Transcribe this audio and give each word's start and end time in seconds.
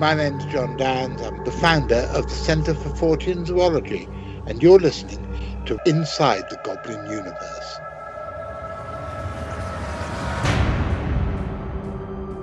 My 0.00 0.14
name's 0.14 0.46
Jon 0.46 0.78
Downes. 0.78 1.20
I'm 1.20 1.44
the 1.44 1.52
founder 1.52 2.08
of 2.14 2.26
the 2.26 2.34
Centre 2.34 2.72
for 2.72 2.88
Fortean 2.88 3.46
Zoology, 3.46 4.08
and 4.46 4.62
you're 4.62 4.78
listening 4.78 5.20
to 5.66 5.78
Inside 5.84 6.48
the 6.48 6.58
Goblin 6.64 7.04
Universe. 7.10 7.80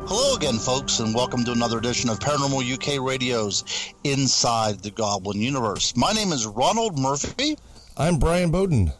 Hello 0.07 0.35
again, 0.35 0.59
folks, 0.59 0.99
and 0.99 1.15
welcome 1.15 1.43
to 1.45 1.51
another 1.51 1.79
edition 1.79 2.11
of 2.11 2.19
Paranormal 2.19 2.61
UK 2.61 3.03
Radio's 3.03 3.63
Inside 4.03 4.83
the 4.83 4.91
Goblin 4.91 5.41
Universe. 5.41 5.95
My 5.95 6.13
name 6.13 6.31
is 6.33 6.45
Ronald 6.45 6.99
Murphy. 6.99 7.57
I'm 7.97 8.19
Brian 8.19 8.51
Bowden. 8.51 8.93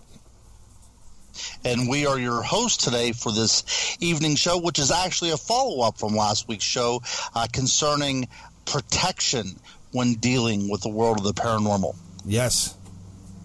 And 1.64 1.90
we 1.90 2.06
are 2.06 2.20
your 2.20 2.42
host 2.42 2.84
today 2.84 3.12
for 3.12 3.32
this 3.32 3.98
evening 4.00 4.36
show, 4.36 4.60
which 4.60 4.80
is 4.80 4.92
actually 4.92 5.32
a 5.32 5.38
follow 5.38 5.86
up 5.86 5.98
from 5.98 6.16
last 6.16 6.48
week's 6.48 6.64
show 6.64 7.02
uh, 7.36 7.48
concerning 7.52 8.28
protection 8.66 9.60
when 9.92 10.16
dealing 10.16 10.70
with 10.70 10.82
the 10.82 10.90
world 10.90 11.18
of 11.18 11.24
the 11.24 11.34
paranormal. 11.34 11.96
Yes. 12.26 12.76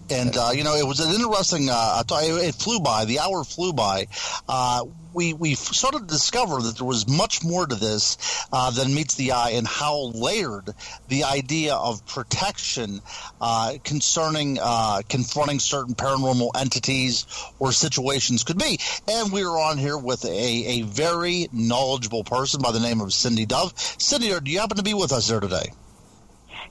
And, 0.09 0.35
uh, 0.35 0.51
you 0.53 0.63
know, 0.63 0.75
it 0.75 0.85
was 0.85 0.99
an 0.99 1.13
interesting, 1.13 1.69
uh, 1.69 2.03
it 2.09 2.55
flew 2.55 2.79
by, 2.79 3.05
the 3.05 3.19
hour 3.19 3.43
flew 3.43 3.73
by. 3.73 4.07
Uh, 4.47 4.85
we 5.13 5.33
we 5.33 5.55
started 5.55 5.99
to 5.99 6.05
discover 6.05 6.61
that 6.61 6.77
there 6.77 6.87
was 6.87 7.07
much 7.07 7.43
more 7.43 7.65
to 7.65 7.75
this 7.75 8.45
uh, 8.51 8.71
than 8.71 8.93
meets 8.93 9.15
the 9.15 9.33
eye, 9.33 9.51
and 9.51 9.67
how 9.67 10.11
layered 10.13 10.69
the 11.07 11.23
idea 11.23 11.75
of 11.75 12.05
protection 12.05 13.01
uh, 13.41 13.75
concerning 13.83 14.57
uh, 14.61 15.01
confronting 15.07 15.59
certain 15.59 15.95
paranormal 15.95 16.51
entities 16.55 17.25
or 17.59 17.71
situations 17.71 18.43
could 18.43 18.57
be. 18.57 18.79
And 19.07 19.31
we 19.31 19.43
are 19.43 19.59
on 19.59 19.77
here 19.77 19.97
with 19.97 20.25
a, 20.25 20.29
a 20.29 20.81
very 20.83 21.47
knowledgeable 21.51 22.23
person 22.23 22.61
by 22.61 22.71
the 22.71 22.79
name 22.79 23.01
of 23.01 23.13
Cindy 23.13 23.45
Dove. 23.45 23.73
Cindy, 23.77 24.37
do 24.39 24.51
you 24.51 24.59
happen 24.59 24.77
to 24.77 24.83
be 24.83 24.93
with 24.93 25.11
us 25.11 25.27
there 25.27 25.39
today? 25.39 25.71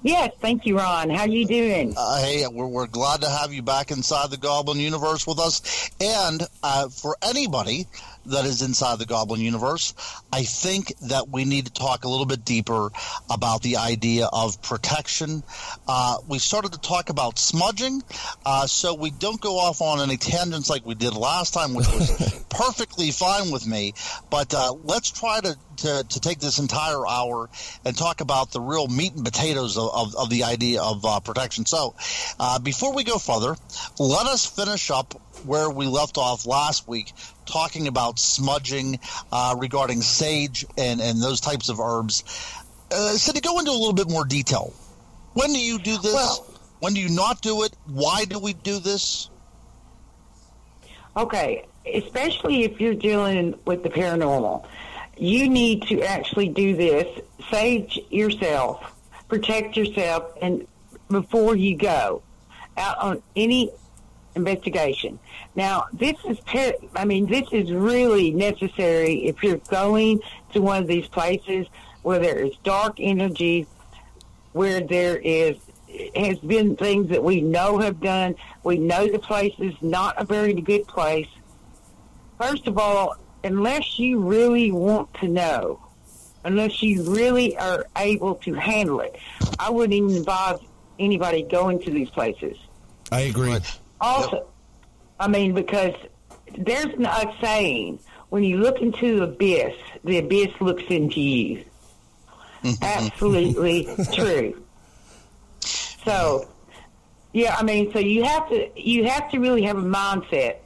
Yes, 0.04 0.32
thank 0.40 0.66
you, 0.66 0.78
Ron. 0.78 1.10
How 1.10 1.22
are 1.22 1.28
you 1.28 1.46
doing? 1.46 1.94
Uh, 1.96 2.20
hey, 2.20 2.44
we're, 2.48 2.66
we're 2.66 2.88
glad 2.88 3.20
to 3.20 3.28
have 3.28 3.52
you 3.52 3.62
back 3.62 3.92
inside 3.92 4.30
the 4.30 4.36
Goblin 4.36 4.80
universe 4.80 5.26
with 5.28 5.38
us. 5.38 5.90
And 6.00 6.42
uh, 6.62 6.88
for 6.88 7.16
anybody 7.22 7.86
that 8.26 8.44
is 8.44 8.62
inside 8.62 8.98
the 8.98 9.06
Goblin 9.06 9.40
universe. 9.40 9.94
I 10.32 10.42
think 10.42 10.96
that 11.08 11.28
we 11.28 11.44
need 11.44 11.66
to 11.66 11.72
talk 11.72 12.04
a 12.04 12.08
little 12.08 12.26
bit 12.26 12.44
deeper 12.44 12.90
about 13.30 13.62
the 13.62 13.78
idea 13.78 14.28
of 14.32 14.62
protection. 14.62 15.42
Uh, 15.86 16.16
we 16.28 16.38
started 16.38 16.72
to 16.72 16.80
talk 16.80 17.10
about 17.10 17.38
smudging, 17.38 18.02
uh, 18.46 18.66
so 18.66 18.94
we 18.94 19.10
don't 19.10 19.40
go 19.40 19.58
off 19.58 19.80
on 19.80 20.00
any 20.00 20.16
tangents 20.16 20.70
like 20.70 20.86
we 20.86 20.94
did 20.94 21.14
last 21.14 21.54
time, 21.54 21.74
which 21.74 21.86
was 21.88 22.44
perfectly 22.50 23.10
fine 23.10 23.50
with 23.50 23.66
me. 23.66 23.94
But 24.30 24.54
uh, 24.54 24.72
let's 24.84 25.10
try 25.10 25.40
to, 25.40 25.56
to, 25.78 26.04
to, 26.08 26.20
take 26.20 26.38
this 26.38 26.58
entire 26.58 27.06
hour 27.06 27.50
and 27.84 27.96
talk 27.96 28.20
about 28.20 28.52
the 28.52 28.60
real 28.60 28.86
meat 28.86 29.14
and 29.14 29.24
potatoes 29.24 29.76
of, 29.76 29.90
of, 29.92 30.14
of 30.14 30.30
the 30.30 30.44
idea 30.44 30.80
of 30.80 31.04
uh, 31.04 31.20
protection. 31.20 31.66
So 31.66 31.94
uh, 32.38 32.58
before 32.58 32.94
we 32.94 33.04
go 33.04 33.18
further, 33.18 33.56
let 33.98 34.26
us 34.26 34.46
finish 34.46 34.90
up 34.90 35.14
where 35.44 35.68
we 35.70 35.86
left 35.86 36.18
off 36.18 36.46
last 36.46 36.86
week, 36.86 37.12
talking 37.52 37.86
about 37.86 38.18
smudging 38.18 38.98
uh, 39.30 39.54
regarding 39.58 40.00
sage 40.00 40.64
and, 40.78 41.00
and 41.00 41.22
those 41.22 41.40
types 41.40 41.68
of 41.68 41.80
herbs. 41.80 42.24
Uh, 42.90 43.12
so 43.12 43.32
to 43.32 43.40
go 43.40 43.58
into 43.58 43.70
a 43.70 43.72
little 43.72 43.92
bit 43.92 44.08
more 44.08 44.24
detail, 44.24 44.72
when 45.34 45.52
do 45.52 45.58
you 45.58 45.78
do 45.78 45.98
this? 45.98 46.14
Well, 46.14 46.46
when 46.80 46.94
do 46.94 47.00
you 47.00 47.10
not 47.10 47.42
do 47.42 47.62
it? 47.62 47.76
Why 47.86 48.24
do 48.24 48.38
we 48.38 48.54
do 48.54 48.78
this? 48.78 49.28
Okay, 51.16 51.66
especially 51.92 52.64
if 52.64 52.80
you're 52.80 52.94
dealing 52.94 53.54
with 53.66 53.82
the 53.82 53.90
paranormal, 53.90 54.66
you 55.18 55.48
need 55.48 55.82
to 55.84 56.00
actually 56.02 56.48
do 56.48 56.74
this. 56.74 57.06
Sage 57.50 58.00
yourself, 58.10 58.94
protect 59.28 59.76
yourself, 59.76 60.32
and 60.40 60.66
before 61.08 61.54
you 61.54 61.76
go 61.76 62.22
out 62.78 62.98
on 62.98 63.22
any 63.36 63.70
investigation. 64.34 65.18
Now, 65.54 65.86
this 65.92 66.16
is, 66.24 66.38
ter- 66.46 66.74
I 66.94 67.04
mean, 67.04 67.26
this 67.26 67.48
is 67.52 67.72
really 67.72 68.30
necessary 68.30 69.26
if 69.26 69.42
you're 69.42 69.58
going 69.68 70.20
to 70.52 70.60
one 70.60 70.82
of 70.82 70.88
these 70.88 71.06
places 71.06 71.66
where 72.02 72.18
there 72.18 72.38
is 72.38 72.54
dark 72.64 72.96
energy, 72.98 73.66
where 74.52 74.80
there 74.80 75.16
is 75.16 75.56
has 76.14 76.38
been 76.38 76.76
things 76.76 77.10
that 77.10 77.22
we 77.22 77.40
know 77.42 77.78
have 77.78 78.00
done. 78.00 78.34
We 78.64 78.78
know 78.78 79.06
the 79.08 79.18
place 79.18 79.54
is 79.58 79.74
not 79.82 80.20
a 80.20 80.24
very 80.24 80.54
good 80.54 80.86
place. 80.86 81.28
First 82.38 82.66
of 82.66 82.78
all, 82.78 83.16
unless 83.44 83.98
you 83.98 84.20
really 84.20 84.72
want 84.72 85.12
to 85.14 85.28
know, 85.28 85.86
unless 86.44 86.82
you 86.82 87.02
really 87.14 87.56
are 87.58 87.86
able 87.96 88.36
to 88.36 88.54
handle 88.54 89.00
it, 89.00 89.16
I 89.58 89.70
wouldn't 89.70 89.92
even 89.92 90.16
advise 90.16 90.60
anybody 90.98 91.42
going 91.42 91.80
to 91.80 91.90
these 91.90 92.10
places. 92.10 92.56
I 93.10 93.20
agree. 93.22 93.58
Also, 94.02 94.36
yep. 94.36 94.48
I 95.20 95.28
mean, 95.28 95.54
because 95.54 95.94
there's 96.58 96.86
a 96.86 97.34
saying 97.40 98.00
when 98.30 98.42
you 98.42 98.58
look 98.58 98.82
into 98.82 99.16
the 99.16 99.22
abyss, 99.24 99.74
the 100.04 100.18
abyss 100.18 100.50
looks 100.60 100.82
into 100.88 101.20
you. 101.20 101.64
Mm-hmm. 102.64 102.82
Absolutely 102.82 103.88
true. 104.12 104.62
So, 106.04 106.48
yeah, 107.32 107.54
I 107.56 107.62
mean, 107.62 107.92
so 107.92 108.00
you 108.00 108.24
have 108.24 108.48
to 108.48 108.68
you 108.74 109.04
have 109.04 109.30
to 109.30 109.38
really 109.38 109.62
have 109.62 109.78
a 109.78 109.82
mindset 109.82 110.56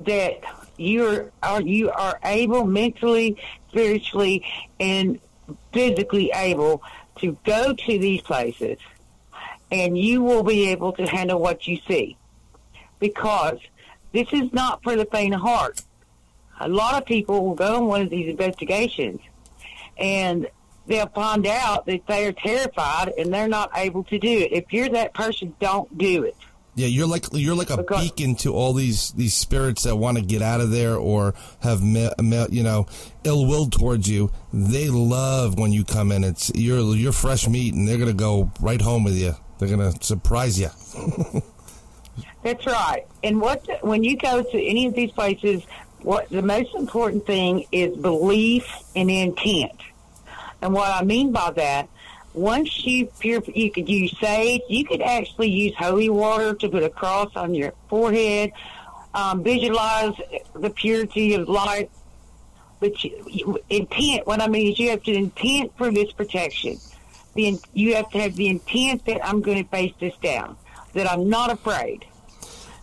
that 0.00 0.40
you're 0.76 1.30
are 1.42 1.62
you 1.62 1.90
are 1.90 2.18
able 2.24 2.66
mentally, 2.66 3.36
spiritually, 3.68 4.44
and 4.80 5.20
physically 5.72 6.32
able 6.34 6.82
to 7.16 7.36
go 7.44 7.72
to 7.72 7.98
these 7.98 8.20
places, 8.22 8.78
and 9.70 9.96
you 9.96 10.22
will 10.22 10.42
be 10.42 10.70
able 10.70 10.92
to 10.94 11.06
handle 11.06 11.40
what 11.40 11.68
you 11.68 11.78
see 11.86 12.16
because 13.02 13.58
this 14.12 14.28
is 14.32 14.50
not 14.52 14.82
for 14.82 14.94
the 14.96 15.04
faint 15.06 15.34
of 15.34 15.40
heart. 15.40 15.82
A 16.60 16.68
lot 16.68 16.94
of 16.94 17.04
people 17.04 17.44
will 17.44 17.56
go 17.56 17.76
on 17.76 17.86
one 17.86 18.00
of 18.00 18.10
these 18.10 18.28
investigations 18.28 19.20
and 19.98 20.48
they'll 20.86 21.08
find 21.08 21.46
out 21.46 21.84
that 21.86 22.06
they 22.06 22.26
are 22.26 22.32
terrified 22.32 23.12
and 23.18 23.34
they're 23.34 23.48
not 23.48 23.70
able 23.74 24.04
to 24.04 24.18
do 24.18 24.38
it. 24.38 24.52
If 24.52 24.72
you're 24.72 24.88
that 24.90 25.12
person, 25.14 25.54
don't 25.58 25.98
do 25.98 26.22
it. 26.22 26.36
Yeah, 26.74 26.86
you're 26.86 27.06
like 27.06 27.26
you're 27.32 27.56
like 27.56 27.68
a 27.68 27.76
because, 27.76 28.08
beacon 28.08 28.34
to 28.36 28.54
all 28.54 28.72
these 28.72 29.10
these 29.10 29.34
spirits 29.34 29.82
that 29.82 29.96
want 29.96 30.16
to 30.16 30.24
get 30.24 30.40
out 30.40 30.62
of 30.62 30.70
there 30.70 30.96
or 30.96 31.34
have 31.60 31.82
me, 31.82 32.08
me, 32.18 32.46
you 32.50 32.62
know 32.62 32.86
ill 33.24 33.44
will 33.44 33.68
towards 33.68 34.08
you. 34.08 34.30
They 34.54 34.88
love 34.88 35.58
when 35.58 35.72
you 35.72 35.84
come 35.84 36.10
in. 36.12 36.24
It's 36.24 36.50
you're 36.54 36.80
you're 36.96 37.12
fresh 37.12 37.46
meat, 37.46 37.74
and 37.74 37.86
they're 37.86 37.98
gonna 37.98 38.14
go 38.14 38.50
right 38.58 38.80
home 38.80 39.04
with 39.04 39.18
you. 39.18 39.34
They're 39.58 39.68
gonna 39.68 39.92
surprise 40.00 40.58
you. 40.58 40.70
That's 42.42 42.66
right. 42.66 43.06
And 43.22 43.40
what 43.40 43.66
when 43.82 44.02
you 44.04 44.16
go 44.16 44.42
to 44.42 44.62
any 44.62 44.86
of 44.86 44.94
these 44.94 45.12
places, 45.12 45.62
what 46.00 46.28
the 46.28 46.42
most 46.42 46.74
important 46.74 47.26
thing 47.26 47.66
is 47.70 47.96
belief 47.96 48.66
and 48.96 49.10
intent. 49.10 49.80
And 50.60 50.72
what 50.72 50.90
I 50.90 51.04
mean 51.04 51.32
by 51.32 51.50
that, 51.52 51.88
once 52.34 52.84
you 52.84 53.06
purify, 53.18 53.52
you 53.54 53.70
could 53.70 53.88
use 53.88 54.16
sage. 54.18 54.62
You 54.68 54.84
could 54.84 55.02
actually 55.02 55.50
use 55.50 55.74
holy 55.76 56.08
water 56.08 56.54
to 56.54 56.68
put 56.68 56.82
a 56.82 56.90
cross 56.90 57.34
on 57.36 57.54
your 57.54 57.72
forehead. 57.88 58.52
Um, 59.14 59.42
visualize 59.42 60.14
the 60.54 60.70
purity 60.70 61.34
of 61.34 61.48
light. 61.48 61.90
But 62.80 63.04
you, 63.04 63.58
intent, 63.70 64.26
what 64.26 64.40
I 64.40 64.48
mean 64.48 64.72
is 64.72 64.78
you 64.78 64.90
have 64.90 65.02
to 65.04 65.12
intent 65.12 65.72
for 65.76 65.90
this 65.90 66.10
protection. 66.12 66.78
The, 67.34 67.58
you 67.74 67.94
have 67.94 68.10
to 68.10 68.18
have 68.20 68.34
the 68.34 68.48
intent 68.48 69.04
that 69.06 69.24
I'm 69.24 69.40
going 69.40 69.62
to 69.62 69.70
face 69.70 69.92
this 70.00 70.16
down, 70.22 70.56
that 70.94 71.10
I'm 71.10 71.28
not 71.28 71.50
afraid 71.50 72.04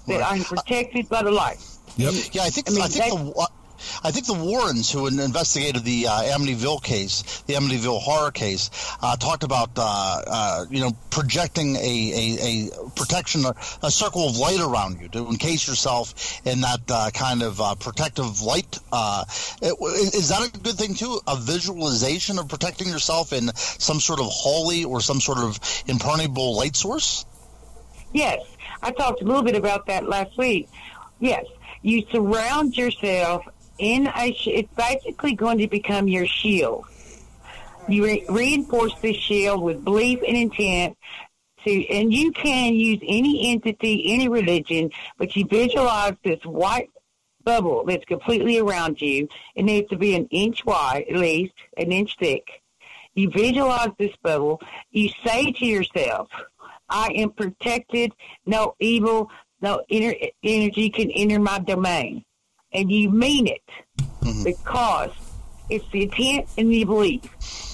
that 0.07 0.21
right. 0.21 0.33
I'm 0.33 0.43
protected 0.43 1.09
by 1.09 1.23
the 1.23 1.31
light. 1.31 1.59
Yep. 1.97 2.13
Yeah, 2.31 2.43
I 2.43 2.49
think 2.49 2.69
I, 2.69 2.73
mean, 2.73 2.81
I 2.81 2.87
think 2.87 3.13
the 3.13 3.49
I 4.03 4.11
think 4.11 4.25
the 4.25 4.33
Warrens, 4.33 4.91
who 4.91 5.07
investigated 5.07 5.83
the 5.83 6.07
uh, 6.07 6.11
Amityville 6.37 6.83
case, 6.83 7.43
the 7.47 7.53
Amityville 7.53 7.99
horror 7.99 8.31
case, 8.31 8.69
uh, 9.01 9.15
talked 9.15 9.43
about 9.43 9.71
uh, 9.77 10.23
uh 10.27 10.65
you 10.69 10.81
know 10.81 10.91
projecting 11.09 11.75
a, 11.75 11.79
a, 11.79 12.37
a, 12.41 12.89
protection, 12.95 13.43
a 13.83 13.91
circle 13.91 14.27
of 14.27 14.37
light 14.37 14.59
around 14.59 15.01
you 15.01 15.09
to 15.09 15.27
encase 15.27 15.67
yourself 15.67 16.41
in 16.45 16.61
that 16.61 16.81
uh, 16.89 17.09
kind 17.13 17.41
of 17.41 17.59
uh, 17.61 17.75
protective 17.75 18.41
light. 18.41 18.79
is 19.61 20.29
that 20.29 20.51
a 20.53 20.59
good 20.59 20.75
thing 20.75 20.93
too? 20.93 21.19
A 21.27 21.35
visualization 21.37 22.39
of 22.39 22.47
protecting 22.47 22.87
yourself 22.87 23.33
in 23.33 23.53
some 23.55 23.99
sort 23.99 24.19
of 24.19 24.27
holy 24.27 24.83
or 24.83 25.01
some 25.01 25.19
sort 25.19 25.39
of 25.39 25.59
impermeable 25.87 26.55
light 26.55 26.75
source. 26.75 27.25
Yes, 28.13 28.41
I 28.81 28.91
talked 28.91 29.21
a 29.21 29.25
little 29.25 29.43
bit 29.43 29.55
about 29.55 29.85
that 29.87 30.07
last 30.07 30.37
week. 30.37 30.69
Yes, 31.19 31.45
you 31.81 32.03
surround 32.11 32.75
yourself 32.75 33.45
in 33.77 34.07
a. 34.07 34.35
It's 34.45 34.73
basically 34.73 35.33
going 35.33 35.59
to 35.59 35.67
become 35.67 36.07
your 36.07 36.25
shield. 36.25 36.85
You 37.87 38.05
re- 38.05 38.25
reinforce 38.29 38.93
this 39.01 39.17
shield 39.17 39.61
with 39.61 39.83
belief 39.83 40.19
and 40.27 40.37
intent. 40.37 40.97
To, 41.65 41.89
and 41.89 42.13
you 42.13 42.31
can 42.31 42.73
use 42.73 42.99
any 43.05 43.51
entity, 43.51 44.13
any 44.13 44.29
religion, 44.29 44.91
but 45.17 45.35
you 45.35 45.45
visualize 45.45 46.13
this 46.23 46.39
white 46.45 46.89
bubble 47.43 47.83
that's 47.85 48.05
completely 48.05 48.59
around 48.59 49.01
you. 49.01 49.27
It 49.55 49.63
needs 49.63 49.89
to 49.89 49.97
be 49.97 50.15
an 50.15 50.27
inch 50.27 50.63
wide, 50.65 51.05
at 51.09 51.17
least 51.17 51.53
an 51.75 51.91
inch 51.91 52.15
thick. 52.17 52.61
You 53.13 53.29
visualize 53.29 53.89
this 53.97 54.15
bubble. 54.23 54.61
You 54.91 55.09
say 55.25 55.51
to 55.51 55.65
yourself, 55.65 56.29
I 56.89 57.09
am 57.15 57.31
protected. 57.31 58.13
No 58.45 58.75
evil, 58.79 59.29
no 59.61 59.83
inner 59.89 60.13
energy 60.43 60.89
can 60.89 61.11
enter 61.11 61.39
my 61.39 61.59
domain. 61.59 62.23
And 62.71 62.91
you 62.91 63.09
mean 63.09 63.47
it 63.47 63.63
mm-hmm. 63.97 64.43
because 64.43 65.11
it's 65.69 65.87
the 65.91 66.03
intent 66.03 66.47
and 66.57 66.71
the 66.71 66.83
belief. 66.83 67.23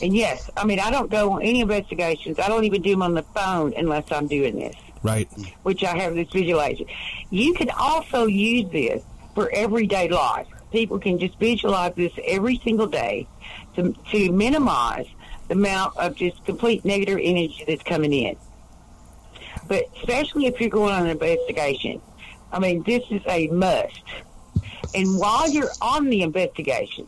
And 0.02 0.16
yes, 0.16 0.50
I 0.58 0.66
mean, 0.66 0.80
I 0.80 0.92
don't 0.92 1.10
go 1.10 1.34
on 1.34 1.42
any 1.42 1.62
investigations. 1.62 2.40
I 2.40 2.48
don't 2.48 2.64
even 2.64 2.82
do 2.82 2.92
them 2.92 3.02
on 3.02 3.14
the 3.14 3.24
phone 3.24 3.74
unless 3.76 4.12
I'm 4.12 4.28
doing 4.28 4.58
this. 4.58 4.76
Right. 5.04 5.30
Which 5.64 5.84
I 5.84 5.96
have 5.98 6.16
this 6.16 6.30
visualization. 6.30 6.88
You 7.30 7.54
can 7.54 7.70
also 7.70 8.26
use 8.26 8.70
this 8.72 9.04
for 9.34 9.50
everyday 9.52 10.10
life. 10.10 10.48
People 10.72 11.00
can 11.00 11.20
just 11.20 11.38
visualize 11.40 11.94
this 11.96 12.12
every 12.26 12.60
single 12.64 12.88
day 12.88 13.28
to, 13.76 13.94
to 14.12 14.32
minimize 14.32 15.08
the 15.48 15.54
amount 15.54 15.96
of 15.98 16.16
just 16.16 16.44
complete 16.46 16.84
negative 16.84 17.20
energy 17.22 17.64
that's 17.68 17.84
coming 17.84 18.12
in. 18.12 18.36
But 19.68 19.86
especially 19.98 20.46
if 20.46 20.60
you're 20.60 20.70
going 20.70 20.94
on 20.94 21.04
an 21.04 21.10
investigation, 21.10 22.02
I 22.52 22.60
mean, 22.60 22.84
this 22.84 23.04
is 23.10 23.22
a 23.28 23.48
must. 23.48 24.04
And 24.94 25.18
while 25.18 25.50
you're 25.50 25.72
on 25.82 26.10
the 26.10 26.22
investigation, 26.22 27.08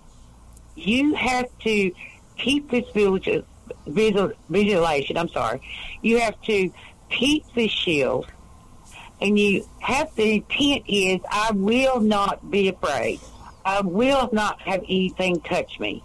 you 0.76 1.14
have 1.16 1.46
to 1.60 1.92
keep 2.38 2.70
this 2.70 2.86
visual, 2.94 3.44
visualization. 4.50 5.18
I'm 5.18 5.30
sorry. 5.30 5.62
You 6.02 6.20
have 6.20 6.40
to 6.44 6.72
keep 7.10 7.46
the 7.54 7.68
shield, 7.68 8.28
and 9.22 9.40
you 9.40 9.66
have 9.80 10.14
the 10.16 10.36
intent 10.36 10.84
is 10.88 11.22
I 11.30 11.52
will 11.54 12.00
not 12.00 12.52
be 12.52 12.68
afraid. 12.68 13.20
I 13.64 13.82
will 13.82 14.30
not 14.32 14.62
have 14.62 14.82
anything 14.84 15.42
touch 15.42 15.80
me. 15.80 16.04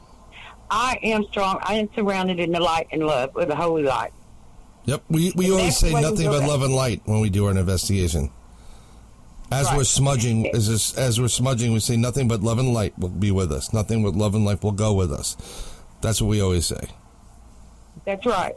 I 0.71 0.99
am 1.03 1.25
strong. 1.25 1.59
I 1.63 1.75
am 1.75 1.89
surrounded 1.95 2.41
in 2.41 2.53
the 2.53 2.61
light 2.61 2.89
and 2.93 3.05
love 3.05 3.35
with 3.35 3.49
the 3.49 3.57
holy 3.57 3.83
light. 3.83 4.13
Yep, 4.85 5.05
we 5.09 5.33
we 5.37 5.51
always 5.51 5.77
say 5.77 5.93
nothing 5.93 6.27
but 6.27 6.43
love 6.47 6.63
and 6.63 6.75
light 6.75 7.03
when 7.05 7.21
we 7.21 7.31
do 7.31 7.45
our 7.47 7.51
investigation. 7.51 8.31
As 9.53 9.67
right. 9.67 9.77
we're 9.77 9.85
smudging, 9.85 10.49
as 10.55 10.67
this, 10.67 10.97
as 10.97 11.21
we're 11.21 11.29
smudging, 11.29 11.73
we 11.73 11.81
say 11.81 11.97
nothing 11.97 12.27
but 12.27 12.41
love 12.41 12.59
and 12.59 12.73
light 12.73 12.99
will 12.99 13.11
be 13.11 13.31
with 13.31 13.53
us. 13.53 13.73
Nothing 13.73 14.03
but 14.03 14.15
love 14.15 14.35
and 14.35 14.47
light 14.47 14.63
will 14.63 14.73
go 14.73 14.95
with 14.95 15.13
us. 15.13 15.37
That's 16.01 16.23
what 16.23 16.29
we 16.29 16.41
always 16.41 16.67
say. 16.67 16.89
That's 18.07 18.25
right. 18.25 18.55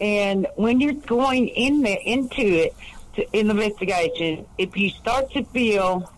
And 0.00 0.46
when 0.54 0.80
you're 0.80 0.92
going 0.92 1.48
in 1.48 1.82
there 1.82 1.98
into 2.04 2.42
it 2.42 2.76
to, 3.16 3.36
in 3.36 3.48
the 3.48 3.54
investigation, 3.54 4.46
if 4.56 4.76
you 4.76 4.88
start 4.88 5.32
to 5.32 5.44
feel 5.46 6.10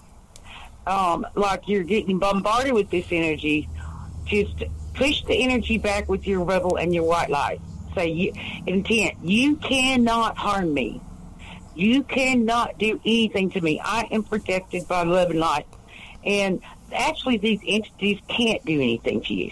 um, 0.87 1.27
like 1.35 1.67
you're 1.67 1.83
getting 1.83 2.19
bombarded 2.19 2.75
with 2.75 2.91
this 2.91 3.07
energy, 3.11 3.69
just 4.25 4.63
push 4.95 5.23
the 5.25 5.43
energy 5.43 5.79
back 5.79 6.09
with 6.09 6.27
your 6.27 6.45
rebel 6.45 6.77
and 6.77 6.95
your 6.95 7.05
white 7.05 7.31
light. 7.31 7.61
Say, 7.97 8.09
you, 8.09 8.33
intent, 8.67 9.15
you 9.23 9.57
cannot 9.57 10.37
harm 10.37 10.75
me. 10.75 11.01
You 11.75 12.03
cannot 12.03 12.79
do 12.79 13.01
anything 13.05 13.51
to 13.51 13.61
me. 13.61 13.81
I 13.83 14.07
am 14.11 14.23
protected 14.23 14.87
by 14.87 15.03
love 15.05 15.31
and 15.31 15.41
light. 15.41 15.67
And 16.23 16.61
actually, 16.93 17.39
these 17.39 17.61
entities 17.67 18.21
can't 18.29 18.63
do 18.67 18.75
anything 18.75 19.23
to 19.23 19.35
you. 19.35 19.51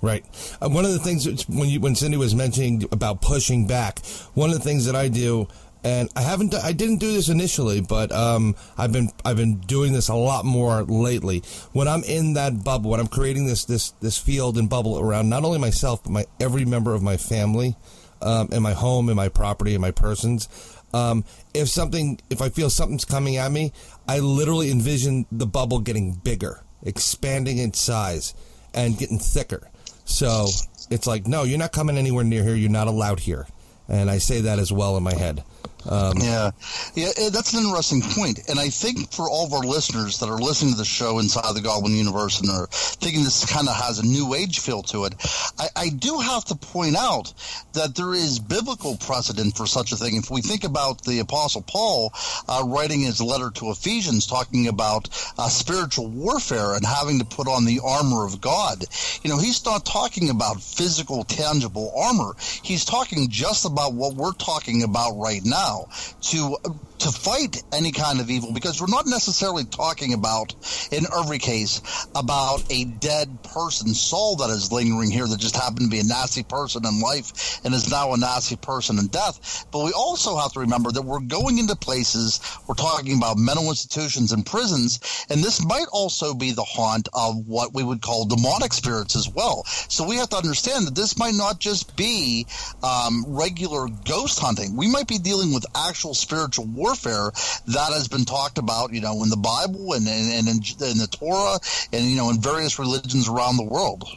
Right. 0.00 0.24
Uh, 0.60 0.68
one 0.68 0.84
of 0.84 0.92
the 0.92 0.98
things 0.98 1.46
when 1.48 1.68
you 1.68 1.80
when 1.80 1.94
Cindy 1.94 2.18
was 2.18 2.34
mentioning 2.34 2.84
about 2.92 3.22
pushing 3.22 3.66
back, 3.66 4.00
one 4.34 4.50
of 4.50 4.56
the 4.56 4.62
things 4.62 4.84
that 4.84 4.96
I 4.96 5.08
do, 5.08 5.48
and 5.84 6.08
I 6.16 6.22
haven't, 6.22 6.54
I 6.54 6.72
didn't 6.72 6.96
do 6.96 7.12
this 7.12 7.28
initially, 7.28 7.82
but 7.82 8.10
um, 8.10 8.56
I've 8.78 8.92
been 8.92 9.10
I've 9.24 9.36
been 9.36 9.60
doing 9.60 9.92
this 9.92 10.08
a 10.08 10.14
lot 10.14 10.44
more 10.44 10.82
lately. 10.82 11.42
When 11.72 11.86
I'm 11.86 12.02
in 12.04 12.34
that 12.34 12.64
bubble, 12.64 12.90
when 12.90 13.00
I'm 13.00 13.06
creating 13.06 13.46
this 13.46 13.66
this 13.66 13.90
this 14.00 14.16
field 14.16 14.56
and 14.56 14.68
bubble 14.68 14.98
around 14.98 15.28
not 15.28 15.44
only 15.44 15.58
myself 15.58 16.02
but 16.02 16.10
my 16.10 16.24
every 16.40 16.64
member 16.64 16.94
of 16.94 17.02
my 17.02 17.18
family, 17.18 17.76
um, 18.22 18.48
and 18.50 18.62
my 18.62 18.72
home 18.72 19.08
and 19.08 19.16
my 19.16 19.28
property 19.28 19.74
and 19.74 19.82
my 19.82 19.90
persons. 19.90 20.48
Um, 20.92 21.24
if 21.52 21.68
something, 21.68 22.20
if 22.30 22.40
I 22.40 22.48
feel 22.48 22.70
something's 22.70 23.04
coming 23.04 23.36
at 23.36 23.50
me, 23.50 23.72
I 24.08 24.20
literally 24.20 24.70
envision 24.70 25.26
the 25.30 25.46
bubble 25.46 25.80
getting 25.80 26.12
bigger, 26.12 26.62
expanding 26.82 27.58
in 27.58 27.74
size, 27.74 28.34
and 28.72 28.96
getting 28.96 29.18
thicker. 29.18 29.68
So 30.04 30.46
it's 30.90 31.06
like, 31.06 31.26
no, 31.26 31.42
you're 31.42 31.58
not 31.58 31.72
coming 31.72 31.98
anywhere 31.98 32.24
near 32.24 32.44
here. 32.44 32.54
You're 32.54 32.70
not 32.70 32.86
allowed 32.86 33.20
here. 33.20 33.46
And 33.88 34.08
I 34.08 34.18
say 34.18 34.42
that 34.42 34.58
as 34.58 34.72
well 34.72 34.96
in 34.96 35.02
my 35.02 35.14
head. 35.14 35.42
Um, 35.88 36.14
yeah, 36.18 36.50
yeah, 36.94 37.10
eh, 37.16 37.30
that's 37.30 37.52
an 37.52 37.62
interesting 37.64 38.00
point, 38.00 38.40
and 38.48 38.58
I 38.58 38.68
think 38.68 39.12
for 39.12 39.28
all 39.28 39.46
of 39.46 39.52
our 39.52 39.62
listeners 39.62 40.18
that 40.20 40.30
are 40.30 40.38
listening 40.38 40.72
to 40.72 40.78
the 40.78 40.84
show 40.84 41.18
inside 41.18 41.54
the 41.54 41.60
Goblin 41.60 41.94
Universe 41.94 42.40
and 42.40 42.48
are 42.48 42.68
thinking 42.70 43.22
this 43.22 43.44
kind 43.44 43.68
of 43.68 43.76
has 43.76 43.98
a 43.98 44.06
new 44.06 44.34
age 44.34 44.60
feel 44.60 44.82
to 44.84 45.04
it, 45.04 45.14
I, 45.58 45.68
I, 45.76 45.88
do 45.90 46.18
have 46.18 46.44
to 46.46 46.54
point 46.54 46.96
out 46.96 47.32
that 47.74 47.94
there 47.94 48.14
is 48.14 48.38
biblical 48.38 48.96
precedent 48.96 49.56
for 49.56 49.66
such 49.66 49.92
a 49.92 49.96
thing. 49.96 50.16
If 50.16 50.30
we 50.30 50.40
think 50.40 50.64
about 50.64 51.04
the 51.04 51.18
Apostle 51.18 51.62
Paul 51.62 52.12
uh, 52.48 52.62
writing 52.66 53.00
his 53.00 53.20
letter 53.20 53.50
to 53.50 53.70
Ephesians, 53.70 54.26
talking 54.26 54.68
about 54.68 55.08
uh, 55.36 55.48
spiritual 55.48 56.08
warfare 56.08 56.74
and 56.74 56.86
having 56.86 57.18
to 57.18 57.24
put 57.26 57.46
on 57.46 57.66
the 57.66 57.80
armor 57.84 58.24
of 58.24 58.40
God, 58.40 58.84
you 59.22 59.28
know, 59.28 59.38
he's 59.38 59.64
not 59.64 59.84
talking 59.84 60.30
about 60.30 60.62
physical, 60.62 61.24
tangible 61.24 61.92
armor. 61.96 62.34
He's 62.62 62.84
talking 62.84 63.28
just 63.28 63.66
about 63.66 63.92
what 63.92 64.14
we're 64.14 64.32
talking 64.32 64.82
about 64.82 65.12
right 65.18 65.44
now 65.44 65.73
now 65.74 65.88
to 66.20 66.56
to 66.98 67.10
fight 67.10 67.62
any 67.72 67.92
kind 67.92 68.20
of 68.20 68.30
evil 68.30 68.52
because 68.52 68.80
we're 68.80 68.86
not 68.86 69.06
necessarily 69.06 69.64
talking 69.64 70.14
about 70.14 70.54
in 70.90 71.04
every 71.18 71.38
case 71.38 72.06
about 72.14 72.64
a 72.70 72.84
dead 72.84 73.42
person's 73.42 74.00
soul 74.00 74.36
that 74.36 74.48
is 74.48 74.72
lingering 74.72 75.10
here 75.10 75.26
that 75.26 75.38
just 75.38 75.56
happened 75.56 75.80
to 75.80 75.88
be 75.88 75.98
a 75.98 76.04
nasty 76.04 76.42
person 76.42 76.86
in 76.86 77.00
life 77.00 77.60
and 77.64 77.74
is 77.74 77.90
now 77.90 78.14
a 78.14 78.16
nasty 78.16 78.56
person 78.56 78.98
in 78.98 79.06
death. 79.08 79.66
But 79.70 79.84
we 79.84 79.92
also 79.92 80.36
have 80.38 80.52
to 80.52 80.60
remember 80.60 80.92
that 80.92 81.02
we're 81.02 81.20
going 81.20 81.58
into 81.58 81.76
places 81.76 82.40
we're 82.66 82.74
talking 82.74 83.18
about 83.18 83.36
mental 83.36 83.68
institutions 83.68 84.32
and 84.32 84.46
prisons 84.46 85.26
and 85.28 85.42
this 85.42 85.62
might 85.64 85.86
also 85.92 86.32
be 86.32 86.52
the 86.52 86.64
haunt 86.64 87.08
of 87.12 87.46
what 87.46 87.74
we 87.74 87.82
would 87.82 88.00
call 88.00 88.24
demonic 88.24 88.72
spirits 88.72 89.16
as 89.16 89.28
well. 89.28 89.64
So 89.64 90.06
we 90.06 90.16
have 90.16 90.30
to 90.30 90.36
understand 90.36 90.86
that 90.86 90.94
this 90.94 91.18
might 91.18 91.34
not 91.34 91.58
just 91.58 91.96
be 91.96 92.46
um, 92.82 93.24
regular 93.28 93.88
ghost 94.06 94.38
hunting. 94.38 94.76
We 94.76 94.88
might 94.88 95.08
be 95.08 95.18
dealing 95.18 95.52
with 95.52 95.63
actual 95.74 96.14
spiritual 96.14 96.66
warfare 96.66 97.30
that 97.66 97.92
has 97.92 98.08
been 98.08 98.24
talked 98.24 98.58
about, 98.58 98.92
you 98.92 99.00
know, 99.00 99.22
in 99.22 99.28
the 99.28 99.36
Bible 99.36 99.92
and, 99.94 100.06
and, 100.06 100.32
and 100.32 100.48
in, 100.48 100.88
in 100.88 100.98
the 100.98 101.08
Torah 101.10 101.58
and, 101.92 102.04
you 102.04 102.16
know, 102.16 102.30
in 102.30 102.40
various 102.40 102.78
religions 102.78 103.28
around 103.28 103.56
the 103.56 103.64
world. 103.64 104.08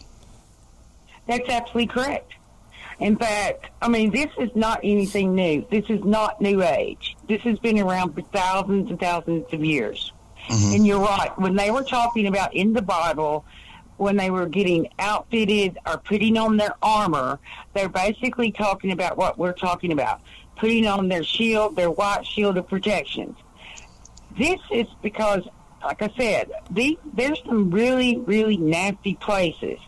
That's 1.27 1.47
absolutely 1.49 1.87
correct. 1.87 2.33
In 2.99 3.15
fact, 3.15 3.67
I 3.81 3.89
mean, 3.89 4.11
this 4.11 4.29
is 4.39 4.49
not 4.55 4.79
anything 4.83 5.35
new. 5.35 5.65
This 5.69 5.85
is 5.89 6.03
not 6.03 6.41
New 6.41 6.63
Age. 6.63 7.15
This 7.27 7.41
has 7.43 7.59
been 7.59 7.79
around 7.79 8.13
for 8.13 8.21
thousands 8.21 8.89
and 8.89 8.99
thousands 8.99 9.45
of 9.53 9.63
years. 9.63 10.11
Mm-hmm. 10.49 10.75
And 10.75 10.87
you're 10.87 10.99
right. 10.99 11.37
When 11.37 11.55
they 11.55 11.69
were 11.69 11.83
talking 11.83 12.25
about 12.25 12.55
in 12.55 12.73
the 12.73 12.81
Bible, 12.81 13.45
when 13.97 14.15
they 14.15 14.31
were 14.31 14.47
getting 14.47 14.87
outfitted 14.97 15.77
or 15.85 15.97
putting 15.97 16.37
on 16.37 16.57
their 16.57 16.73
armor, 16.81 17.39
they're 17.73 17.89
basically 17.89 18.51
talking 18.51 18.91
about 18.91 19.17
what 19.17 19.37
we're 19.37 19.53
talking 19.53 19.91
about 19.91 20.21
putting 20.57 20.87
on 20.87 21.07
their 21.07 21.23
shield, 21.23 21.75
their 21.75 21.91
white 21.91 22.25
shield 22.25 22.57
of 22.57 22.67
protection. 22.67 23.35
This 24.37 24.59
is 24.71 24.87
because, 25.01 25.47
like 25.83 26.01
I 26.01 26.13
said, 26.17 26.51
there's 26.69 27.41
some 27.45 27.71
really, 27.71 28.17
really 28.19 28.57
nasty 28.57 29.15
places 29.15 29.79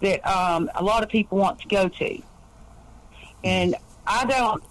that 0.00 0.26
um, 0.26 0.70
a 0.74 0.82
lot 0.82 1.02
of 1.02 1.08
people 1.08 1.38
want 1.38 1.60
to 1.60 1.68
go 1.68 1.88
to. 1.88 2.22
And 3.42 3.76
I 4.06 4.24
don't, 4.26 4.62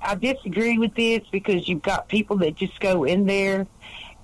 I 0.00 0.14
disagree 0.14 0.78
with 0.78 0.94
this 0.94 1.22
because 1.30 1.68
you've 1.68 1.82
got 1.82 2.08
people 2.08 2.36
that 2.38 2.54
just 2.54 2.78
go 2.80 3.04
in 3.04 3.26
there. 3.26 3.66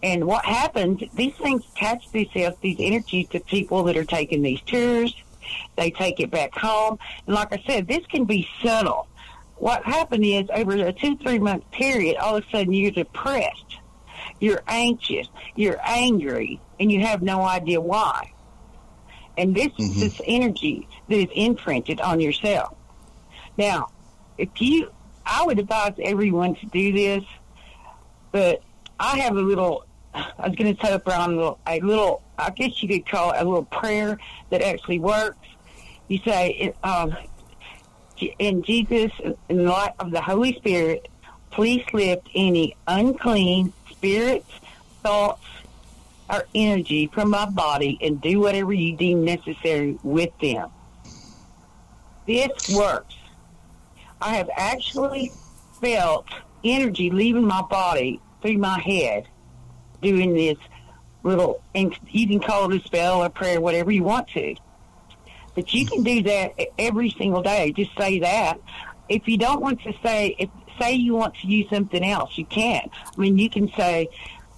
And 0.03 0.27
what 0.27 0.45
happens, 0.45 1.03
these 1.15 1.35
things 1.35 1.63
attach 1.73 2.11
themselves, 2.11 2.57
these 2.61 2.77
energies 2.79 3.29
to 3.29 3.41
people 3.41 3.85
that 3.85 3.97
are 3.97 4.05
taking 4.05 4.43
these 4.43 4.61
tours. 4.63 5.15
They 5.77 5.91
take 5.91 6.21
it 6.21 6.31
back 6.31 6.55
home. 6.55 6.99
And 7.27 7.35
like 7.35 7.53
I 7.53 7.63
said, 7.67 7.89
this 7.89 8.05
can 8.07 8.25
be 8.25 8.49
subtle 8.63 9.09
what 9.63 9.85
happened 9.85 10.25
is 10.25 10.49
over 10.53 10.73
a 10.73 10.93
two, 10.93 11.17
three 11.19 11.39
month 11.39 11.71
period, 11.71 12.17
all 12.17 12.35
of 12.35 12.45
a 12.45 12.51
sudden 12.51 12.73
you're 12.73 12.91
depressed, 12.91 13.79
you're 14.41 14.61
anxious, 14.67 15.29
you're 15.55 15.79
angry, 15.85 16.61
and 16.81 16.91
you 16.91 17.01
have 17.03 17.23
no 17.23 17.43
idea 17.43 17.81
why. 17.81 18.33
And 19.39 19.55
this 19.55 19.69
mm-hmm. 19.69 19.85
is 19.85 20.01
this 20.01 20.21
energy 20.27 20.89
that 21.09 21.15
is 21.15 21.29
imprinted 21.33 22.01
on 22.01 22.19
yourself. 22.19 22.77
Now, 23.57 23.91
if 24.37 24.49
you, 24.61 24.91
I 25.25 25.45
would 25.47 25.61
advise 25.61 25.95
everyone 26.03 26.57
to 26.57 26.67
do 26.67 26.93
this, 26.93 27.23
but 28.33 28.65
I 28.99 29.21
have 29.21 29.37
a 29.37 29.43
little, 29.43 29.85
I 30.13 30.49
was 30.49 30.57
going 30.57 30.75
to 30.75 30.85
set 30.85 30.93
up 30.93 31.07
around 31.07 31.35
a 31.35 31.37
little, 31.37 31.61
a 31.69 31.79
little, 31.79 32.25
I 32.37 32.51
guess 32.51 32.83
you 32.83 32.89
could 32.89 33.07
call 33.07 33.31
it 33.31 33.41
a 33.41 33.45
little 33.45 33.67
prayer 33.67 34.19
that 34.51 34.61
actually 34.61 34.99
works. 34.99 35.47
You 36.09 36.19
say, 36.25 36.75
um, 36.83 37.17
in 38.39 38.63
Jesus, 38.63 39.13
in 39.49 39.59
the 39.59 39.63
light 39.65 39.95
of 39.99 40.11
the 40.11 40.21
Holy 40.21 40.55
Spirit, 40.55 41.09
please 41.51 41.85
lift 41.93 42.29
any 42.35 42.77
unclean 42.87 43.73
spirits, 43.91 44.51
thoughts, 45.03 45.45
or 46.31 46.45
energy 46.55 47.09
from 47.09 47.31
my 47.31 47.45
body 47.47 47.99
and 48.01 48.21
do 48.21 48.41
whatever 48.41 48.73
you 48.73 48.97
deem 48.97 49.25
necessary 49.25 49.99
with 50.03 50.31
them. 50.41 50.71
this 52.27 52.75
works. 52.75 53.17
I 54.21 54.37
have 54.37 54.49
actually 54.57 55.33
felt 55.81 56.27
energy 56.65 57.11
leaving 57.11 57.45
my 57.45 57.63
body 57.63 58.21
through 58.41 58.59
my 58.59 58.79
head 58.79 59.27
doing 60.01 60.35
this 60.35 60.59
little, 61.23 61.63
and 61.75 61.97
you 62.09 62.27
can 62.27 62.41
call 62.41 62.71
it 62.71 62.81
a 62.81 62.85
spell 62.85 63.23
or 63.23 63.29
prayer, 63.29 63.61
whatever 63.61 63.91
you 63.91 64.05
want 64.05 64.29
to. 64.29 64.55
But 65.55 65.73
you 65.75 65.87
can 65.87 66.03
do 66.03 66.23
that 66.23 66.59
every 66.79 67.11
single 67.11 67.43
day. 67.43 67.73
Just 67.73 67.97
say 67.97 68.21
that. 68.21 68.61
If 69.09 69.29
you 69.29 69.37
don't 69.37 69.61
want 69.61 69.83
to 69.83 69.93
say, 70.03 70.35
if 70.39 70.49
say 70.81 70.95
you 70.95 71.15
want 71.15 71.35
to 71.37 71.47
use 71.47 71.69
something 71.69 72.03
else, 72.05 72.39
you 72.39 72.47
can't. 72.47 72.91
I 72.95 73.21
mean, 73.21 73.39
you 73.39 73.51
can 73.51 73.71
say, 73.73 74.09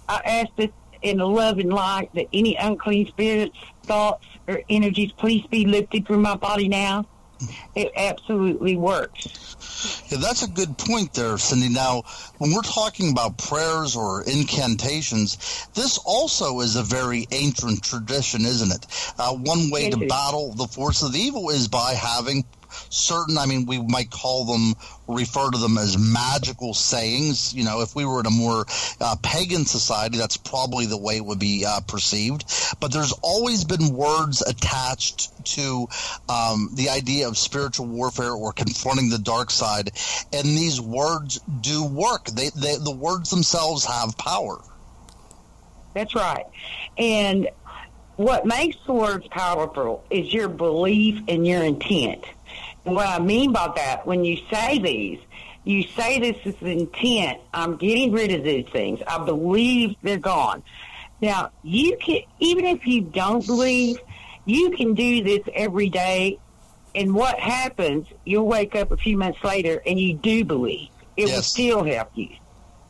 I 0.07 0.21
ask 0.25 0.55
this 0.55 0.69
in 1.01 1.19
a 1.19 1.25
love 1.25 1.59
and 1.59 1.71
light 1.71 2.09
that 2.15 2.27
any 2.33 2.55
unclean 2.55 3.07
spirits, 3.07 3.57
thoughts, 3.83 4.25
or 4.47 4.61
energies 4.69 5.11
please 5.11 5.45
be 5.47 5.65
lifted 5.65 6.07
from 6.07 6.21
my 6.21 6.35
body 6.35 6.67
now. 6.67 7.05
It 7.75 7.91
absolutely 7.95 8.75
works. 8.75 10.05
Yeah, 10.09 10.19
that's 10.19 10.43
a 10.43 10.47
good 10.47 10.77
point 10.77 11.13
there, 11.13 11.37
Cindy. 11.37 11.69
Now, 11.69 12.03
when 12.37 12.53
we're 12.53 12.61
talking 12.61 13.11
about 13.11 13.37
prayers 13.37 13.95
or 13.95 14.23
incantations, 14.23 15.67
this 15.73 15.97
also 16.05 16.61
is 16.61 16.75
a 16.75 16.83
very 16.83 17.27
ancient 17.31 17.83
tradition, 17.83 18.41
isn't 18.41 18.71
it? 18.71 19.13
Uh, 19.17 19.33
one 19.33 19.69
way 19.69 19.89
to 19.89 20.07
battle 20.07 20.53
the 20.53 20.67
force 20.67 21.03
of 21.03 21.15
evil 21.15 21.49
is 21.49 21.67
by 21.67 21.93
having 21.93 22.45
certain, 22.89 23.37
I 23.37 23.45
mean, 23.45 23.65
we 23.65 23.79
might 23.79 24.09
call 24.09 24.45
them, 24.45 24.75
refer 25.07 25.49
to 25.49 25.57
them 25.57 25.77
as 25.77 25.97
magical 25.97 26.73
sayings. 26.73 27.53
You 27.53 27.63
know, 27.63 27.81
if 27.81 27.95
we 27.95 28.05
were 28.05 28.19
in 28.19 28.25
a 28.25 28.31
more 28.31 28.65
uh, 29.01 29.15
pagan 29.21 29.65
society, 29.65 30.17
that's 30.17 30.37
probably 30.37 30.85
the 30.85 30.97
way 30.97 31.17
it 31.17 31.25
would 31.25 31.39
be 31.39 31.65
uh, 31.65 31.81
perceived. 31.81 32.45
But 32.79 32.91
there's 32.91 33.13
always 33.21 33.63
been 33.63 33.93
words 33.93 34.41
attached 34.41 35.31
to 35.55 35.87
um, 36.29 36.69
the 36.73 36.89
idea 36.89 37.27
of 37.27 37.37
spiritual 37.37 37.85
warfare 37.87 38.31
or 38.31 38.51
confronting 38.53 39.09
the 39.09 39.19
dark 39.19 39.51
side. 39.51 39.91
And 40.33 40.45
these 40.45 40.81
words 40.81 41.39
do 41.61 41.85
work. 41.85 42.25
They, 42.25 42.49
they 42.49 42.75
the 42.77 42.95
words 42.95 43.29
themselves 43.29 43.85
have 43.85 44.17
power. 44.17 44.59
That's 45.93 46.13
right. 46.13 46.45
And 46.97 47.47
what 48.17 48.45
makes 48.45 48.77
the 48.85 48.93
words 48.93 49.27
powerful 49.27 50.03
is 50.09 50.33
your 50.33 50.47
belief 50.47 51.21
and 51.27 51.45
your 51.45 51.63
intent. 51.63 52.23
What 52.85 53.07
I 53.07 53.19
mean 53.19 53.51
by 53.51 53.71
that, 53.75 54.05
when 54.05 54.23
you 54.23 54.37
say 54.49 54.79
these, 54.79 55.19
you 55.63 55.83
say 55.83 56.19
this 56.19 56.37
is 56.45 56.61
intent. 56.61 57.39
I'm 57.53 57.75
getting 57.75 58.11
rid 58.11 58.31
of 58.31 58.43
these 58.43 58.67
things. 58.69 59.01
I 59.07 59.23
believe 59.23 59.95
they're 60.03 60.17
gone. 60.17 60.63
Now, 61.21 61.51
you 61.63 61.97
can, 61.97 62.21
even 62.39 62.65
if 62.65 62.85
you 62.85 63.01
don't 63.01 63.45
believe, 63.45 63.97
you 64.45 64.71
can 64.71 64.93
do 64.93 65.23
this 65.23 65.41
every 65.53 65.89
day. 65.89 66.39
And 66.93 67.13
what 67.13 67.39
happens, 67.39 68.07
you'll 68.23 68.47
wake 68.47 68.75
up 68.75 68.91
a 68.91 68.97
few 68.97 69.17
months 69.17 69.43
later 69.43 69.81
and 69.85 69.99
you 69.99 70.13
do 70.13 70.45
believe. 70.45 70.89
It 71.17 71.27
yes. 71.27 71.35
will 71.35 71.43
still 71.43 71.83
help 71.83 72.11
you. 72.15 72.29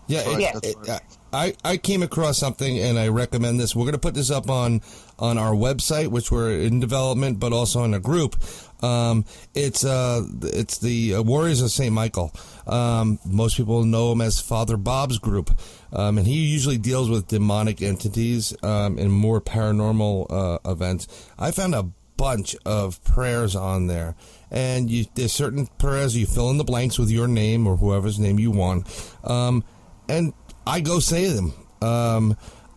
Yeah, 0.08 0.22
it, 0.26 0.40
yes. 0.40 0.60
It, 0.62 1.02
I, 1.34 1.54
I 1.64 1.78
came 1.78 2.04
across 2.04 2.38
something 2.38 2.80
and 2.80 2.98
I 2.98 3.08
recommend 3.08 3.60
this. 3.60 3.76
We're 3.76 3.86
going 3.86 3.94
to 3.94 4.00
put 4.00 4.14
this 4.14 4.32
up 4.32 4.50
on 4.50 4.82
on 5.18 5.38
our 5.38 5.54
website, 5.54 6.08
which 6.08 6.32
we're 6.32 6.52
in 6.52 6.80
development, 6.80 7.40
but 7.40 7.54
also 7.54 7.84
in 7.84 7.94
a 7.94 8.00
group. 8.00 8.36
Um, 8.82 9.26
it's 9.54 9.84
uh, 9.84 10.24
it's 10.44 10.78
the 10.80 11.20
Warriors 11.20 11.62
of 11.62 11.72
Saint 11.72 11.94
Michael. 11.94 12.32
Um, 12.68 13.20
most 13.26 13.58
people 13.58 13.84
know 13.84 14.12
him 14.12 14.22
as 14.22 14.40
Father 14.40 14.78
Bob's 14.78 15.18
group, 15.18 15.52
um, 15.94 16.18
and 16.18 16.28
he 16.28 16.46
usually 16.46 16.78
deals 16.78 17.10
with 17.10 17.28
demonic 17.28 17.82
entities 17.82 18.56
um, 18.64 18.98
and 18.98 19.12
more 19.12 19.42
paranormal 19.42 20.28
uh, 20.30 20.70
events. 20.70 21.08
I 21.38 21.52
found 21.52 21.76
a 21.76 21.90
bunch 22.18 22.56
of 22.66 23.04
prayers 23.04 23.56
on 23.56 23.88
there, 23.88 24.16
and 24.52 24.90
you, 24.90 25.06
there's 25.16 25.34
certain 25.34 25.68
prayers 25.78 26.16
you 26.16 26.26
fill 26.26 26.50
in 26.50 26.58
the 26.58 26.64
blanks 26.64 26.98
with 26.98 27.10
your 27.10 27.28
name 27.28 27.68
or 27.68 27.78
whoever's 27.78 28.20
name 28.20 28.40
you 28.40 28.52
want, 28.52 28.88
um, 29.24 29.64
and 30.10 30.34
I 30.68 30.82
go 30.82 31.00
say 31.00 31.30
them. 31.30 31.54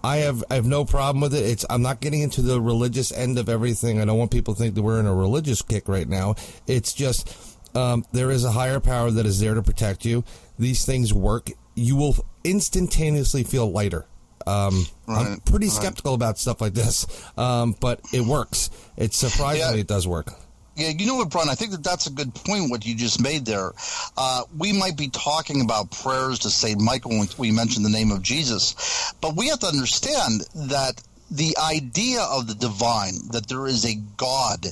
I 0.03 0.19
have 0.19 0.45
I 0.51 0.55
have 0.55 0.67
no 0.67 0.85
problem 0.85 1.21
with 1.21 1.35
it. 1.35 1.45
It's 1.45 1.65
I'm 1.69 1.83
not 1.83 2.01
getting 2.01 2.23
into 2.23 2.43
the 2.43 2.61
religious 2.61 3.11
end 3.13 3.39
of 3.39 3.49
everything. 3.49 4.01
I 4.01 4.05
don't 4.05 4.19
want 4.19 4.31
people 4.31 4.55
to 4.55 4.61
think 4.61 4.75
that 4.75 4.83
we're 4.83 5.01
in 5.01 5.07
a 5.07 5.15
religious 5.15 5.63
kick 5.63 5.89
right 5.89 6.09
now. 6.09 6.37
It's 6.67 6.93
just 6.93 7.37
um, 7.75 8.05
there 8.13 8.31
is 8.31 8.45
a 8.45 8.53
higher 8.53 8.81
power 8.81 9.11
that 9.11 9.27
is 9.27 9.41
there 9.41 9.55
to 9.55 9.63
protect 9.63 10.05
you. 10.05 10.25
These 10.59 10.85
things 10.85 11.13
work. 11.13 11.51
You 11.75 11.97
will 11.97 12.17
instantaneously 12.45 13.45
feel 13.45 13.71
lighter. 13.71 14.07
Um, 14.47 14.87
right, 15.07 15.27
I'm 15.27 15.41
pretty 15.41 15.69
skeptical 15.69 16.13
right. 16.13 16.17
about 16.17 16.39
stuff 16.39 16.61
like 16.61 16.73
this, 16.73 17.07
um, 17.37 17.77
but 17.81 18.01
it 18.13 18.23
works. 18.23 18.71
It's 18.97 19.17
surprisingly 19.17 19.77
yeah. 19.77 19.81
it 19.83 19.87
does 19.87 20.09
work. 20.09 20.33
Yeah, 20.79 20.91
you 20.91 21.07
know 21.07 21.17
what, 21.17 21.31
Brian? 21.31 21.49
I 21.49 21.57
think 21.57 21.73
that 21.73 21.83
that's 21.83 22.07
a 22.07 22.13
good 22.13 22.33
point. 22.33 22.71
What 22.71 22.87
you 22.87 22.95
just 22.95 23.21
made 23.21 23.45
there. 23.45 23.73
Uh, 24.17 24.45
we 24.57 24.73
might 24.73 24.97
be 24.97 25.09
talking 25.09 25.61
about 25.61 25.91
prayers 25.91 26.39
to 26.41 26.51
Saint 26.51 26.81
Michael 26.81 27.19
when 27.19 27.27
we 27.37 27.51
mention 27.51 27.83
the 27.83 27.89
name 27.89 28.13
of 28.13 28.23
Jesus, 28.23 29.13
but 29.21 29.35
we 29.35 29.49
have 29.49 29.59
to 29.59 29.67
understand 29.67 30.43
that 30.55 31.03
the 31.33 31.57
idea 31.59 32.23
of 32.23 32.47
the 32.47 32.55
divine, 32.55 33.15
that 33.33 33.49
there 33.49 33.67
is 33.67 33.85
a 33.85 33.97
God, 34.17 34.67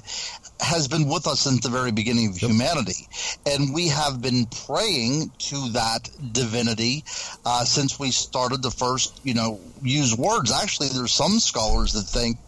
has 0.60 0.86
been 0.86 1.08
with 1.08 1.26
us 1.26 1.40
since 1.40 1.60
the 1.60 1.68
very 1.68 1.90
beginning 1.90 2.28
of 2.28 2.36
humanity. 2.36 3.08
And 3.44 3.74
we 3.74 3.88
have 3.88 4.22
been 4.22 4.46
praying 4.46 5.32
to 5.38 5.70
that 5.70 6.08
divinity 6.32 7.02
uh, 7.44 7.64
since 7.64 7.98
we 7.98 8.12
started 8.12 8.62
to 8.62 8.70
first, 8.70 9.20
you 9.24 9.34
know, 9.34 9.60
use 9.82 10.16
words. 10.16 10.52
Actually, 10.52 10.88
there's 10.88 11.12
some 11.12 11.40
scholars 11.40 11.92
that 11.94 12.02
think 12.02 12.38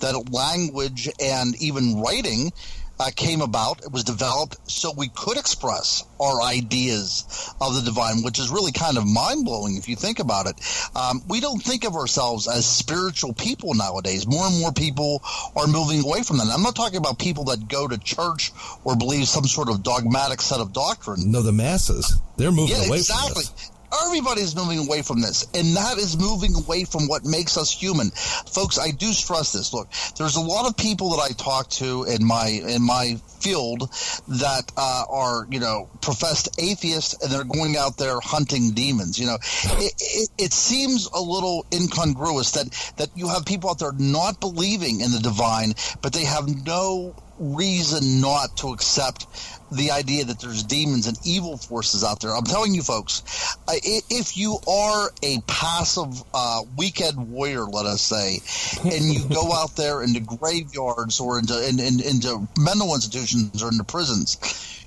that 0.00 0.32
language 0.32 1.08
and 1.20 1.54
even 1.62 2.00
writing 2.00 2.52
uh, 2.98 3.10
came 3.14 3.40
about. 3.40 3.82
It 3.84 3.92
was 3.92 4.04
developed 4.04 4.70
so 4.70 4.92
we 4.96 5.08
could 5.08 5.36
express 5.36 6.04
our 6.20 6.42
ideas 6.42 7.54
of 7.60 7.74
the 7.74 7.82
divine, 7.82 8.22
which 8.22 8.38
is 8.38 8.50
really 8.50 8.72
kind 8.72 8.96
of 8.96 9.06
mind 9.06 9.44
blowing 9.44 9.76
if 9.76 9.88
you 9.88 9.96
think 9.96 10.18
about 10.18 10.46
it. 10.46 10.54
Um, 10.96 11.22
we 11.28 11.40
don't 11.40 11.62
think 11.62 11.84
of 11.84 11.94
ourselves 11.96 12.48
as 12.48 12.66
spiritual 12.66 13.32
people 13.32 13.74
nowadays. 13.74 14.26
More 14.26 14.46
and 14.46 14.60
more 14.60 14.72
people 14.72 15.22
are 15.56 15.66
moving 15.66 16.04
away 16.04 16.22
from 16.22 16.38
that. 16.38 16.48
I'm 16.52 16.62
not 16.62 16.76
talking 16.76 16.98
about 16.98 17.18
people 17.18 17.44
that 17.44 17.68
go 17.68 17.88
to 17.88 17.98
church 17.98 18.52
or 18.84 18.96
believe 18.96 19.28
some 19.28 19.44
sort 19.44 19.68
of 19.68 19.82
dogmatic 19.82 20.40
set 20.40 20.60
of 20.60 20.72
doctrine. 20.72 21.30
No, 21.30 21.42
the 21.42 21.52
masses. 21.52 22.20
They're 22.36 22.52
moving 22.52 22.76
yeah, 22.76 22.86
away 22.86 22.98
exactly. 22.98 23.44
from 23.44 23.54
this. 23.56 23.70
Everybody's 24.02 24.56
moving 24.56 24.78
away 24.78 25.02
from 25.02 25.20
this, 25.20 25.46
and 25.54 25.76
that 25.76 25.98
is 25.98 26.16
moving 26.16 26.54
away 26.54 26.84
from 26.84 27.06
what 27.06 27.24
makes 27.24 27.56
us 27.56 27.70
human, 27.70 28.10
folks. 28.10 28.78
I 28.78 28.90
do 28.90 29.12
stress 29.12 29.52
this. 29.52 29.72
Look, 29.72 29.88
there's 30.18 30.36
a 30.36 30.40
lot 30.40 30.66
of 30.66 30.76
people 30.76 31.10
that 31.10 31.22
I 31.22 31.32
talk 31.32 31.68
to 31.70 32.04
in 32.04 32.24
my 32.24 32.46
in 32.46 32.82
my 32.82 33.16
field 33.40 33.90
that 34.28 34.72
uh, 34.76 35.04
are 35.08 35.46
you 35.50 35.60
know 35.60 35.88
professed 36.00 36.60
atheists, 36.60 37.22
and 37.22 37.30
they're 37.30 37.44
going 37.44 37.76
out 37.76 37.96
there 37.96 38.18
hunting 38.20 38.72
demons. 38.72 39.18
You 39.18 39.26
know, 39.26 39.38
it, 39.64 39.94
it, 40.00 40.28
it 40.38 40.52
seems 40.52 41.08
a 41.12 41.20
little 41.20 41.66
incongruous 41.72 42.52
that 42.52 42.94
that 42.96 43.10
you 43.14 43.28
have 43.28 43.44
people 43.44 43.70
out 43.70 43.78
there 43.78 43.92
not 43.92 44.40
believing 44.40 45.00
in 45.00 45.12
the 45.12 45.20
divine, 45.20 45.74
but 46.02 46.12
they 46.12 46.24
have 46.24 46.48
no 46.66 47.14
reason 47.38 48.20
not 48.20 48.56
to 48.58 48.72
accept 48.72 49.26
the 49.76 49.90
idea 49.90 50.24
that 50.24 50.40
there's 50.40 50.62
demons 50.62 51.06
and 51.06 51.18
evil 51.24 51.56
forces 51.56 52.04
out 52.04 52.20
there. 52.20 52.34
I'm 52.34 52.44
telling 52.44 52.74
you, 52.74 52.82
folks, 52.82 53.22
if 53.68 54.36
you 54.36 54.58
are 54.68 55.10
a 55.22 55.40
passive 55.46 56.22
uh, 56.32 56.62
weekend 56.76 57.30
warrior, 57.30 57.64
let 57.64 57.86
us 57.86 58.00
say, 58.00 58.40
and 58.84 59.12
you 59.12 59.28
go 59.28 59.52
out 59.52 59.76
there 59.76 60.02
into 60.02 60.20
graveyards 60.20 61.20
or 61.20 61.38
into 61.38 61.68
in, 61.68 61.80
in, 61.80 62.00
into 62.00 62.46
mental 62.58 62.94
institutions 62.94 63.62
or 63.62 63.68
into 63.68 63.84
prisons, 63.84 64.38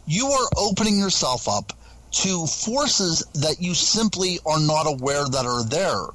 you 0.06 0.28
are 0.28 0.48
opening 0.58 0.98
yourself 0.98 1.48
up 1.48 1.74
to 2.12 2.46
forces 2.48 3.26
that 3.34 3.62
you 3.62 3.74
simply 3.74 4.40
are 4.46 4.60
not 4.60 4.88
aware 4.88 5.26
that 5.26 5.46
are 5.46 5.64
there. 5.64 6.06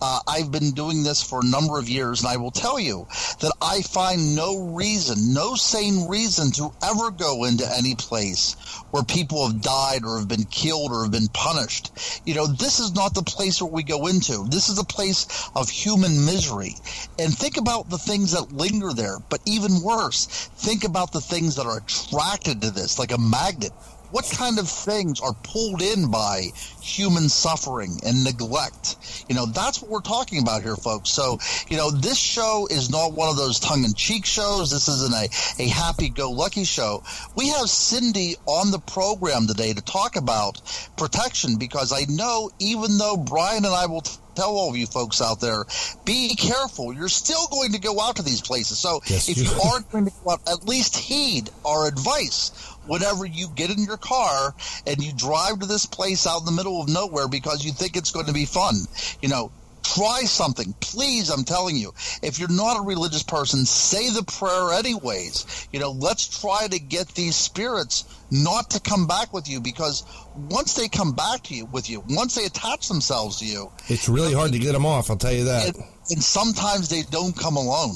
Uh, 0.00 0.20
I've 0.26 0.50
been 0.50 0.72
doing 0.72 1.02
this 1.02 1.22
for 1.22 1.40
a 1.40 1.46
number 1.46 1.78
of 1.78 1.88
years, 1.88 2.20
and 2.20 2.28
I 2.28 2.36
will 2.36 2.50
tell 2.50 2.78
you 2.78 3.06
that 3.40 3.52
I 3.60 3.82
find 3.82 4.34
no 4.36 4.74
reason, 4.74 5.34
no 5.34 5.54
sane 5.54 6.08
reason 6.08 6.52
to 6.52 6.72
ever 6.82 7.10
go 7.10 7.44
into 7.44 7.68
any 7.76 7.94
place 7.94 8.54
where 8.90 9.02
people 9.02 9.46
have 9.46 9.60
died 9.60 10.04
or 10.04 10.18
have 10.18 10.28
been 10.28 10.44
killed 10.44 10.92
or 10.92 11.02
have 11.02 11.12
been 11.12 11.28
punished. 11.28 11.92
You 12.24 12.34
know, 12.34 12.46
this 12.46 12.80
is 12.80 12.94
not 12.94 13.14
the 13.14 13.22
place 13.22 13.60
where 13.60 13.70
we 13.70 13.82
go 13.82 14.06
into. 14.06 14.46
This 14.48 14.68
is 14.68 14.78
a 14.78 14.84
place 14.84 15.50
of 15.54 15.68
human 15.68 16.24
misery. 16.24 16.74
And 17.18 17.36
think 17.36 17.56
about 17.56 17.90
the 17.90 17.98
things 17.98 18.32
that 18.32 18.52
linger 18.52 18.92
there, 18.92 19.18
but 19.28 19.40
even 19.46 19.82
worse, 19.82 20.26
think 20.56 20.84
about 20.84 21.12
the 21.12 21.20
things 21.20 21.56
that 21.56 21.66
are 21.66 21.78
attracted 21.78 22.62
to 22.62 22.70
this, 22.70 22.98
like 22.98 23.12
a 23.12 23.18
magnet 23.18 23.72
what 24.10 24.30
kind 24.30 24.58
of 24.58 24.68
things 24.68 25.20
are 25.20 25.34
pulled 25.42 25.82
in 25.82 26.10
by 26.10 26.46
human 26.82 27.28
suffering 27.28 28.00
and 28.04 28.24
neglect? 28.24 29.24
You 29.28 29.34
know, 29.34 29.46
that's 29.46 29.80
what 29.80 29.90
we're 29.90 30.00
talking 30.00 30.40
about 30.42 30.62
here, 30.62 30.76
folks. 30.76 31.10
So, 31.10 31.38
you 31.68 31.76
know, 31.76 31.90
this 31.90 32.18
show 32.18 32.66
is 32.70 32.90
not 32.90 33.12
one 33.12 33.28
of 33.28 33.36
those 33.36 33.60
tongue 33.60 33.84
in 33.84 33.94
cheek 33.94 34.26
shows. 34.26 34.70
This 34.70 34.88
isn't 34.88 35.14
a, 35.14 35.62
a 35.62 35.68
happy 35.68 36.08
go 36.08 36.30
lucky 36.30 36.64
show. 36.64 37.02
We 37.36 37.48
have 37.48 37.68
Cindy 37.68 38.36
on 38.46 38.70
the 38.70 38.78
program 38.78 39.46
today 39.46 39.72
to 39.72 39.82
talk 39.82 40.16
about 40.16 40.60
protection 40.96 41.56
because 41.56 41.92
I 41.92 42.04
know 42.12 42.50
even 42.58 42.98
though 42.98 43.16
Brian 43.16 43.64
and 43.64 43.74
I 43.74 43.86
will 43.86 44.02
tell 44.34 44.56
all 44.56 44.70
of 44.70 44.76
you 44.76 44.86
folks 44.86 45.20
out 45.20 45.40
there, 45.40 45.64
be 46.04 46.34
careful. 46.34 46.92
You're 46.92 47.08
still 47.08 47.46
going 47.48 47.72
to 47.72 47.78
go 47.78 48.00
out 48.00 48.16
to 48.16 48.22
these 48.22 48.40
places. 48.40 48.78
So 48.78 49.00
Yes, 49.06 49.28
if 49.28 49.38
you 49.38 49.50
are 49.60 49.80
going 49.92 50.06
to 50.06 50.12
go 50.24 50.32
out, 50.32 50.40
at 50.48 50.66
least 50.66 50.96
heed 50.96 51.50
our 51.64 51.86
advice 51.86 52.52
whenever 52.90 53.24
you 53.24 53.46
get 53.54 53.70
in 53.70 53.84
your 53.84 53.96
car 53.96 54.52
and 54.84 55.02
you 55.02 55.12
drive 55.16 55.60
to 55.60 55.66
this 55.66 55.86
place 55.86 56.26
out 56.26 56.40
in 56.40 56.44
the 56.46 56.52
middle 56.52 56.82
of 56.82 56.88
nowhere 56.88 57.28
because 57.28 57.64
you 57.64 57.70
think 57.72 57.96
it's 57.96 58.10
going 58.10 58.26
to 58.26 58.32
be 58.32 58.44
fun. 58.44 58.74
You 59.22 59.28
know, 59.28 59.52
try 59.84 60.22
something. 60.22 60.74
Please, 60.80 61.30
I'm 61.30 61.44
telling 61.44 61.76
you. 61.76 61.92
If 62.20 62.40
you're 62.40 62.50
not 62.50 62.78
a 62.78 62.82
religious 62.82 63.22
person, 63.22 63.64
say 63.64 64.10
the 64.10 64.24
prayer 64.24 64.72
anyways. 64.76 65.68
You 65.72 65.78
know, 65.78 65.92
let's 65.92 66.40
try 66.40 66.66
to 66.66 66.80
get 66.80 67.06
these 67.14 67.36
spirits 67.36 68.04
not 68.32 68.70
to 68.70 68.80
come 68.80 69.06
back 69.06 69.32
with 69.32 69.48
you 69.48 69.60
because 69.60 70.02
once 70.36 70.74
they 70.74 70.88
come 70.88 71.12
back 71.12 71.44
to 71.44 71.54
you 71.54 71.66
with 71.66 71.88
you, 71.88 72.02
once 72.10 72.34
they 72.34 72.44
attach 72.44 72.88
themselves 72.88 73.38
to 73.38 73.46
you, 73.46 73.70
It's 73.88 74.08
really 74.08 74.34
hard 74.34 74.52
to 74.52 74.58
get 74.58 74.72
them 74.72 74.84
off. 74.84 75.10
I'll 75.10 75.16
tell 75.16 75.32
you 75.32 75.44
that. 75.44 75.68
and, 75.76 75.84
and 76.10 76.22
sometimes 76.22 76.88
they 76.88 77.02
don't 77.02 77.36
come 77.36 77.56
alone. 77.56 77.94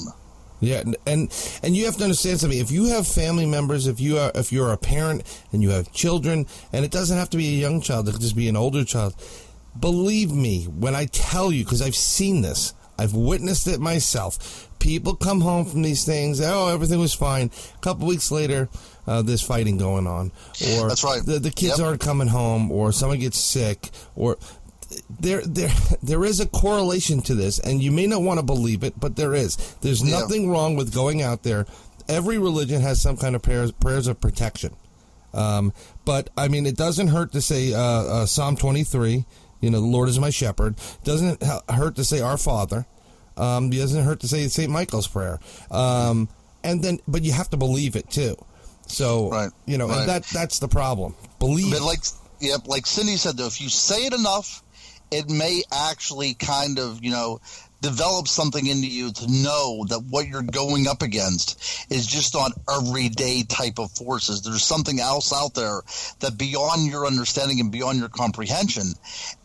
Yeah, 0.61 0.83
and- 1.05 1.29
and 1.61 1.75
you 1.75 1.85
have 1.85 1.97
to 1.97 2.03
understand 2.05 2.39
something. 2.39 2.57
If 2.59 2.71
you 2.71 2.85
have 2.85 3.07
family 3.07 3.45
members, 3.45 3.87
if 3.87 3.99
you 3.99 4.17
are 4.17 4.31
if 4.35 4.51
you're 4.51 4.71
a 4.71 4.77
parent 4.77 5.23
and 5.51 5.61
you 5.61 5.69
have 5.71 5.91
children, 5.91 6.45
and 6.71 6.85
it 6.85 6.91
doesn't 6.91 7.17
have 7.17 7.29
to 7.31 7.37
be 7.37 7.49
a 7.55 7.59
young 7.59 7.81
child, 7.81 8.07
it 8.07 8.13
could 8.13 8.21
just 8.21 8.35
be 8.35 8.47
an 8.47 8.55
older 8.55 8.83
child. 8.85 9.15
Believe 9.79 10.31
me 10.31 10.63
when 10.65 10.95
I 10.95 11.05
tell 11.05 11.51
you, 11.51 11.63
because 11.65 11.81
I've 11.81 11.95
seen 11.95 12.41
this, 12.41 12.73
I've 12.97 13.13
witnessed 13.13 13.67
it 13.67 13.79
myself. 13.81 14.69
People 14.79 15.15
come 15.15 15.41
home 15.41 15.65
from 15.65 15.81
these 15.81 16.05
things. 16.05 16.39
Oh, 16.39 16.67
everything 16.67 16.99
was 16.99 17.13
fine. 17.13 17.51
A 17.75 17.79
couple 17.79 18.07
weeks 18.07 18.31
later, 18.31 18.69
uh, 19.05 19.21
there's 19.21 19.41
fighting 19.41 19.77
going 19.77 20.07
on, 20.07 20.31
or 20.77 20.87
That's 20.87 21.03
right. 21.03 21.23
The, 21.25 21.39
the 21.39 21.51
kids 21.51 21.77
Yep. 21.79 21.85
aren't 21.87 22.01
coming 22.01 22.27
home, 22.29 22.71
or 22.71 22.93
someone 22.93 23.19
gets 23.19 23.37
sick, 23.39 23.89
or 24.15 24.37
there 25.19 25.41
there 25.41 25.71
there 26.03 26.23
is 26.25 26.39
a 26.39 26.45
correlation 26.47 27.21
to 27.23 27.35
this 27.35 27.59
and 27.59 27.81
you 27.81 27.91
may 27.91 28.07
not 28.07 28.21
want 28.21 28.39
to 28.39 28.45
believe 28.45 28.83
it 28.83 28.99
but 28.99 29.15
there 29.15 29.33
is. 29.33 29.55
There's 29.81 30.03
Yeah. 30.03 30.19
nothing 30.19 30.49
wrong 30.49 30.75
with 30.75 30.93
going 30.93 31.21
out 31.21 31.43
there. 31.43 31.65
Every 32.07 32.37
religion 32.37 32.81
has 32.81 33.01
some 33.01 33.17
kind 33.17 33.35
of 33.35 33.41
prayers 33.41 33.71
prayers 33.71 34.07
of 34.07 34.19
protection. 34.19 34.75
Um, 35.33 35.73
but 36.05 36.29
i 36.37 36.47
mean 36.47 36.65
it 36.65 36.77
doesn't 36.77 37.07
hurt 37.09 37.31
to 37.33 37.41
say 37.41 37.73
uh, 37.73 37.79
uh, 37.79 38.25
psalm 38.25 38.55
23 38.55 39.25
you 39.59 39.69
know 39.69 39.81
the 39.81 39.85
lord 39.87 40.07
is 40.09 40.19
my 40.19 40.29
shepherd. 40.29 40.75
Doesn't 41.03 41.41
hurt 41.69 41.95
to 41.95 42.03
say 42.03 42.19
our 42.21 42.37
father. 42.37 42.85
Um, 43.37 43.71
it 43.73 43.77
doesn't 43.77 44.03
hurt 44.05 44.19
to 44.21 44.27
say 44.27 44.47
st 44.47 44.69
michael's 44.71 45.07
prayer. 45.07 45.39
Um, 45.71 46.29
and 46.63 46.83
then 46.83 46.99
but 47.07 47.23
you 47.23 47.31
have 47.33 47.49
to 47.51 47.57
believe 47.57 47.95
it 47.95 48.09
too. 48.09 48.35
So 48.87 49.29
Right, 49.31 49.49
you 49.65 49.77
know 49.77 49.87
right. 49.89 49.99
and 50.01 50.09
that 50.09 50.23
that's 50.27 50.59
the 50.59 50.67
problem. 50.67 51.15
Believe 51.39 51.71
But 51.73 51.81
like, 51.81 51.99
yep, 52.39 52.67
like 52.67 52.85
Cindy 52.85 53.17
said, 53.17 53.35
though, 53.37 53.47
if 53.47 53.59
you 53.59 53.67
say 53.69 54.05
it 54.05 54.13
enough, 54.13 54.61
it 55.11 55.29
may 55.29 55.63
actually 55.71 56.33
kind 56.33 56.79
of, 56.79 57.03
you 57.03 57.11
know, 57.11 57.39
develop 57.81 58.27
something 58.27 58.65
into 58.65 58.87
you 58.87 59.11
to 59.11 59.31
know 59.31 59.85
that 59.89 59.99
what 60.09 60.27
you're 60.27 60.41
going 60.41 60.87
up 60.87 61.01
against 61.03 61.91
is 61.91 62.07
just 62.07 62.33
not 62.33 62.51
everyday 62.67 63.43
type 63.43 63.77
of 63.77 63.91
forces. 63.91 64.41
There's 64.41 64.63
something 64.63 64.99
else 64.99 65.31
out 65.31 65.53
there 65.53 65.81
that 66.19 66.37
beyond 66.37 66.89
your 66.89 67.05
understanding 67.05 67.59
and 67.59 67.71
beyond 67.71 67.99
your 67.99 68.09
comprehension. 68.09 68.93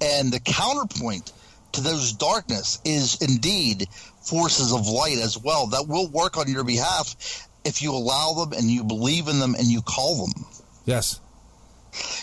And 0.01 0.33
the 0.33 0.41
counterpoint 0.41 1.33
to 1.73 1.83
those 1.83 2.13
darkness 2.13 2.81
is 2.85 3.21
indeed 3.21 3.89
forces 4.23 4.73
of 4.73 4.89
light 4.89 5.19
as 5.19 5.39
well 5.39 5.69
that 5.69 5.87
will 5.87 6.09
work 6.09 6.37
on 6.37 6.51
your 6.51 6.65
behalf 6.65 7.47
if 7.65 7.83
you 7.83 7.93
allow 7.93 8.33
them 8.33 8.53
and 8.53 8.71
you 8.71 8.85
believe 8.85 9.29
in 9.29 9.39
them 9.39 9.55
and 9.55 9.67
you 9.67 9.83
call 9.83 10.27
them. 10.27 10.45
yes 10.87 11.21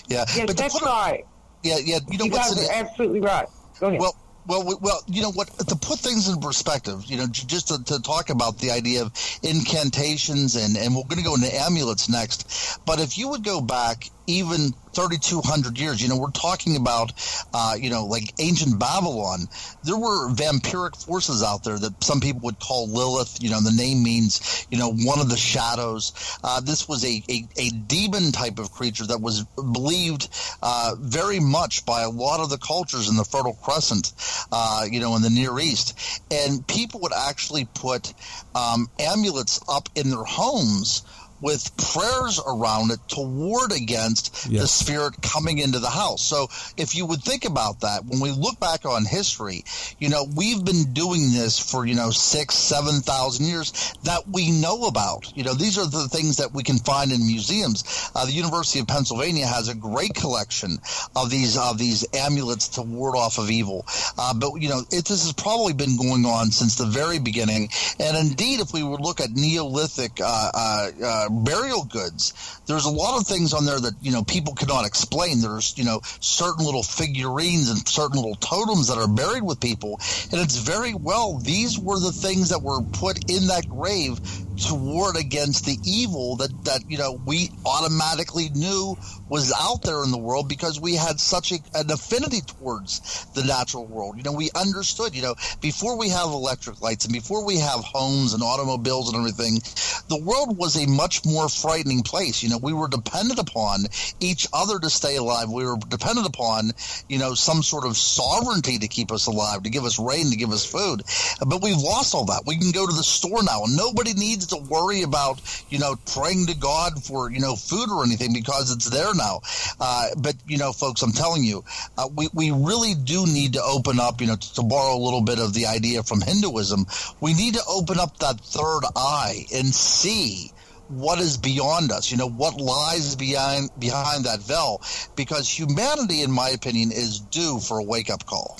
Yeah, 0.07 0.25
Yes, 0.35 0.45
but 0.47 0.57
that's 0.57 0.79
put 0.79 0.87
right. 0.87 1.25
Yeah, 1.63 1.77
yeah. 1.83 1.99
You 2.09 2.17
know 2.17 2.25
You 2.25 2.31
what's 2.31 2.55
guys 2.55 2.69
are 2.69 2.73
absolutely 2.73 3.19
right. 3.21 3.47
Go 3.79 3.87
ahead. 3.87 3.99
Well, 3.99 4.15
well, 4.47 4.79
well. 4.81 5.01
You 5.07 5.21
know 5.21 5.31
what? 5.31 5.47
To 5.67 5.75
put 5.75 5.99
things 5.99 6.29
in 6.29 6.39
perspective, 6.39 7.03
you 7.05 7.17
know, 7.17 7.27
just 7.27 7.67
to, 7.67 7.83
to 7.83 8.01
talk 8.01 8.29
about 8.29 8.59
the 8.59 8.71
idea 8.71 9.01
of 9.01 9.11
incantations 9.43 10.55
and 10.55 10.77
and 10.77 10.95
we're 10.95 11.03
going 11.03 11.17
to 11.17 11.23
go 11.23 11.35
into 11.35 11.53
amulets 11.53 12.09
next. 12.09 12.79
But 12.85 12.99
if 12.99 13.17
you 13.17 13.29
would 13.29 13.43
go 13.43 13.61
back 13.61 14.09
even 14.27 14.73
3,200 14.93 15.79
years, 15.79 16.01
you 16.01 16.09
know, 16.09 16.17
we're 16.17 16.31
talking 16.31 16.75
about, 16.75 17.13
uh, 17.53 17.75
you 17.79 17.89
know, 17.89 18.05
like 18.05 18.33
ancient 18.39 18.79
Babylon. 18.79 19.41
There 19.83 19.95
were 19.95 20.29
vampiric 20.29 21.01
forces 21.05 21.43
out 21.43 21.63
there 21.63 21.77
that 21.77 22.03
some 22.03 22.19
people 22.19 22.41
would 22.45 22.59
call 22.59 22.89
Lilith. 22.89 23.41
You 23.41 23.51
know, 23.51 23.61
the 23.61 23.71
name 23.71 24.03
means, 24.03 24.65
you 24.71 24.77
know, 24.77 24.91
one 24.91 25.19
of 25.19 25.29
the 25.29 25.37
shadows. 25.37 26.39
Uh, 26.43 26.61
this 26.61 26.87
was 26.87 27.05
a, 27.05 27.23
a, 27.29 27.47
a 27.57 27.69
demon 27.69 28.31
type 28.31 28.59
of 28.59 28.71
creature 28.71 29.05
that 29.05 29.21
was 29.21 29.43
believed 29.55 30.29
uh, 30.61 30.95
very 30.99 31.39
much 31.39 31.85
by 31.85 32.01
a 32.01 32.09
lot 32.09 32.39
of 32.39 32.49
the 32.49 32.57
cultures 32.57 33.09
in 33.09 33.15
the 33.15 33.23
Fertile 33.23 33.57
Crescent, 33.61 34.13
uh, 34.51 34.85
you 34.89 34.99
know, 34.99 35.15
in 35.15 35.21
the 35.21 35.29
Near 35.29 35.59
East. 35.59 35.97
And 36.31 36.65
people 36.67 37.01
would 37.01 37.13
actually 37.13 37.65
put 37.65 38.13
um, 38.55 38.89
amulets 38.99 39.61
up 39.69 39.89
in 39.95 40.09
their 40.09 40.23
homes 40.23 41.03
with 41.41 41.75
prayers 41.77 42.39
around 42.47 42.91
it 42.91 42.99
to 43.09 43.21
ward 43.21 43.71
against 43.71 44.49
the 44.61 44.67
spirit 44.67 45.21
coming 45.21 45.59
into 45.59 45.79
the 45.79 45.89
house. 45.89 46.21
So 46.23 46.47
if 46.77 46.95
you 46.95 47.05
would 47.05 47.21
think 47.21 47.45
about 47.45 47.81
that, 47.81 48.05
when 48.05 48.19
we 48.19 48.31
look 48.31 48.59
back 48.59 48.85
on 48.85 49.05
history, 49.05 49.63
you 49.99 50.09
know, 50.09 50.25
we've 50.35 50.63
been 50.63 50.93
doing 50.93 51.31
this 51.31 51.59
for, 51.59 51.85
you 51.85 51.95
know, 51.95 52.09
six, 52.11 52.55
seven 52.55 53.01
thousand 53.01 53.45
years 53.45 53.93
that 54.03 54.27
we 54.27 54.51
know 54.51 54.85
about. 54.85 55.31
You 55.35 55.43
know, 55.43 55.53
these 55.53 55.77
are 55.77 55.85
the 55.85 56.07
things 56.09 56.37
that 56.37 56.53
we 56.53 56.63
can 56.63 56.77
find 56.77 57.11
in 57.11 57.25
museums. 57.25 58.11
Uh, 58.15 58.25
the 58.25 58.31
University 58.31 58.79
of 58.79 58.87
Pennsylvania 58.87 59.45
has 59.45 59.67
a 59.67 59.75
great 59.75 60.13
collection 60.13 60.77
of 61.15 61.29
these 61.29 61.57
of 61.57 61.77
these 61.77 62.05
amulets 62.13 62.69
to 62.69 62.81
ward 62.81 63.15
off 63.15 63.37
of 63.37 63.49
evil. 63.49 63.85
Uh, 64.17 64.33
but 64.33 64.55
you 64.55 64.69
know, 64.69 64.79
it, 64.91 65.05
this 65.05 65.23
has 65.23 65.33
probably 65.33 65.73
been 65.73 65.97
going 65.97 66.25
on 66.25 66.51
since 66.51 66.75
the 66.75 66.85
very 66.85 67.19
beginning. 67.19 67.69
And 67.99 68.17
indeed, 68.17 68.59
if 68.59 68.73
we 68.73 68.83
would 68.83 69.01
look 69.01 69.21
at 69.21 69.31
Neolithic 69.31 70.19
uh, 70.23 71.26
burial 71.29 71.83
goods, 71.85 72.61
there's 72.65 72.85
a 72.85 72.89
lot 72.89 73.19
of 73.19 73.27
things 73.27 73.53
on 73.53 73.65
there 73.65 73.79
that 73.79 73.93
you 74.01 74.11
know 74.11 74.23
people 74.23 74.53
cannot 74.53 74.85
explain. 74.85 75.41
There's 75.41 75.77
you 75.77 75.83
know 75.83 76.01
certain 76.19 76.65
little 76.65 76.83
figurines 76.83 77.69
and 77.69 77.87
certain 77.87 78.17
little 78.17 78.35
totems 78.35 78.87
that 78.87 78.97
are 78.97 79.07
buried 79.07 79.43
with 79.43 79.59
people, 79.59 79.99
and 80.31 80.41
it's 80.41 80.57
very 80.57 80.93
well 80.93 81.37
these 81.37 81.79
were 81.79 81.99
the 81.99 82.11
things 82.11 82.49
that 82.49 82.61
were 82.61 82.81
put 82.81 83.29
in 83.29 83.47
that 83.47 83.67
grave 83.69 84.19
to 84.57 84.75
ward 84.75 85.15
against 85.17 85.65
the 85.65 85.77
evil 85.83 86.35
that 86.37 86.51
that 86.65 86.81
you 86.89 86.97
know 86.97 87.19
we 87.25 87.49
automatically 87.65 88.49
knew 88.49 88.97
was 89.29 89.53
out 89.59 89.81
there 89.83 90.03
in 90.03 90.11
the 90.11 90.17
world 90.17 90.47
because 90.47 90.79
we 90.79 90.95
had 90.95 91.19
such 91.19 91.51
a, 91.51 91.59
an 91.75 91.91
affinity 91.91 92.41
towards 92.41 93.25
the 93.35 93.43
natural 93.43 93.85
world. 93.85 94.17
You 94.17 94.23
know, 94.23 94.31
we 94.31 94.49
understood. 94.55 95.15
You 95.15 95.21
know, 95.21 95.35
before 95.61 95.97
we 95.97 96.09
have 96.09 96.29
electric 96.29 96.81
lights 96.81 97.05
and 97.05 97.13
before 97.13 97.45
we 97.45 97.57
have 97.57 97.81
homes 97.81 98.33
and 98.33 98.41
automobiles 98.41 99.13
and 99.13 99.17
everything, 99.17 99.59
the 100.07 100.21
world 100.23 100.57
was 100.57 100.75
a 100.77 100.87
much 100.87 101.25
more 101.25 101.49
frightening 101.49 102.03
place. 102.03 102.41
You 102.41 102.49
know, 102.49 102.57
we 102.57 102.73
were 102.73 102.87
dependent 102.87 103.39
upon 103.39 103.85
each 104.19 104.47
other 104.53 104.79
to 104.79 104.89
stay 104.89 105.17
alive. 105.17 105.49
We 105.51 105.65
were 105.65 105.77
dependent 105.77 106.27
upon, 106.27 106.71
you 107.09 107.19
know, 107.19 107.33
some 107.33 107.63
sort 107.63 107.85
of 107.85 107.97
sovereignty 107.97 108.79
to 108.79 108.87
keep 108.87 109.11
us 109.11 109.27
alive, 109.27 109.63
to 109.63 109.69
give 109.69 109.83
us 109.83 109.99
rain, 109.99 110.31
to 110.31 110.37
give 110.37 110.51
us 110.51 110.65
food. 110.65 111.03
But 111.45 111.61
we've 111.61 111.77
lost 111.77 112.15
all 112.15 112.25
that. 112.25 112.43
We 112.45 112.57
can 112.57 112.71
go 112.71 112.87
to 112.87 112.93
the 112.93 113.03
store 113.03 113.43
now, 113.43 113.63
and 113.63 113.75
nobody 113.75 114.13
needs 114.13 114.46
to 114.47 114.57
worry 114.57 115.01
about, 115.01 115.41
you 115.69 115.79
know, 115.79 115.95
praying 116.13 116.47
to 116.47 116.55
God 116.55 117.03
for, 117.03 117.31
you 117.31 117.39
know, 117.39 117.55
food 117.55 117.89
or 117.89 118.03
anything 118.03 118.33
because 118.33 118.71
it's 118.71 118.89
there 118.89 119.13
now. 119.13 119.41
Uh, 119.79 120.09
but, 120.17 120.35
you 120.47 120.57
know, 120.57 120.71
folks, 120.71 121.01
I'm 121.01 121.11
telling 121.11 121.43
you, 121.43 121.63
uh, 121.97 122.07
we, 122.15 122.29
we 122.33 122.51
really 122.51 122.93
do 122.93 123.25
need 123.25 123.53
to 123.53 123.61
open 123.63 123.99
up, 123.99 124.21
you 124.21 124.27
know, 124.27 124.35
to, 124.35 124.53
to 124.55 124.63
borrow 124.63 124.95
a 124.95 125.03
little 125.03 125.21
bit 125.21 125.39
of 125.39 125.53
the 125.53 125.67
idea 125.67 126.03
from 126.03 126.21
Hinduism. 126.21 126.85
We 127.21 127.33
need 127.33 127.55
to 127.55 127.63
open 127.67 127.99
up 127.99 128.17
that 128.19 128.39
third 128.39 128.81
eye 128.95 129.45
and 129.53 129.67
see 129.67 130.51
what 130.89 131.19
is 131.19 131.35
beyond 131.35 131.91
us 131.91 132.11
you 132.11 132.15
know 132.15 132.29
what 132.29 132.61
lies 132.61 133.17
behind 133.17 133.69
behind 133.77 134.23
that 134.23 134.39
veil 134.39 134.81
because 135.17 135.49
humanity 135.49 136.21
in 136.21 136.31
my 136.31 136.47
opinion 136.51 136.93
is 136.93 137.19
due 137.19 137.59
for 137.59 137.79
a 137.79 137.83
wake-up 137.83 138.25
call 138.25 138.55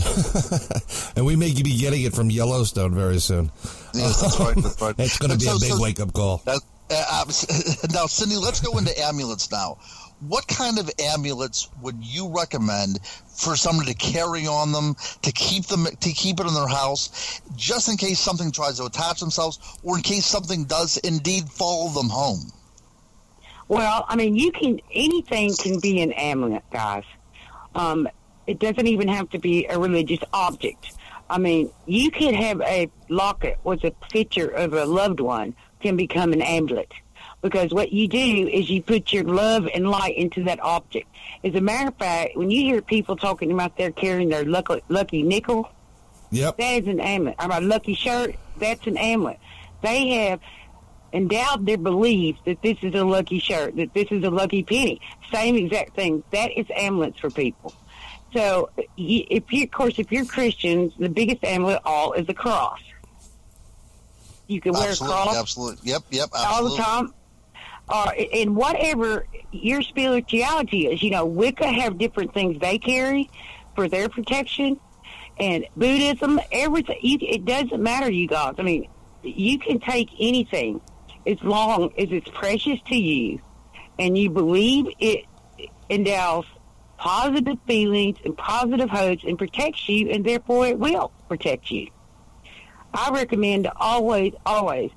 and 1.16 1.26
we 1.26 1.38
may 1.38 1.54
be 1.54 1.78
getting 1.78 2.04
it 2.04 2.14
from 2.14 2.30
Yellowstone 2.30 2.94
very 2.94 3.20
soon. 3.20 3.52
Yes 3.98 4.22
that's 4.22 4.40
right 4.40 4.56
that's 4.56 4.82
right 4.82 4.96
It's 5.00 5.18
going 5.18 5.32
to 5.32 5.38
be 5.38 5.46
so- 5.46 5.58
a 5.58 5.60
big 5.60 5.72
so- 5.72 5.82
wake 5.82 6.00
up 6.00 6.14
call. 6.14 6.42
that, 6.46 6.62
uh, 6.90 7.24
now 7.94 8.06
cindy 8.06 8.38
let's 8.38 8.62
go 8.62 8.78
into 8.78 8.98
amulets 9.00 9.52
now 9.52 9.78
what 10.20 10.48
kind 10.48 10.80
of 10.80 10.90
amulets 11.00 11.70
would 11.82 11.98
you 12.02 12.30
recommend 12.36 13.00
for 13.28 13.56
someone 13.56 13.86
to 13.86 13.94
carry 13.94 14.48
on 14.48 14.72
them 14.72 14.96
to 15.22 15.32
keep 15.32 15.66
them 15.66 15.86
to 16.00 16.12
keep 16.12 16.40
it 16.40 16.48
in 16.48 16.54
their 16.54 16.68
house 16.68 17.42
just 17.56 17.88
in 17.90 17.98
case 17.98 18.20
something 18.20 18.52
tries 18.52 18.78
to 18.78 18.86
attach 18.86 19.20
themselves 19.20 19.60
or 19.84 19.98
in 19.98 20.02
case 20.04 20.26
something 20.26 20.64
does 20.64 20.98
indeed 20.98 21.48
follow 21.50 21.90
them 21.92 22.10
home 22.10 22.52
Well, 23.68 24.06
I 24.08 24.16
mean, 24.16 24.36
you 24.36 24.52
can 24.54 24.80
anything 24.94 25.54
can 25.56 25.80
be 25.82 26.02
an 26.02 26.14
amulet, 26.14 26.64
guys. 26.72 27.04
Um, 27.76 28.08
it 28.48 28.60
doesn't 28.60 28.88
even 28.88 29.10
have 29.10 29.30
to 29.32 29.40
be 29.40 29.66
a 29.66 29.78
religious 29.78 30.22
object. 30.34 30.94
I 31.30 31.38
mean, 31.38 31.70
you 31.86 32.12
could 32.12 32.36
have 32.36 32.62
a 32.62 32.90
locket 33.10 33.60
with 33.64 33.84
a 33.84 33.92
picture 34.12 34.48
of 34.48 34.74
a 34.74 34.86
loved 34.86 35.20
one 35.20 35.56
can 35.82 35.98
become 35.98 36.34
an 36.34 36.42
amulet. 36.42 36.92
Because 37.42 37.72
what 37.72 37.94
you 37.94 38.08
do 38.08 38.48
is 38.48 38.70
you 38.70 38.82
put 38.82 39.14
your 39.14 39.24
love 39.24 39.68
and 39.74 39.90
light 39.90 40.18
into 40.18 40.44
that 40.46 40.60
object. 40.62 41.08
As 41.44 41.54
a 41.54 41.62
matter 41.62 41.90
of 41.90 41.96
fact, 41.96 42.36
when 42.36 42.50
you 42.50 42.64
hear 42.64 42.82
people 42.82 43.16
talking 43.16 43.52
about 43.52 43.78
they're 43.78 43.92
carrying 43.92 44.30
their 44.30 44.44
lucky, 44.44 44.82
lucky 44.90 45.22
nickel, 45.22 45.70
Yep. 46.32 46.58
That 46.58 46.84
is 46.84 46.88
an 46.88 47.00
amulet. 47.00 47.36
Or 47.40 47.50
a 47.52 47.62
lucky 47.62 47.94
shirt, 47.94 48.36
that's 48.58 48.86
an 48.88 48.98
amulet. 48.98 49.40
They 49.82 50.10
have 50.10 50.40
endowed 51.14 51.66
their 51.66 51.78
belief 51.78 52.36
that 52.46 52.62
this 52.62 52.78
is 52.82 52.94
a 52.96 53.06
lucky 53.06 53.40
shirt, 53.40 53.76
that 53.78 53.94
this 53.94 54.08
is 54.12 54.24
a 54.24 54.30
lucky 54.30 54.64
penny. 54.64 55.00
Same 55.32 55.56
exact 55.56 55.96
thing. 55.96 56.24
That 56.32 56.52
is 56.58 56.66
amulets 56.76 57.20
for 57.20 57.30
people. 57.30 57.74
So, 58.34 58.70
if 58.98 59.52
you, 59.52 59.64
of 59.64 59.72
course, 59.72 60.00
if 60.00 60.12
you're 60.12 60.26
Christians, 60.26 60.94
the 61.00 61.10
biggest 61.10 61.44
amulet 61.44 61.82
all 61.86 62.14
is 62.14 62.28
the 62.28 62.34
cross. 62.34 62.80
You 64.48 64.62
can 64.62 64.74
wear 64.74 64.90
absolutely, 64.90 65.18
a 65.18 65.24
cross. 65.24 65.38
Absolutely. 65.38 65.90
Yep. 65.92 66.04
Yep. 66.12 66.30
All 66.34 66.70
the 66.70 66.78
time. 66.78 67.14
Or 67.90 68.14
in 68.14 68.54
whatever 68.54 69.26
your 69.52 69.82
spirituality 69.82 70.88
is, 70.88 71.02
you 71.02 71.10
know, 71.10 71.26
Wicca 71.26 71.68
have 71.68 71.98
different 71.98 72.34
things 72.34 72.60
they 72.60 72.78
carry 72.78 73.30
for 73.76 73.88
their 73.88 74.10
protection, 74.10 74.80
and 75.40 75.66
Buddhism, 75.78 76.40
everything. 76.52 76.98
You, 77.02 77.18
it 77.22 77.46
doesn't 77.46 77.82
matter, 77.82 78.12
you 78.12 78.28
guys. 78.28 78.56
I 78.58 78.64
mean, 78.64 78.90
you 79.24 79.58
can 79.60 79.80
take 79.80 80.10
anything 80.20 80.82
as 81.26 81.42
long 81.44 81.94
as 81.98 82.08
it's 82.12 82.30
precious 82.32 82.80
to 82.88 82.96
you, 82.98 83.40
and 83.98 84.18
you 84.18 84.30
believe 84.32 84.88
it 85.00 85.26
endows 85.90 86.46
positive 86.98 87.58
feelings 87.68 88.18
and 88.26 88.38
positive 88.38 88.90
hopes 88.90 89.24
and 89.24 89.38
protects 89.38 89.88
you, 89.88 90.10
and 90.10 90.26
therefore 90.26 90.68
it 90.68 90.80
will 90.80 91.12
protect 91.28 91.72
you. 91.72 91.90
I 92.94 93.12
recommend 93.12 93.66
to 93.66 93.74
always, 93.78 94.34
always, 94.46 94.92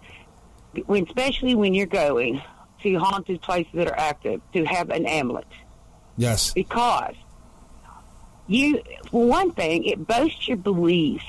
when 0.86 1.04
especially 1.06 1.54
when 1.54 1.74
you're 1.74 1.86
going 1.86 2.42
to 2.82 2.94
haunted 2.98 3.42
places 3.42 3.72
that 3.74 3.88
are 3.88 3.98
active, 3.98 4.40
to 4.54 4.64
have 4.64 4.90
an 4.90 5.04
amulet 5.04 5.46
Yes. 6.16 6.52
because 6.54 7.14
you, 8.46 8.82
for 9.10 9.26
one 9.26 9.52
thing, 9.52 9.84
it 9.84 10.06
boasts 10.06 10.48
your 10.48 10.56
belief 10.56 11.22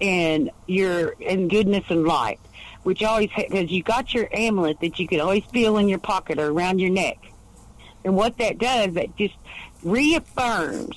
in 0.00 0.50
your 0.66 1.10
in 1.20 1.48
goodness 1.48 1.84
and 1.88 2.04
light, 2.04 2.40
which 2.82 3.02
always 3.02 3.30
because 3.36 3.70
you 3.70 3.82
got 3.82 4.12
your 4.12 4.28
amulet 4.32 4.80
that 4.80 4.98
you 4.98 5.06
can 5.08 5.20
always 5.20 5.44
feel 5.46 5.76
in 5.78 5.88
your 5.88 5.98
pocket 5.98 6.38
or 6.38 6.48
around 6.48 6.80
your 6.80 6.90
neck, 6.90 7.18
and 8.04 8.16
what 8.16 8.38
that 8.38 8.58
does, 8.58 8.94
that 8.94 9.16
just 9.16 9.34
reaffirms 9.82 10.96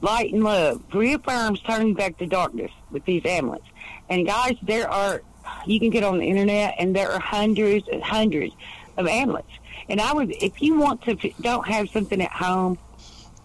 light 0.00 0.32
and 0.32 0.44
love, 0.44 0.82
reaffirms 0.92 1.60
turning 1.60 1.94
back 1.94 2.18
to 2.18 2.26
darkness 2.26 2.70
with 2.90 3.04
these 3.04 3.22
amulets. 3.24 3.66
And 4.08 4.26
guys, 4.26 4.56
there 4.62 4.88
are 4.90 5.22
you 5.66 5.80
can 5.80 5.90
get 5.90 6.04
on 6.04 6.18
the 6.18 6.24
internet, 6.24 6.74
and 6.78 6.94
there 6.94 7.10
are 7.10 7.20
hundreds 7.20 7.88
and 7.88 8.02
hundreds 8.02 8.54
of 8.96 9.06
amulets. 9.06 9.50
And 9.88 10.00
I 10.00 10.12
would, 10.12 10.30
if 10.30 10.60
you 10.60 10.78
want 10.78 11.02
to, 11.02 11.14
don't 11.40 11.66
have 11.66 11.88
something 11.90 12.20
at 12.20 12.30
home, 12.30 12.78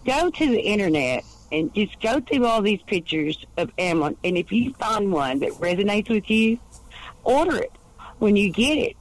go 0.04 0.30
to 0.30 0.46
the 0.46 0.60
internet 0.60 1.24
and 1.50 1.72
just 1.74 2.00
go 2.00 2.20
through 2.20 2.44
all 2.44 2.60
these 2.60 2.82
pictures 2.82 3.44
of 3.56 3.70
amulet. 3.78 4.18
And 4.24 4.36
if 4.36 4.52
you 4.52 4.74
find 4.74 5.12
one 5.12 5.40
that 5.40 5.52
resonates 5.52 6.08
with 6.10 6.28
you, 6.28 6.58
order 7.22 7.56
it. 7.56 7.72
When 8.18 8.36
you 8.36 8.50
get 8.50 8.78
it, 8.78 8.96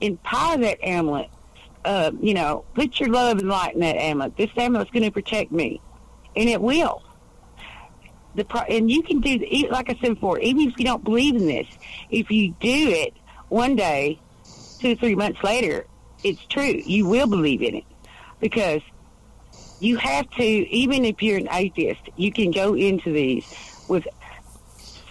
and 0.00 0.22
tie 0.24 0.56
that 0.58 0.84
amulet. 0.84 1.30
Uh, 1.86 2.10
you 2.20 2.34
know, 2.34 2.64
put 2.74 2.98
your 2.98 3.08
love 3.10 3.38
and 3.38 3.48
light 3.48 3.74
in 3.74 3.80
that 3.80 3.94
amulet. 3.94 4.36
This 4.36 4.50
amulet's 4.56 4.90
going 4.90 5.04
to 5.04 5.12
protect 5.12 5.52
me, 5.52 5.80
and 6.34 6.48
it 6.48 6.60
will. 6.60 7.00
The 8.34 8.44
pro- 8.44 8.62
and 8.62 8.90
you 8.90 9.04
can 9.04 9.20
do 9.20 9.38
like 9.70 9.88
I 9.88 9.96
said 10.00 10.14
before. 10.14 10.40
Even 10.40 10.68
if 10.68 10.74
you 10.78 10.84
don't 10.84 11.04
believe 11.04 11.36
in 11.36 11.46
this, 11.46 11.68
if 12.10 12.28
you 12.28 12.56
do 12.58 12.90
it 12.90 13.14
one 13.50 13.76
day, 13.76 14.18
two 14.80 14.96
three 14.96 15.14
months 15.14 15.44
later, 15.44 15.86
it's 16.24 16.44
true. 16.46 16.82
You 16.84 17.06
will 17.06 17.28
believe 17.28 17.62
in 17.62 17.76
it 17.76 17.84
because 18.40 18.82
you 19.78 19.96
have 19.96 20.28
to. 20.30 20.42
Even 20.42 21.04
if 21.04 21.22
you're 21.22 21.38
an 21.38 21.48
atheist, 21.52 22.02
you 22.16 22.32
can 22.32 22.50
go 22.50 22.74
into 22.74 23.12
these 23.12 23.46
with 23.88 24.08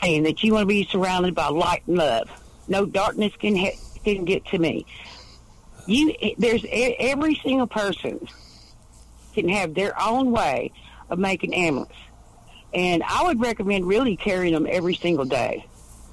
saying 0.02 0.24
that 0.24 0.44
you 0.44 0.54
want 0.54 0.64
to 0.64 0.68
be 0.68 0.86
surrounded 0.92 1.34
by 1.34 1.48
light 1.48 1.84
and 1.88 1.98
love. 1.98 2.30
No 2.68 2.86
darkness 2.86 3.32
can 3.40 3.56
ha- 3.56 3.80
can 4.04 4.26
get 4.26 4.46
to 4.48 4.60
me. 4.60 4.86
You 5.88 6.14
there's 6.38 6.66
every 6.72 7.36
single 7.36 7.68
person 7.68 8.28
can 9.34 9.50
have 9.50 9.74
their 9.74 10.00
own 10.02 10.32
way 10.32 10.72
of 11.10 11.20
making 11.20 11.54
amulets, 11.54 11.94
and 12.74 13.04
I 13.04 13.24
would 13.24 13.40
recommend 13.40 13.86
really 13.86 14.16
carrying 14.18 14.54
them 14.54 14.68
every 14.70 14.96
single 14.96 15.26
day, 15.26 15.66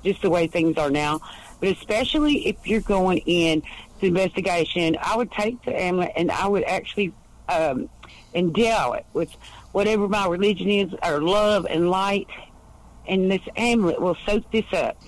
just 0.04 0.22
the 0.22 0.30
way 0.30 0.46
things 0.46 0.76
are 0.76 0.90
now. 0.90 1.20
But 1.60 1.70
especially 1.70 2.48
if 2.48 2.66
you're 2.66 2.80
going 2.80 3.18
in 3.18 3.62
to 4.00 4.06
investigation, 4.06 4.96
I 5.00 5.16
would 5.16 5.30
take 5.30 5.62
the 5.64 5.80
amulet 5.80 6.12
and 6.16 6.30
I 6.30 6.48
would 6.48 6.64
actually 6.64 7.12
um, 7.48 7.88
endow 8.34 8.92
it 8.92 9.06
with 9.12 9.30
whatever 9.70 10.08
my 10.08 10.26
religion 10.26 10.68
is, 10.68 10.92
or 11.02 11.22
love 11.22 11.66
and 11.70 11.88
light, 11.88 12.28
and 13.06 13.30
this 13.30 13.40
amulet 13.56 14.00
will 14.00 14.16
soak 14.26 14.50
this 14.50 14.70
up, 14.72 14.98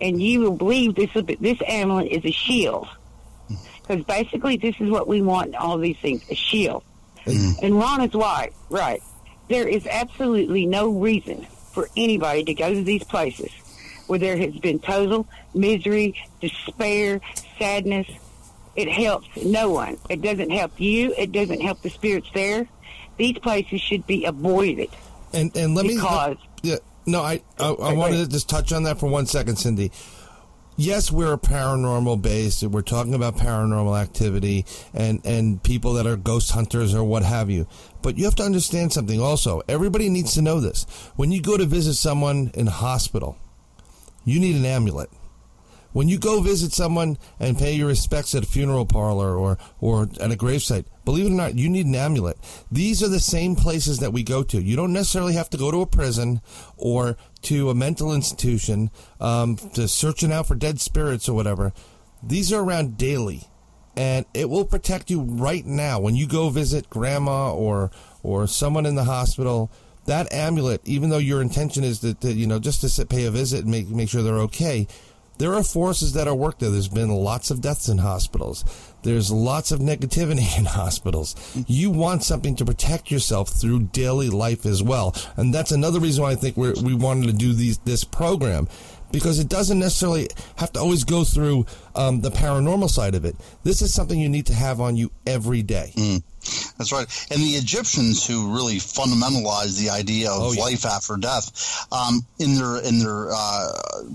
and 0.00 0.22
you 0.22 0.40
will 0.42 0.56
believe 0.56 0.94
this 0.94 1.10
this 1.40 1.58
amulet 1.66 2.12
is 2.12 2.24
a 2.24 2.30
shield, 2.30 2.86
because 3.86 4.04
basically 4.04 4.56
this 4.56 4.74
is 4.80 4.90
what 4.90 5.06
we 5.06 5.22
want 5.22 5.48
in 5.48 5.54
all 5.54 5.78
these 5.78 5.98
things: 5.98 6.22
a 6.30 6.34
shield. 6.34 6.82
Mm. 7.24 7.62
And 7.62 7.78
Ron 7.78 8.02
is 8.02 8.14
right. 8.14 8.52
Right. 8.70 9.02
There 9.48 9.66
is 9.68 9.86
absolutely 9.86 10.66
no 10.66 10.90
reason 10.90 11.46
for 11.72 11.88
anybody 11.96 12.44
to 12.44 12.54
go 12.54 12.72
to 12.72 12.82
these 12.82 13.04
places 13.04 13.50
where 14.06 14.18
there 14.18 14.36
has 14.36 14.56
been 14.56 14.78
total 14.78 15.26
misery, 15.54 16.14
despair, 16.40 17.20
sadness. 17.58 18.06
It 18.76 18.88
helps 18.88 19.28
no 19.42 19.70
one. 19.70 19.98
It 20.08 20.20
doesn't 20.22 20.50
help 20.50 20.78
you. 20.80 21.14
It 21.16 21.32
doesn't 21.32 21.60
help 21.60 21.82
the 21.82 21.90
spirits 21.90 22.28
there. 22.34 22.68
These 23.16 23.38
places 23.38 23.80
should 23.80 24.06
be 24.06 24.24
avoided. 24.24 24.90
And 25.32 25.56
and 25.56 25.74
let 25.74 25.86
me 25.86 25.94
Because- 25.96 26.36
yeah 26.62 26.76
no 27.06 27.22
I 27.22 27.40
I, 27.58 27.68
I 27.70 27.92
wanted 27.94 28.18
to 28.18 28.28
just 28.28 28.48
touch 28.48 28.72
on 28.72 28.84
that 28.84 28.98
for 28.98 29.06
one 29.06 29.26
second, 29.26 29.56
Cindy. 29.56 29.90
Yes, 30.78 31.10
we're 31.10 31.32
a 31.32 31.38
paranormal 31.38 32.20
base. 32.20 32.62
We're 32.62 32.82
talking 32.82 33.14
about 33.14 33.38
paranormal 33.38 33.98
activity 33.98 34.66
and 34.92 35.24
and 35.24 35.62
people 35.62 35.94
that 35.94 36.06
are 36.06 36.16
ghost 36.16 36.50
hunters 36.50 36.94
or 36.94 37.02
what 37.02 37.22
have 37.22 37.48
you. 37.48 37.66
But 38.02 38.18
you 38.18 38.26
have 38.26 38.34
to 38.34 38.42
understand 38.42 38.92
something 38.92 39.18
also. 39.18 39.62
Everybody 39.68 40.10
needs 40.10 40.34
to 40.34 40.42
know 40.42 40.60
this. 40.60 40.84
When 41.16 41.32
you 41.32 41.40
go 41.40 41.56
to 41.56 41.64
visit 41.64 41.94
someone 41.94 42.50
in 42.52 42.66
hospital, 42.66 43.38
you 44.26 44.38
need 44.38 44.56
an 44.56 44.66
amulet. 44.66 45.08
When 45.96 46.10
you 46.10 46.18
go 46.18 46.42
visit 46.42 46.74
someone 46.74 47.16
and 47.40 47.56
pay 47.56 47.72
your 47.72 47.88
respects 47.88 48.34
at 48.34 48.42
a 48.42 48.46
funeral 48.46 48.84
parlor 48.84 49.34
or, 49.34 49.56
or 49.80 50.02
at 50.20 50.30
a 50.30 50.36
gravesite, 50.36 50.84
believe 51.06 51.24
it 51.24 51.30
or 51.30 51.36
not, 51.36 51.56
you 51.56 51.70
need 51.70 51.86
an 51.86 51.94
amulet. 51.94 52.36
These 52.70 53.02
are 53.02 53.08
the 53.08 53.18
same 53.18 53.56
places 53.56 54.00
that 54.00 54.12
we 54.12 54.22
go 54.22 54.42
to. 54.42 54.60
You 54.60 54.76
don't 54.76 54.92
necessarily 54.92 55.32
have 55.32 55.48
to 55.48 55.56
go 55.56 55.70
to 55.70 55.80
a 55.80 55.86
prison 55.86 56.42
or 56.76 57.16
to 57.46 57.70
a 57.70 57.74
mental 57.74 58.12
institution 58.12 58.90
um, 59.20 59.56
to 59.74 59.86
searching 59.86 60.32
out 60.32 60.46
for 60.46 60.54
dead 60.54 60.80
spirits 60.80 61.28
or 61.28 61.34
whatever. 61.34 61.72
These 62.22 62.52
are 62.52 62.62
around 62.62 62.98
daily, 62.98 63.44
and 63.96 64.26
it 64.34 64.50
will 64.50 64.64
protect 64.64 65.10
you 65.10 65.20
right 65.20 65.64
now 65.64 66.00
when 66.00 66.16
you 66.16 66.26
go 66.26 66.48
visit 66.50 66.90
grandma 66.90 67.54
or 67.54 67.90
or 68.22 68.46
someone 68.46 68.86
in 68.86 68.96
the 68.96 69.04
hospital. 69.04 69.70
That 70.06 70.32
amulet, 70.32 70.80
even 70.84 71.10
though 71.10 71.18
your 71.18 71.42
intention 71.42 71.82
is 71.82 72.00
that, 72.00 72.22
you 72.22 72.46
know 72.46 72.58
just 72.58 72.80
to 72.80 72.88
sit, 72.88 73.08
pay 73.08 73.24
a 73.24 73.30
visit 73.30 73.60
and 73.60 73.70
make 73.70 73.88
make 73.88 74.08
sure 74.08 74.22
they're 74.22 74.40
okay, 74.40 74.88
there 75.38 75.54
are 75.54 75.62
forces 75.62 76.14
that 76.14 76.26
are 76.26 76.34
worked 76.34 76.60
there. 76.60 76.70
There's 76.70 76.88
been 76.88 77.10
lots 77.10 77.50
of 77.50 77.60
deaths 77.60 77.88
in 77.88 77.98
hospitals. 77.98 78.64
There's 79.06 79.30
lots 79.30 79.70
of 79.70 79.78
negativity 79.78 80.58
in 80.58 80.64
hospitals. 80.64 81.36
You 81.68 81.90
want 81.90 82.24
something 82.24 82.56
to 82.56 82.64
protect 82.64 83.08
yourself 83.08 83.50
through 83.50 83.84
daily 83.92 84.28
life 84.28 84.66
as 84.66 84.82
well, 84.82 85.14
and 85.36 85.54
that's 85.54 85.70
another 85.70 86.00
reason 86.00 86.24
why 86.24 86.32
I 86.32 86.34
think 86.34 86.56
we 86.56 86.92
wanted 86.92 87.28
to 87.28 87.32
do 87.32 87.52
these 87.52 87.78
this 87.78 88.02
program 88.02 88.66
because 89.12 89.38
it 89.38 89.48
doesn't 89.48 89.78
necessarily 89.78 90.28
have 90.56 90.72
to 90.72 90.80
always 90.80 91.04
go 91.04 91.22
through 91.22 91.66
um, 91.96 92.20
the 92.20 92.30
paranormal 92.30 92.88
side 92.90 93.14
of 93.14 93.24
it. 93.24 93.34
This 93.64 93.82
is 93.82 93.92
something 93.92 94.18
you 94.20 94.28
need 94.28 94.46
to 94.46 94.54
have 94.54 94.80
on 94.80 94.96
you 94.96 95.10
every 95.26 95.62
day. 95.62 95.92
That's 96.78 96.92
right. 96.92 97.06
And 97.32 97.40
the 97.42 97.56
Egyptians, 97.58 98.24
who 98.24 98.54
really 98.54 98.76
fundamentalized 98.76 99.78
the 99.80 99.90
idea 99.90 100.30
of 100.30 100.40
Oh, 100.42 100.52
yeah. 100.52 100.62
life 100.62 100.86
after 100.86 101.16
death, 101.16 101.88
um, 101.90 102.24
in 102.38 102.54
their 102.54 102.76
in 102.84 103.00
their 103.00 103.32
uh, 103.32 103.72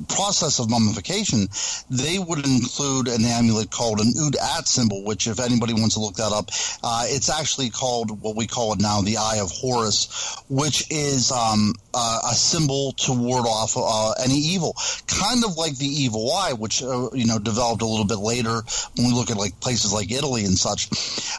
process 0.08 0.60
of 0.60 0.70
mummification, 0.70 1.50
they 1.90 2.20
would 2.20 2.46
include 2.48 3.10
an 3.10 3.26
amulet 3.26 3.70
called 3.70 4.00
an 4.00 4.14
Udjat 4.14 4.66
symbol. 4.68 5.04
Which, 5.04 5.28
if 5.28 5.40
anybody 5.42 5.74
wants 5.74 5.96
to 5.96 6.00
look 6.02 6.16
that 6.16 6.32
up, 6.32 6.52
uh, 6.84 7.04
it's 7.08 7.30
actually 7.30 7.70
called 7.70 8.22
what 8.22 8.36
we 8.38 8.48
call 8.48 8.72
it 8.74 8.80
now, 8.80 9.02
the 9.02 9.18
Eye 9.18 9.40
of 9.42 9.52
Horus, 9.52 10.08
which 10.48 10.86
is 10.90 11.32
um, 11.34 11.74
uh, 11.94 12.20
a 12.32 12.34
symbol 12.34 12.94
to 12.94 13.12
ward 13.14 13.46
off 13.46 13.74
uh, 13.76 14.12
any 14.24 14.38
evil, 14.38 14.74
kind 15.08 15.44
of 15.44 15.58
like 15.58 15.76
the 15.78 15.86
evil 15.88 16.32
eye, 16.34 16.54
which 16.54 16.82
uh, 16.82 17.10
you 17.14 17.26
know 17.26 17.40
developed 17.40 17.71
a 17.80 17.86
little 17.86 18.06
bit 18.06 18.20
later 18.20 18.62
when 18.98 19.08
we 19.08 19.14
look 19.14 19.32
at 19.32 19.38
like 19.38 19.58
places 19.62 19.94
like 19.94 20.12
Italy 20.12 20.44
and 20.44 20.58
such. 20.58 20.90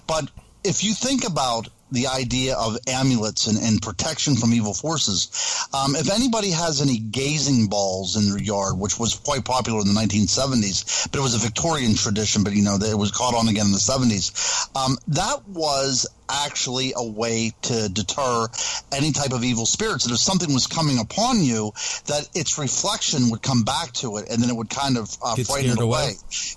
But 0.07 0.31
if 0.64 0.85
you 0.85 0.95
think 0.95 1.27
about 1.27 1.68
the 1.90 2.07
idea 2.07 2.57
of 2.57 2.79
amulets 2.88 3.47
and, 3.47 3.59
and 3.59 3.83
protection 3.83 4.35
from 4.35 4.55
evil 4.55 4.73
forces, 4.73 5.68
um, 5.75 5.95
if 5.95 6.11
anybody 6.11 6.51
has 6.51 6.81
any 6.81 6.99
gazing 6.99 7.66
balls 7.66 8.16
in 8.16 8.31
their 8.31 8.42
yard, 8.42 8.79
which 8.79 8.99
was 8.99 9.14
quite 9.14 9.45
popular 9.45 9.81
in 9.81 9.87
the 9.87 10.01
1970s, 10.01 11.11
but 11.11 11.18
it 11.18 11.23
was 11.23 11.35
a 11.35 11.38
Victorian 11.38 11.95
tradition, 11.95 12.45
but 12.45 12.55
you 12.55 12.62
know, 12.62 12.77
it 12.77 12.97
was 12.97 13.11
caught 13.11 13.35
on 13.35 13.49
again 13.49 13.66
in 13.66 13.73
the 13.73 13.79
70s, 13.79 14.68
um, 14.75 14.97
that 15.09 15.47
was 15.49 16.07
actually 16.28 16.92
a 16.96 17.04
way 17.04 17.52
to 17.62 17.88
deter 17.88 18.46
any 18.92 19.12
type 19.12 19.32
of 19.32 19.44
evil 19.44 19.66
spirits. 19.66 20.04
And 20.04 20.12
if 20.12 20.20
something 20.20 20.52
was 20.52 20.66
coming 20.66 20.98
upon 20.98 21.42
you, 21.42 21.72
that 22.06 22.28
its 22.35 22.58
reflection 22.58 23.30
would 23.30 23.42
come 23.42 23.62
back 23.62 23.92
to 23.94 24.16
it, 24.16 24.30
and 24.30 24.42
then 24.42 24.50
it 24.50 24.56
would 24.56 24.70
kind 24.70 24.96
of 24.96 25.16
uh, 25.22 25.37
frighten 25.37 25.72
it 25.72 25.80
away, 25.80 26.02
away. 26.02 26.12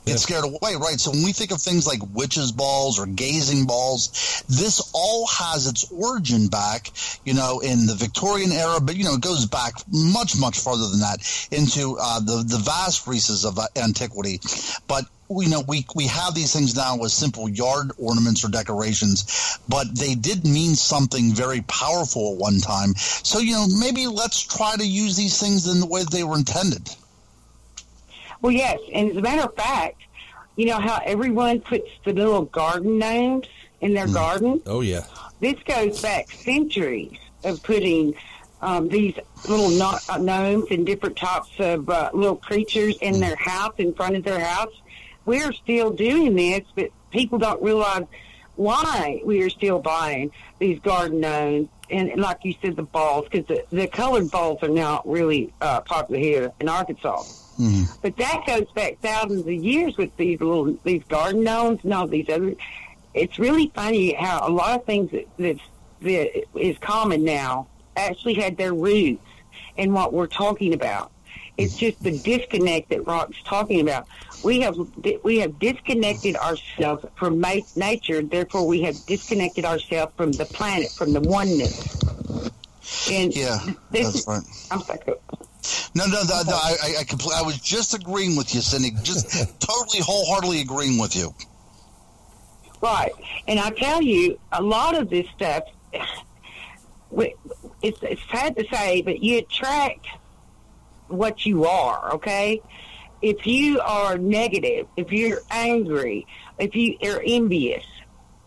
get 0.06 0.20
scared 0.20 0.46
away. 0.46 0.76
Right. 0.76 1.00
So 1.00 1.12
when 1.12 1.24
we 1.24 1.32
think 1.32 1.52
of 1.52 1.62
things 1.62 1.88
like 1.88 2.00
witches' 2.14 2.52
balls 2.52 3.00
or 3.00 3.06
gazing 3.06 3.66
balls, 3.66 4.44
this 4.48 4.92
all 4.94 5.28
has 5.28 5.68
its 5.68 5.92
origin 5.92 6.48
back, 6.48 6.92
you 7.24 7.34
know, 7.34 7.60
in 7.60 7.86
the 7.86 7.96
Victorian 7.96 8.52
era, 8.52 8.80
but 8.82 8.96
you 8.96 9.04
know, 9.04 9.16
it 9.16 9.22
goes 9.22 9.46
back 9.46 9.74
much, 9.92 10.38
much 10.38 10.60
farther 10.60 10.88
than 10.90 11.00
that 11.00 11.48
into 11.52 11.98
uh, 12.00 12.20
the 12.20 12.44
the 12.46 12.58
vast 12.58 13.08
recesses 13.08 13.46
of 13.46 13.60
uh, 13.60 13.68
antiquity. 13.76 14.40
But 14.88 15.06
you 15.30 15.50
know, 15.50 15.64
we, 15.68 15.86
we 15.96 16.06
have 16.08 16.36
these 16.36 16.54
things 16.54 16.76
now 16.76 16.98
as 17.04 17.14
simple 17.14 17.50
yard 17.50 17.92
ornaments 17.98 18.44
or 18.44 18.50
decorations, 18.50 19.60
but 19.68 19.88
they 19.98 20.16
did 20.16 20.46
mean 20.46 20.76
something 20.76 21.34
very 21.34 21.62
powerful 21.62 22.34
at 22.34 22.38
one 22.38 22.60
time. 22.60 22.94
So, 22.96 23.40
you 23.40 23.54
know, 23.54 23.68
maybe 23.80 24.08
let's 24.08 24.42
try 24.42 24.76
to 24.76 24.86
use 24.86 25.16
these 25.16 25.40
things 25.40 25.68
in 25.68 25.80
the 25.80 25.88
way 25.88 26.04
they 26.04 26.24
were 26.24 26.38
intended. 26.38 26.90
Well, 28.42 28.52
yes. 28.52 28.80
And 28.94 29.12
as 29.12 29.18
a 29.18 29.22
matter 29.22 29.44
of 29.44 29.56
fact, 29.56 30.02
you 30.56 30.68
know 30.68 30.80
how 30.80 31.02
everyone 31.04 31.60
puts 31.62 31.90
the 32.04 32.14
little 32.14 32.46
garden 32.46 33.00
gnomes 33.00 33.48
in 33.82 33.94
their 33.94 34.08
mm. 34.08 34.14
garden? 34.14 34.62
Oh, 34.66 34.82
yeah. 34.82 35.06
This 35.40 35.56
goes 35.64 36.02
back 36.02 36.32
centuries 36.32 37.18
of 37.44 37.62
putting 37.64 38.16
um, 38.62 38.88
these 38.88 39.16
little 39.50 39.70
gnomes 39.70 40.66
and 40.72 40.86
different 40.86 41.18
types 41.18 41.50
of 41.60 41.90
uh, 41.90 42.12
little 42.14 42.38
creatures 42.38 42.98
in 43.02 43.16
mm. 43.16 43.20
their 43.20 43.36
house, 43.36 43.74
in 43.80 43.94
front 43.94 44.16
of 44.16 44.24
their 44.24 44.40
house 44.40 44.74
we're 45.26 45.54
still 45.54 45.92
doing 45.92 46.36
this, 46.36 46.62
but 46.76 46.90
people 47.12 47.38
don't 47.38 47.62
realize 47.62 48.06
why 48.56 49.22
we 49.26 49.42
are 49.44 49.50
still 49.50 49.80
buying 49.80 50.32
these 50.60 50.80
garden 50.80 51.20
gnomes 51.20 51.70
and, 51.90 52.20
like 52.20 52.40
you 52.44 52.56
said, 52.62 52.76
the 52.76 52.84
balls 52.84 53.28
because 53.30 53.46
the, 53.48 53.64
the 53.76 53.88
colored 53.88 54.32
balls 54.32 54.64
are 54.64 54.70
now 54.70 55.02
really 55.06 55.54
uh, 55.62 55.82
popular 55.82 56.20
here 56.20 56.52
in 56.60 56.68
Arkansas. 56.68 57.24
Mm. 57.60 58.02
But 58.02 58.18
that 58.18 58.44
goes 58.46 58.72
back 58.74 59.00
thousands 59.02 59.42
of 59.42 59.54
years 59.54 59.96
with 59.98 60.16
these 60.18 60.40
little 60.40 60.78
these 60.84 61.04
garden 61.04 61.44
gnomes 61.44 61.84
and 61.84 61.94
all 61.94 62.08
these 62.08 62.28
other. 62.30 62.56
It's 63.14 63.40
really 63.40 63.72
funny 63.74 64.14
how 64.14 64.48
a 64.48 64.52
lot 64.52 64.80
of 64.80 64.86
things 64.86 65.12
that 65.12 65.28
that's, 65.38 65.62
that 66.02 66.60
is 66.60 66.78
common 66.80 67.24
now 67.24 67.68
actually 67.96 68.34
had 68.34 68.58
their 68.58 68.74
roots 68.74 69.24
in 69.78 69.94
what 69.94 70.12
we're 70.12 70.28
talking 70.28 70.74
about. 70.74 71.12
It's 71.58 71.78
just 71.78 72.04
the 72.04 72.18
disconnect 72.18 72.90
that 72.90 73.08
Rock's 73.08 73.42
talking 73.44 73.82
about. 73.82 74.08
We 74.44 74.60
have 74.62 74.78
we 75.24 75.40
have 75.40 75.58
disconnected 75.58 76.36
ourselves 76.36 77.06
from 77.16 77.44
nature. 77.76 78.22
Therefore, 78.22 78.68
we 78.68 78.82
have 78.82 78.96
disconnected 79.06 79.66
ourselves 79.66 80.14
from 80.18 80.34
the 80.34 80.46
planet, 80.46 80.92
from 80.92 81.14
the 81.14 81.22
oneness. 81.22 81.96
And 83.10 83.36
yeah, 83.36 83.60
that's 83.92 84.28
right. 84.28 84.44
I'm 84.70 84.82
sorry. 84.82 85.00
No, 85.96 86.06
no, 86.06 86.22
no, 86.24 86.42
no 86.46 86.54
I, 86.54 86.76
I, 86.84 86.96
I, 87.00 87.40
I 87.40 87.42
was 87.42 87.58
just 87.60 87.94
agreeing 87.94 88.36
with 88.36 88.54
you, 88.54 88.62
Cindy. 88.62 88.92
Just 89.02 89.32
totally, 89.60 90.02
wholeheartedly 90.02 90.62
agreeing 90.62 91.00
with 91.00 91.16
you. 91.16 91.34
Right, 92.82 93.14
and 93.48 93.60
I 93.60 93.72
tell 93.72 94.02
you, 94.02 94.40
a 94.52 94.62
lot 94.62 94.98
of 94.98 95.10
this 95.10 95.28
stuff. 95.30 95.64
It's, 97.82 98.02
it's 98.02 98.22
sad 98.32 98.58
to 98.58 98.66
say, 98.68 99.04
but 99.04 99.22
you 99.22 99.38
attract 99.38 100.08
what 101.08 101.46
you 101.46 101.66
are, 101.66 102.14
okay? 102.16 102.62
If 103.22 103.48
you 103.48 103.80
are 103.82 104.18
negative, 104.18 104.88
if 104.98 105.12
you're 105.12 105.42
angry, 105.50 106.28
if 106.60 106.76
you 106.76 106.98
are 107.04 107.22
envious, 107.26 107.86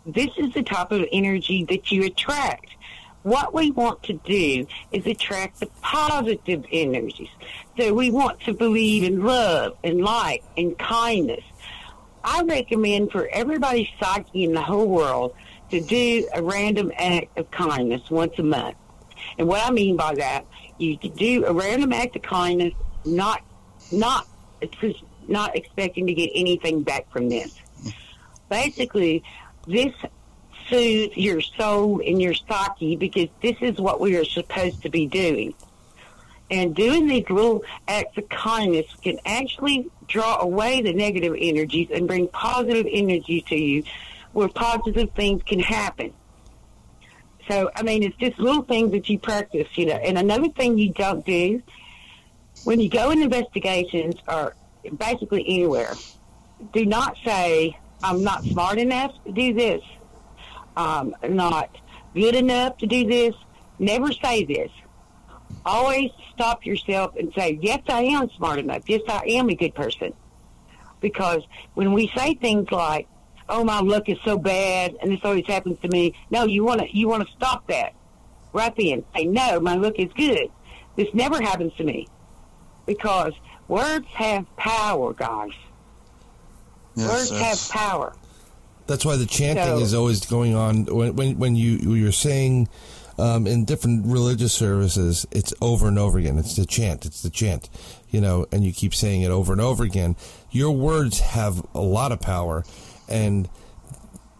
this 0.06 0.30
is 0.36 0.54
the 0.54 0.62
type 0.62 0.92
of 0.92 1.04
energy 1.12 1.64
that 1.64 1.90
you 1.90 2.04
attract. 2.04 2.70
What 3.22 3.52
we 3.52 3.70
want 3.72 4.02
to 4.04 4.14
do 4.14 4.66
is 4.92 5.06
attract 5.06 5.60
the 5.60 5.66
positive 5.82 6.64
energies. 6.72 7.28
So 7.76 7.92
we 7.92 8.10
want 8.10 8.40
to 8.42 8.54
believe 8.54 9.02
in 9.02 9.22
love 9.22 9.76
and 9.84 10.00
light 10.00 10.44
and 10.56 10.78
kindness. 10.78 11.44
I 12.24 12.42
recommend 12.42 13.10
for 13.10 13.28
everybody's 13.32 13.88
psyche 14.00 14.44
in 14.44 14.52
the 14.52 14.62
whole 14.62 14.88
world 14.88 15.34
to 15.70 15.80
do 15.80 16.28
a 16.34 16.42
random 16.42 16.92
act 16.96 17.36
of 17.38 17.50
kindness 17.50 18.10
once 18.10 18.38
a 18.38 18.42
month. 18.42 18.76
And 19.36 19.48
what 19.48 19.66
I 19.66 19.70
mean 19.70 19.96
by 19.96 20.14
that 20.14 20.46
you 20.78 20.96
do 20.96 21.44
a 21.44 21.52
random 21.52 21.92
act 21.92 22.16
of 22.16 22.22
kindness, 22.22 22.74
not 23.04 23.42
not 23.92 24.26
not 25.26 25.56
expecting 25.56 26.06
to 26.06 26.14
get 26.14 26.30
anything 26.34 26.82
back 26.82 27.10
from 27.12 27.28
this. 27.28 27.60
Basically, 28.48 29.22
this 29.66 29.92
soothes 30.68 31.16
your 31.16 31.40
soul 31.40 32.00
and 32.04 32.20
your 32.20 32.34
psyche 32.34 32.96
because 32.96 33.28
this 33.42 33.56
is 33.60 33.78
what 33.78 34.00
we 34.00 34.16
are 34.16 34.24
supposed 34.24 34.82
to 34.82 34.88
be 34.88 35.06
doing. 35.06 35.54
And 36.50 36.74
doing 36.74 37.06
these 37.06 37.28
little 37.28 37.62
acts 37.86 38.16
of 38.16 38.28
kindness 38.30 38.86
can 39.02 39.18
actually 39.26 39.90
draw 40.06 40.40
away 40.40 40.80
the 40.80 40.94
negative 40.94 41.36
energies 41.38 41.88
and 41.92 42.06
bring 42.06 42.26
positive 42.28 42.86
energy 42.90 43.42
to 43.48 43.56
you 43.56 43.84
where 44.32 44.48
positive 44.48 45.10
things 45.10 45.42
can 45.42 45.60
happen. 45.60 46.14
So, 47.48 47.70
I 47.74 47.82
mean, 47.82 48.02
it's 48.02 48.16
just 48.16 48.38
little 48.38 48.62
things 48.62 48.92
that 48.92 49.08
you 49.08 49.18
practice, 49.18 49.66
you 49.74 49.86
know. 49.86 49.94
And 49.94 50.18
another 50.18 50.48
thing 50.50 50.78
you 50.78 50.92
don't 50.92 51.24
do 51.24 51.62
when 52.64 52.80
you 52.80 52.90
go 52.90 53.10
in 53.10 53.22
investigations 53.22 54.16
or 54.28 54.54
basically 54.98 55.44
anywhere, 55.46 55.94
do 56.72 56.84
not 56.84 57.16
say, 57.24 57.78
I'm 58.02 58.22
not 58.22 58.44
smart 58.44 58.78
enough 58.78 59.12
to 59.24 59.32
do 59.32 59.54
this. 59.54 59.82
I'm 60.76 61.14
not 61.28 61.70
good 62.14 62.34
enough 62.34 62.76
to 62.78 62.86
do 62.86 63.06
this. 63.06 63.34
Never 63.78 64.12
say 64.12 64.44
this. 64.44 64.70
Always 65.64 66.10
stop 66.32 66.66
yourself 66.66 67.16
and 67.16 67.32
say, 67.34 67.58
Yes, 67.60 67.80
I 67.88 68.02
am 68.02 68.30
smart 68.30 68.58
enough. 68.58 68.82
Yes, 68.86 69.02
I 69.08 69.22
am 69.28 69.48
a 69.48 69.54
good 69.54 69.74
person. 69.74 70.12
Because 71.00 71.42
when 71.74 71.92
we 71.92 72.08
say 72.16 72.34
things 72.34 72.70
like, 72.70 73.08
oh 73.48 73.64
my 73.64 73.80
luck 73.80 74.08
is 74.08 74.18
so 74.24 74.38
bad 74.38 74.96
and 75.00 75.12
this 75.12 75.20
always 75.24 75.46
happens 75.46 75.78
to 75.80 75.88
me. 75.88 76.14
No, 76.30 76.44
you 76.44 76.64
want 76.64 76.80
to 76.80 76.96
you 76.96 77.08
want 77.08 77.26
to 77.26 77.32
stop 77.34 77.66
that 77.68 77.94
right 78.52 78.74
then. 78.76 79.04
Say 79.14 79.26
no, 79.26 79.60
my 79.60 79.74
luck 79.74 79.94
is 79.98 80.12
good. 80.14 80.50
This 80.96 81.08
never 81.14 81.40
happens 81.40 81.72
to 81.76 81.84
me 81.84 82.08
because 82.86 83.32
words 83.68 84.06
have 84.08 84.44
power, 84.56 85.12
guys. 85.12 85.52
Yes, 86.96 87.08
words 87.08 87.40
have 87.40 87.68
power. 87.70 88.14
That's 88.88 89.04
why 89.04 89.16
the 89.16 89.26
chanting 89.26 89.64
so, 89.64 89.78
is 89.78 89.94
always 89.94 90.24
going 90.26 90.54
on 90.54 90.86
when 90.86 91.14
when 91.14 91.38
when 91.38 91.56
you 91.56 91.78
when 91.88 92.00
you're 92.02 92.12
saying. 92.12 92.68
Um, 93.20 93.48
in 93.48 93.64
different 93.64 94.06
religious 94.06 94.52
services, 94.52 95.26
it's 95.32 95.52
over 95.60 95.88
and 95.88 95.98
over 95.98 96.18
again. 96.18 96.38
It's 96.38 96.54
the 96.54 96.64
chant. 96.64 97.04
It's 97.04 97.20
the 97.20 97.30
chant, 97.30 97.68
you 98.10 98.20
know, 98.20 98.46
and 98.52 98.62
you 98.62 98.72
keep 98.72 98.94
saying 98.94 99.22
it 99.22 99.30
over 99.32 99.50
and 99.50 99.60
over 99.60 99.82
again. 99.82 100.14
Your 100.52 100.70
words 100.70 101.18
have 101.18 101.66
a 101.74 101.80
lot 101.80 102.12
of 102.12 102.20
power, 102.20 102.62
and 103.08 103.48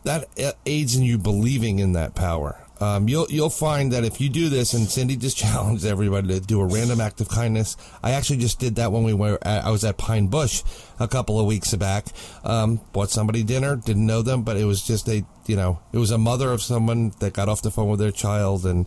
that 0.04 0.28
aids 0.66 0.96
in 0.96 1.02
you 1.02 1.18
believing 1.18 1.78
in 1.78 1.92
that 1.92 2.14
power. 2.14 2.64
Um, 2.80 3.08
you'll 3.08 3.26
you'll 3.28 3.50
find 3.50 3.92
that 3.92 4.04
if 4.04 4.20
you 4.20 4.28
do 4.28 4.48
this, 4.48 4.72
and 4.72 4.88
Cindy 4.88 5.16
just 5.16 5.36
challenged 5.44 5.84
everybody 5.84 6.28
to 6.28 6.40
do 6.40 6.60
a 6.60 6.66
random 6.66 7.00
act 7.00 7.20
of 7.20 7.28
kindness. 7.28 7.76
I 8.02 8.12
actually 8.12 8.38
just 8.38 8.60
did 8.60 8.76
that 8.76 8.92
when 8.92 9.02
we 9.02 9.14
were. 9.14 9.38
At, 9.42 9.64
I 9.64 9.70
was 9.70 9.84
at 9.84 9.98
Pine 9.98 10.28
Bush 10.28 10.62
a 11.00 11.08
couple 11.08 11.40
of 11.40 11.46
weeks 11.46 11.74
back. 11.74 12.06
Um, 12.44 12.80
bought 12.92 13.10
somebody 13.10 13.42
dinner. 13.42 13.76
Didn't 13.76 14.06
know 14.06 14.22
them, 14.22 14.42
but 14.42 14.56
it 14.56 14.64
was 14.64 14.86
just 14.86 15.08
a 15.08 15.24
you 15.46 15.56
know 15.56 15.80
it 15.92 15.98
was 15.98 16.10
a 16.10 16.18
mother 16.18 16.52
of 16.52 16.62
someone 16.62 17.12
that 17.18 17.32
got 17.32 17.48
off 17.48 17.62
the 17.62 17.70
phone 17.70 17.88
with 17.88 18.00
their 18.00 18.12
child 18.12 18.64
and 18.64 18.86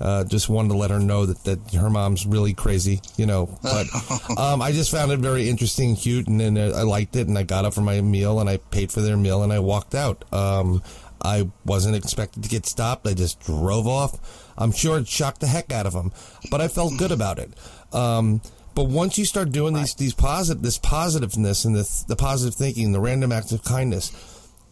uh, 0.00 0.24
just 0.24 0.48
wanted 0.48 0.68
to 0.68 0.76
let 0.76 0.90
her 0.90 0.98
know 0.98 1.26
that, 1.26 1.44
that 1.44 1.74
her 1.74 1.90
mom's 1.90 2.26
really 2.26 2.54
crazy, 2.54 3.00
you 3.16 3.26
know. 3.26 3.58
But 3.62 3.86
um, 4.38 4.60
I 4.62 4.72
just 4.72 4.90
found 4.90 5.12
it 5.12 5.20
very 5.20 5.48
interesting 5.48 5.96
cute, 5.96 6.28
and 6.28 6.40
then 6.40 6.58
I 6.58 6.82
liked 6.82 7.16
it, 7.16 7.28
and 7.28 7.38
I 7.38 7.42
got 7.42 7.64
up 7.64 7.74
for 7.74 7.80
my 7.80 8.00
meal, 8.00 8.40
and 8.40 8.48
I 8.48 8.58
paid 8.58 8.92
for 8.92 9.00
their 9.00 9.16
meal, 9.16 9.42
and 9.42 9.52
I 9.52 9.58
walked 9.58 9.94
out. 9.94 10.24
Um, 10.32 10.82
I 11.22 11.50
wasn't 11.64 11.96
expected 11.96 12.42
to 12.42 12.48
get 12.48 12.66
stopped. 12.66 13.06
I 13.06 13.14
just 13.14 13.40
drove 13.40 13.86
off. 13.86 14.52
I'm 14.58 14.72
sure 14.72 14.98
it 14.98 15.08
shocked 15.08 15.40
the 15.40 15.46
heck 15.46 15.72
out 15.72 15.86
of 15.86 15.92
them, 15.92 16.12
but 16.50 16.60
I 16.60 16.68
felt 16.68 16.98
good 16.98 17.12
about 17.12 17.38
it. 17.38 17.52
Um, 17.92 18.42
but 18.74 18.84
once 18.84 19.16
you 19.16 19.24
start 19.24 19.52
doing 19.52 19.72
these 19.72 19.94
these 19.94 20.12
positive 20.12 20.62
this 20.62 20.78
positiveness 20.78 21.64
and 21.64 21.74
this 21.74 22.02
the 22.04 22.16
positive 22.16 22.54
thinking, 22.54 22.92
the 22.92 23.00
random 23.00 23.32
acts 23.32 23.52
of 23.52 23.64
kindness, 23.64 24.12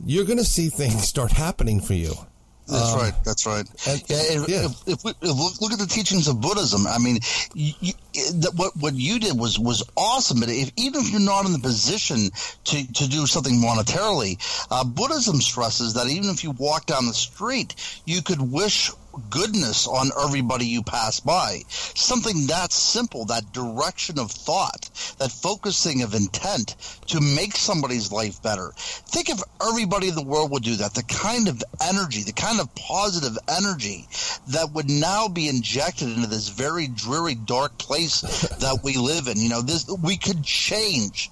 you're 0.05 0.27
going 0.27 0.39
to 0.39 0.45
see 0.45 0.69
things 0.69 1.09
start 1.09 1.33
happening 1.33 1.81
for 1.81 1.95
you. 1.95 2.15
That's 2.67 2.93
um, 2.93 2.99
right. 2.99 3.15
That's 3.25 3.47
right. 3.47 3.67
And, 3.87 4.03
yeah, 4.09 4.17
if, 4.21 4.49
yeah. 4.49 4.65
If, 4.65 4.89
if, 4.89 5.05
we, 5.05 5.11
if 5.21 5.61
look 5.61 5.73
at 5.73 5.79
the 5.79 5.87
teachings 5.87 6.29
of 6.29 6.41
Buddhism, 6.41 6.87
I 6.87 6.99
mean, 6.99 7.19
you, 7.53 7.73
you, 7.81 7.93
what 8.57 8.75
what 8.77 8.95
you 8.95 9.19
did 9.19 9.39
was 9.39 9.59
was 9.59 9.83
awesome. 9.97 10.41
But 10.41 10.49
if, 10.49 10.73
even 10.77 11.01
if 11.01 11.11
you're 11.11 11.21
not 11.21 11.45
in 11.45 11.53
the 11.53 11.59
position 11.59 12.31
to, 12.65 12.93
to 12.93 13.09
do 13.09 13.27
something 13.27 13.61
monetarily, 13.61 14.39
uh, 14.71 14.85
Buddhism 14.85 15.41
stresses 15.41 15.95
that 15.95 16.07
even 16.07 16.31
if 16.31 16.43
you 16.43 16.53
walk 16.53 16.87
down 16.87 17.07
the 17.07 17.15
street, 17.15 17.75
you 18.07 18.23
could 18.23 18.41
wish 18.41 18.91
goodness 19.31 19.87
on 19.87 20.11
everybody 20.23 20.67
you 20.67 20.83
pass 20.83 21.21
by. 21.21 21.63
Something 21.69 22.47
that 22.47 22.73
simple, 22.73 23.25
that 23.27 23.53
direction 23.53 24.19
of 24.19 24.31
thought, 24.31 24.91
that 25.19 25.33
focusing 25.33 26.03
of 26.03 26.15
intent 26.15 26.77
to 27.07 27.21
make 27.21 27.57
somebody's 27.57 28.13
life 28.13 28.43
better. 28.43 28.73
Think 28.77 29.31
if 29.31 29.41
everybody 29.63 30.09
in 30.09 30.15
the 30.15 30.23
world 30.25 30.51
would 30.51 30.63
do 30.63 30.77
that, 30.77 30.95
the 30.95 31.03
kind 31.05 31.49
of 31.49 31.63
energy, 31.83 32.23
the 32.23 32.33
kind 32.33 32.61
of 32.61 32.75
positive 32.75 33.37
energy 33.49 34.07
that 34.49 34.73
would 34.73 34.91
now 34.91 35.29
be 35.29 35.49
injected 35.49 36.09
into 36.09 36.27
this 36.27 36.49
very 36.49 36.87
dreary, 36.89 37.35
dark 37.35 37.77
place 37.79 38.21
that 38.21 38.81
we 38.83 38.97
live 38.97 39.29
in. 39.29 39.39
You 39.39 39.49
know, 39.49 39.63
this 39.63 39.89
we 40.03 40.17
could 40.17 40.43
change 40.43 41.31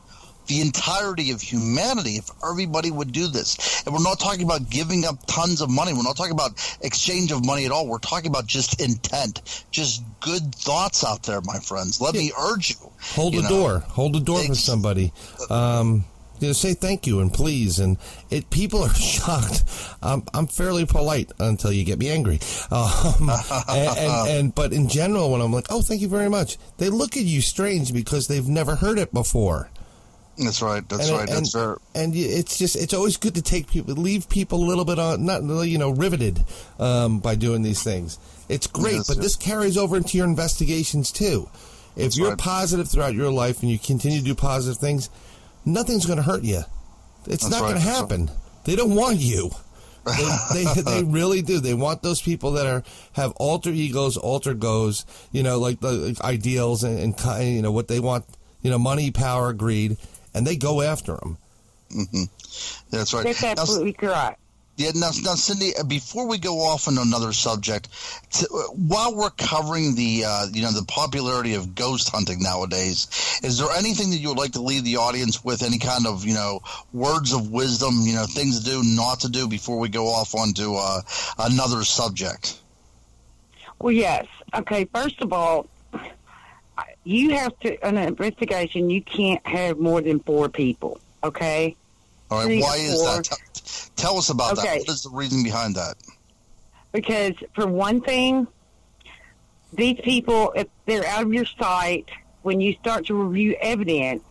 the 0.53 0.61
entirety 0.61 1.31
of 1.31 1.41
humanity 1.41 2.17
if 2.17 2.31
everybody 2.47 2.91
would 2.91 3.11
do 3.11 3.27
this. 3.27 3.83
And 3.87 3.95
we're 3.95 4.03
not 4.03 4.21
talking 4.21 4.45
about 4.45 4.69
giving 4.69 5.07
up 5.07 5.17
tons 5.27 5.63
of 5.63 5.71
money. 5.71 5.95
We're 5.95 6.03
not 6.03 6.17
talking 6.17 6.33
about 6.33 6.53
exchange 6.83 7.33
of 7.33 7.45
money 7.45 7.65
at 7.65 7.73
all. 7.73 7.87
We're 7.87 7.99
talking 7.99 8.29
about 8.29 8.47
just 8.47 8.79
intent, 8.83 9.65
just 9.71 10.05
good 10.21 10.55
thoughts 10.55 11.05
out 11.05 11.23
there, 11.23 11.41
my 11.41 11.59
friends. 11.59 12.03
Let 12.03 12.15
me 12.15 12.33
urge 12.39 12.69
you. 12.69 12.77
Hold 13.15 13.33
you 13.33 13.41
the 13.41 13.49
know, 13.49 13.57
door. 13.57 13.79
Hold 13.79 14.15
the 14.15 14.21
door 14.21 14.45
for 14.45 14.55
somebody. 14.55 15.11
Um, 15.49 16.05
you 16.39 16.49
know, 16.49 16.53
say 16.53 16.75
thank 16.75 17.07
you 17.07 17.21
and 17.21 17.33
please. 17.33 17.79
And 17.79 17.97
it, 18.29 18.51
people 18.51 18.83
are 18.83 18.95
shocked. 18.95 19.65
Um, 20.03 20.25
I'm 20.35 20.49
fairly 20.49 20.85
polite 20.85 21.33
until 21.39 21.73
you 21.73 21.85
get 21.85 21.99
me 21.99 22.11
angry. 22.11 22.41
Um, 22.73 23.31
and, 23.69 23.99
and, 23.99 24.29
and, 24.29 24.55
but 24.55 24.73
in 24.73 24.89
general, 24.89 25.31
when 25.31 25.41
I'm 25.41 25.53
like, 25.53 25.67
oh, 25.69 25.83
thank 25.83 26.01
you 26.01 26.09
very 26.09 26.31
much, 26.31 26.57
they 26.79 26.89
look 26.89 27.17
at 27.17 27.23
you 27.23 27.41
strange 27.43 27.93
because 27.93 28.29
they've 28.29 28.49
never 28.49 28.77
heard 28.77 28.99
it 28.99 29.13
before. 29.13 29.71
That's 30.39 30.63
right. 30.63 30.87
That's 30.89 31.09
and, 31.09 31.19
right. 31.19 31.29
And, 31.29 31.39
that's 31.39 31.53
fair. 31.53 31.77
And 31.95 32.15
it's 32.17 32.59
just 32.59 32.77
it's 32.77 32.95
always 32.95 33.17
good 33.17 33.35
to 33.35 33.43
take 33.43 33.69
people, 33.69 33.95
leave 33.95 34.29
people 34.29 34.65
a 34.65 34.67
little 34.67 34.85
bit 34.85 34.99
on, 34.99 35.25
not 35.25 35.43
you 35.67 35.79
know, 35.79 35.91
riveted 35.91 36.43
um, 36.79 37.21
by 37.21 37.35
doing 37.35 37.63
these 37.63 37.83
things. 37.83 38.19
It's 38.49 38.67
great, 38.67 38.95
yes, 38.95 39.09
but 39.09 39.17
yes. 39.17 39.25
this 39.25 39.37
carries 39.37 39.77
over 39.77 39.97
into 39.97 40.17
your 40.17 40.27
investigations 40.27 41.13
too. 41.13 41.49
If 41.95 42.03
that's 42.03 42.19
you're 42.19 42.31
right. 42.31 42.39
positive 42.39 42.89
throughout 42.89 43.15
your 43.15 43.31
life 43.31 43.61
and 43.61 43.71
you 43.71 43.79
continue 43.79 44.19
to 44.19 44.25
do 44.25 44.35
positive 44.35 44.81
things, 44.81 45.11
nothing's 45.67 46.07
going 46.07 46.17
to 46.17 46.23
hurt 46.23 46.43
you. 46.43 46.63
It's 47.27 47.45
that's 47.45 47.51
not 47.51 47.63
right. 47.63 47.69
going 47.69 47.83
to 47.83 47.89
happen. 47.89 48.27
Right. 48.27 48.37
They 48.65 48.77
don't 48.77 48.95
want 48.95 49.19
you. 49.19 49.51
they, 50.05 50.65
they, 50.65 50.81
they 50.81 51.05
really 51.05 51.43
do. 51.43 51.61
They 51.61 51.75
want 51.75 52.03
those 52.03 52.23
people 52.23 52.53
that 52.53 52.67
are 52.67 52.83
have 53.13 53.33
alter 53.33 53.71
egos, 53.71 54.17
alter 54.17 54.55
goes. 54.55 55.05
You 55.31 55.43
know, 55.43 55.59
like 55.59 55.81
the 55.81 56.19
ideals 56.25 56.85
and, 56.85 56.99
and 56.99 57.45
you 57.55 57.61
know 57.61 57.73
what 57.73 57.89
they 57.89 58.01
want. 58.01 58.25
You 58.63 58.71
know, 58.71 58.79
money, 58.79 59.11
power, 59.11 59.53
greed 59.53 59.99
and 60.35 60.47
they 60.47 60.57
go 60.57 60.83
after 60.83 61.17
them. 61.17 61.39
Mm-hmm. 61.91 62.25
That's 62.91 63.15
right. 63.15 63.25
That's 63.25 63.45
absolutely 63.45 63.97
now, 64.03 64.09
correct. 64.09 64.39
Yeah, 64.77 64.93
now, 64.95 65.11
now, 65.23 65.35
Cindy, 65.35 65.77
uh, 65.79 65.85
before 65.85 66.27
we 66.27 66.39
go 66.39 66.61
off 66.61 66.89
on 66.89 66.97
another 66.97 67.35
subject, 67.35 67.89
to, 68.33 68.47
uh, 68.47 68.73
while 68.73 69.15
we're 69.15 69.31
covering 69.31 69.95
the 69.95 70.25
uh, 70.27 70.47
you 70.51 70.63
know 70.63 70.73
the 70.73 70.85
popularity 70.87 71.55
of 71.55 71.75
ghost 71.75 72.09
hunting 72.09 72.43
nowadays, 72.43 73.41
is 73.43 73.59
there 73.59 73.71
anything 73.77 74.11
that 74.11 74.17
you 74.17 74.29
would 74.29 74.39
like 74.39 74.53
to 74.53 74.63
leave 74.63 74.85
the 74.85 74.97
audience 74.97 75.45
with? 75.45 75.63
Any 75.63 75.79
kind 75.79 76.07
of 76.07 76.25
you 76.25 76.33
know 76.33 76.61
words 76.93 77.35
of 77.35 77.51
wisdom, 77.51 78.01
you 78.03 78.15
know 78.15 78.25
things 78.25 78.61
to 78.61 78.65
do, 78.65 78.83
not 78.83 79.21
to 79.21 79.29
do, 79.29 79.47
before 79.47 79.79
we 79.79 79.91
go 79.91 80.07
off 80.07 80.35
onto 80.35 80.75
uh, 80.75 81.03
another 81.39 81.85
subject? 81.85 82.59
Well, 83.79 83.93
yes. 83.93 84.27
Okay. 84.55 84.87
First 84.87 85.21
of 85.21 85.35
all, 85.35 85.67
you 87.05 87.31
have 87.31 87.59
to 87.61 87.87
an 87.87 87.97
investigation. 87.97 88.91
You 88.91 89.03
can't 89.03 89.45
have 89.47 89.79
more 89.79 90.01
than 90.01 90.21
four 90.21 90.49
people. 90.49 91.01
Okay. 91.25 91.77
All 92.31 92.39
right. 92.39 92.47
Three 92.47 92.61
why 92.61 92.77
is 92.77 93.03
that? 93.03 93.25
T- 93.25 93.91
tell 93.97 94.19
us 94.19 94.31
about 94.31 94.59
okay. 94.59 94.79
that. 94.79 94.79
What 94.81 94.89
is 94.89 95.03
the 95.03 95.11
reason 95.11 95.43
behind 95.43 95.75
that? 95.77 95.97
Because 96.93 97.35
for 97.55 97.67
one 97.67 98.01
thing, 98.01 98.47
these 99.73 99.99
people, 100.01 100.53
if 100.55 100.69
they're 100.87 101.07
out 101.07 101.23
of 101.23 101.33
your 101.33 101.47
sight, 101.47 102.11
when 102.43 102.61
you 102.61 102.75
start 102.75 103.07
to 103.07 103.15
review 103.15 103.57
evidence, 103.61 104.23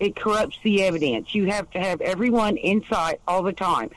it 0.00 0.16
corrupts 0.16 0.58
the 0.62 0.82
evidence. 0.82 1.34
You 1.34 1.46
have 1.46 1.70
to 1.70 1.80
have 1.80 2.00
everyone 2.00 2.56
in 2.56 2.84
sight 2.90 3.20
all 3.26 3.42
the 3.42 3.52
time. 3.52 3.90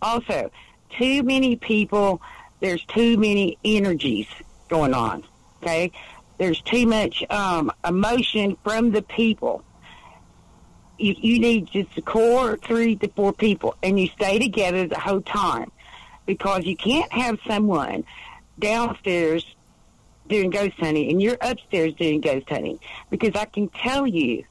Also, 0.00 0.50
too 0.90 1.22
many 1.22 1.56
people, 1.56 2.22
there's 2.60 2.84
too 2.84 3.16
many 3.16 3.58
energies 3.64 4.26
going 4.68 4.94
on. 4.94 5.24
Okay? 5.62 5.90
There's 6.38 6.60
too 6.60 6.86
much 6.86 7.24
um, 7.30 7.72
emotion 7.86 8.56
from 8.62 8.92
the 8.92 9.02
people. 9.02 9.64
You, 10.98 11.14
you 11.18 11.38
need 11.38 11.66
just 11.66 11.94
the 11.94 12.02
core 12.02 12.56
three 12.56 12.96
to 12.96 13.08
four 13.08 13.32
people, 13.32 13.74
and 13.82 13.98
you 14.00 14.08
stay 14.08 14.38
together 14.38 14.86
the 14.86 14.98
whole 14.98 15.20
time 15.20 15.70
because 16.26 16.64
you 16.64 16.76
can't 16.76 17.12
have 17.12 17.38
someone 17.46 18.04
downstairs 18.58 19.44
doing 20.28 20.50
ghost 20.50 20.78
hunting 20.78 21.10
and 21.10 21.22
you're 21.22 21.38
upstairs 21.40 21.94
doing 21.94 22.20
ghost 22.20 22.48
hunting 22.48 22.78
because 23.10 23.34
I 23.34 23.46
can 23.46 23.68
tell 23.68 24.06
you, 24.06 24.44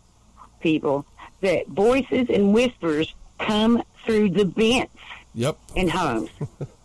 people, 0.59 1.05
that 1.41 1.67
voices 1.67 2.27
and 2.29 2.53
whispers 2.53 3.13
come 3.39 3.83
through 4.05 4.31
the 4.31 4.45
vents 4.45 4.93
yep. 5.33 5.57
in 5.75 5.87
homes. 5.87 6.29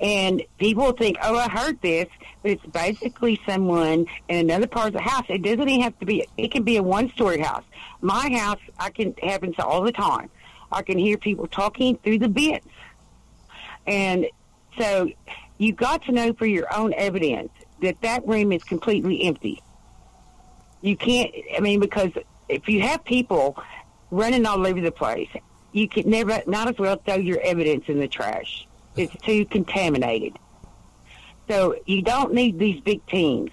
and 0.00 0.42
people 0.58 0.92
think, 0.92 1.18
oh, 1.22 1.36
I 1.36 1.48
heard 1.48 1.80
this, 1.82 2.08
but 2.42 2.52
it's 2.52 2.66
basically 2.66 3.40
someone 3.46 4.06
in 4.28 4.38
another 4.38 4.66
part 4.66 4.88
of 4.88 4.92
the 4.94 5.00
house. 5.00 5.26
It 5.28 5.42
doesn't 5.42 5.68
even 5.68 5.82
have 5.82 5.98
to 6.00 6.06
be. 6.06 6.26
It 6.38 6.50
can 6.50 6.62
be 6.62 6.76
a 6.76 6.82
one-story 6.82 7.40
house. 7.40 7.64
My 8.00 8.30
house, 8.32 8.60
I 8.78 8.90
can 8.90 9.14
happens 9.22 9.56
all 9.58 9.82
the 9.82 9.92
time. 9.92 10.30
I 10.72 10.82
can 10.82 10.98
hear 10.98 11.18
people 11.18 11.46
talking 11.46 11.98
through 11.98 12.20
the 12.20 12.28
vents, 12.28 12.66
and 13.86 14.26
so 14.78 15.10
you 15.58 15.72
got 15.72 16.04
to 16.04 16.12
know 16.12 16.32
for 16.32 16.46
your 16.46 16.66
own 16.74 16.94
evidence 16.94 17.50
that 17.82 18.00
that 18.00 18.26
room 18.26 18.52
is 18.52 18.64
completely 18.64 19.24
empty. 19.24 19.62
You 20.80 20.96
can't. 20.96 21.30
I 21.54 21.60
mean, 21.60 21.80
because 21.80 22.10
if 22.48 22.68
you 22.68 22.80
have 22.80 23.04
people 23.04 23.62
running 24.10 24.46
all 24.46 24.66
over 24.66 24.80
the 24.80 24.92
place, 24.92 25.28
you 25.72 25.88
could 25.88 26.06
never, 26.06 26.42
not 26.46 26.68
as 26.68 26.78
well 26.78 26.96
throw 26.96 27.16
your 27.16 27.40
evidence 27.40 27.84
in 27.88 28.00
the 28.00 28.08
trash. 28.08 28.66
It's 29.00 29.16
too 29.22 29.44
contaminated. 29.46 30.38
So 31.48 31.74
you 31.86 32.02
don't 32.02 32.32
need 32.32 32.58
these 32.58 32.80
big 32.80 33.04
teams. 33.06 33.50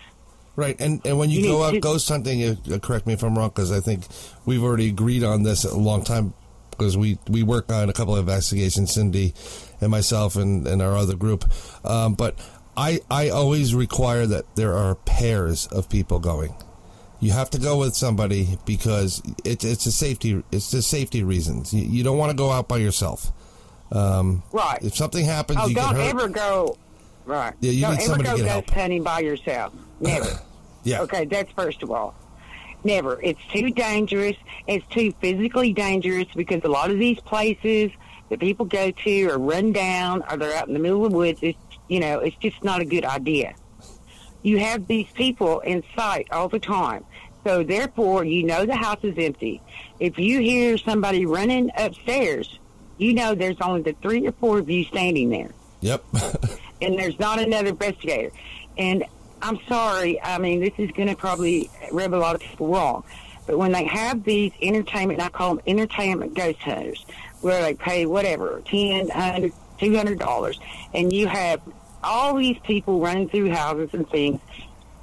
Right, 0.55 0.79
and 0.79 1.05
and 1.05 1.17
when 1.17 1.29
you, 1.29 1.41
you 1.41 1.47
go 1.47 1.63
out 1.63 1.73
to, 1.73 1.79
ghost 1.79 2.09
hunting, 2.09 2.43
uh, 2.43 2.79
correct 2.79 3.05
me 3.07 3.13
if 3.13 3.23
I'm 3.23 3.37
wrong, 3.37 3.49
because 3.49 3.71
I 3.71 3.79
think 3.79 4.05
we've 4.45 4.63
already 4.63 4.89
agreed 4.89 5.23
on 5.23 5.43
this 5.43 5.63
a 5.65 5.77
long 5.77 6.03
time. 6.03 6.33
Because 6.71 6.95
we 6.95 7.17
we 7.27 7.41
work 7.41 7.71
on 7.71 7.89
a 7.89 7.93
couple 7.93 8.13
of 8.13 8.19
investigations, 8.19 8.93
Cindy 8.93 9.33
and 9.81 9.89
myself 9.91 10.35
and, 10.35 10.67
and 10.67 10.81
our 10.81 10.95
other 10.95 11.15
group. 11.15 11.45
Um, 11.83 12.13
but 12.13 12.35
I 12.75 12.99
I 13.09 13.29
always 13.29 13.73
require 13.73 14.27
that 14.27 14.55
there 14.55 14.73
are 14.73 14.93
pairs 14.93 15.65
of 15.67 15.89
people 15.89 16.19
going. 16.19 16.53
You 17.19 17.31
have 17.31 17.49
to 17.51 17.59
go 17.59 17.79
with 17.79 17.95
somebody 17.95 18.59
because 18.65 19.23
it's 19.43 19.65
it's 19.65 19.87
a 19.87 19.91
safety 19.91 20.43
it's 20.51 20.69
the 20.69 20.83
safety 20.83 21.23
reasons. 21.23 21.73
You, 21.73 21.83
you 21.83 22.03
don't 22.03 22.19
want 22.19 22.29
to 22.29 22.37
go 22.37 22.51
out 22.51 22.67
by 22.67 22.77
yourself. 22.77 23.31
Um, 23.91 24.43
right. 24.51 24.79
If 24.81 24.95
something 24.95 25.25
happens, 25.25 25.59
oh, 25.61 25.67
you 25.67 25.75
don't 25.75 25.97
ever 25.97 26.27
go 26.27 26.77
Right. 27.27 27.53
Yeah, 27.59 27.71
you 27.71 27.81
Don't 27.81 27.97
need 27.97 28.03
somebody 28.03 28.29
ever 28.29 28.37
go 28.37 28.61
ghost 28.61 28.69
hunting 28.69 29.03
by 29.03 29.19
yourself. 29.19 29.73
Never. 29.99 30.39
yeah. 30.85 31.01
Okay, 31.01 31.25
that's 31.25 31.51
first 31.51 31.83
of 31.83 31.91
all. 31.91 32.15
Never. 32.85 33.21
It's 33.21 33.41
too 33.51 33.69
dangerous. 33.69 34.37
It's 34.65 34.87
too 34.87 35.11
physically 35.19 35.73
dangerous 35.73 36.27
because 36.33 36.63
a 36.63 36.69
lot 36.69 36.89
of 36.89 36.97
these 36.97 37.19
places 37.19 37.91
that 38.29 38.39
people 38.39 38.65
go 38.65 38.91
to 38.91 39.25
are 39.27 39.37
run 39.37 39.73
down 39.73 40.23
or 40.29 40.37
they're 40.37 40.55
out 40.55 40.69
in 40.69 40.73
the 40.73 40.79
middle 40.79 41.05
of 41.05 41.11
the 41.11 41.17
woods. 41.17 41.39
It's, 41.41 41.59
you 41.89 41.99
know, 41.99 42.19
it's 42.19 42.37
just 42.37 42.63
not 42.63 42.79
a 42.79 42.85
good 42.85 43.03
idea. 43.03 43.55
You 44.41 44.59
have 44.59 44.87
these 44.87 45.07
people 45.13 45.59
in 45.59 45.83
sight 45.97 46.27
all 46.31 46.47
the 46.47 46.59
time. 46.59 47.03
So 47.43 47.61
therefore, 47.61 48.23
you 48.23 48.43
know 48.43 48.65
the 48.65 48.75
house 48.75 49.03
is 49.03 49.15
empty. 49.17 49.61
If 49.99 50.17
you 50.17 50.39
hear 50.39 50.77
somebody 50.77 51.25
running 51.25 51.71
upstairs, 51.77 52.57
you 52.97 53.13
know 53.13 53.35
there's 53.35 53.57
only 53.61 53.81
the 53.81 53.93
three 53.93 54.25
or 54.27 54.31
four 54.33 54.59
of 54.59 54.69
you 54.69 54.83
standing 54.85 55.29
there. 55.29 55.51
Yep. 55.81 56.03
and 56.81 56.97
there's 56.97 57.19
not 57.19 57.39
another 57.39 57.69
investigator. 57.69 58.31
And 58.77 59.03
I'm 59.41 59.59
sorry, 59.67 60.21
I 60.21 60.37
mean, 60.37 60.59
this 60.59 60.73
is 60.77 60.91
going 60.91 61.09
to 61.09 61.15
probably 61.15 61.69
rub 61.91 62.13
a 62.13 62.17
lot 62.17 62.35
of 62.35 62.41
people 62.41 62.67
wrong, 62.67 63.03
but 63.45 63.57
when 63.57 63.71
they 63.71 63.85
have 63.85 64.23
these 64.23 64.51
entertainment, 64.61 65.21
I 65.21 65.29
call 65.29 65.55
them 65.55 65.63
entertainment 65.67 66.33
ghost 66.35 66.59
hunters, 66.59 67.05
where 67.41 67.61
they 67.61 67.75
pay 67.75 68.05
whatever, 68.05 68.61
ten, 68.65 69.09
hundred, 69.09 69.53
two 69.79 69.95
hundred 69.95 70.19
dollars, 70.19 70.59
and 70.93 71.13
you 71.13 71.27
have 71.27 71.61
all 72.03 72.35
these 72.35 72.57
people 72.59 72.99
running 72.99 73.29
through 73.29 73.49
houses 73.49 73.89
and 73.93 74.09
things, 74.09 74.39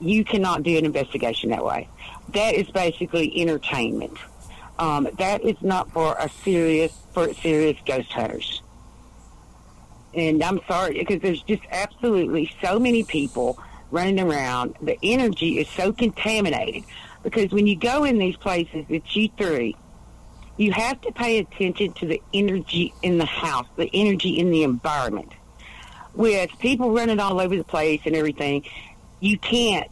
you 0.00 0.24
cannot 0.24 0.62
do 0.62 0.76
an 0.76 0.84
investigation 0.84 1.50
that 1.50 1.64
way. 1.64 1.88
That 2.30 2.54
is 2.54 2.68
basically 2.70 3.40
entertainment. 3.40 4.16
Um, 4.78 5.08
that 5.18 5.42
is 5.42 5.56
not 5.62 5.90
for 5.92 6.16
a 6.18 6.28
serious 6.28 6.92
for 7.14 7.32
serious 7.34 7.78
ghost 7.86 8.12
hunters. 8.12 8.62
And 10.12 10.42
I'm 10.42 10.60
sorry 10.68 10.98
because 10.98 11.20
there's 11.22 11.42
just 11.42 11.62
absolutely 11.70 12.52
so 12.62 12.78
many 12.78 13.04
people 13.04 13.58
running 13.90 14.20
around. 14.20 14.76
The 14.82 14.98
energy 15.02 15.58
is 15.58 15.68
so 15.68 15.92
contaminated 15.92 16.84
because 17.22 17.50
when 17.52 17.66
you 17.66 17.76
go 17.76 18.04
in 18.04 18.18
these 18.18 18.36
places 18.36 18.84
with 18.88 19.04
G3, 19.04 19.74
you 20.56 20.72
have 20.72 21.00
to 21.00 21.12
pay 21.12 21.38
attention 21.38 21.92
to 21.94 22.06
the 22.06 22.22
energy 22.32 22.94
in 23.02 23.18
the 23.18 23.24
house, 23.24 23.66
the 23.76 23.90
energy 23.92 24.38
in 24.38 24.50
the 24.50 24.62
environment. 24.62 25.32
with 26.14 26.50
people 26.60 26.92
running 26.92 27.18
all 27.18 27.40
over 27.40 27.56
the 27.56 27.64
place 27.64 28.00
and 28.04 28.14
everything, 28.14 28.64
you 29.20 29.38
can't 29.38 29.90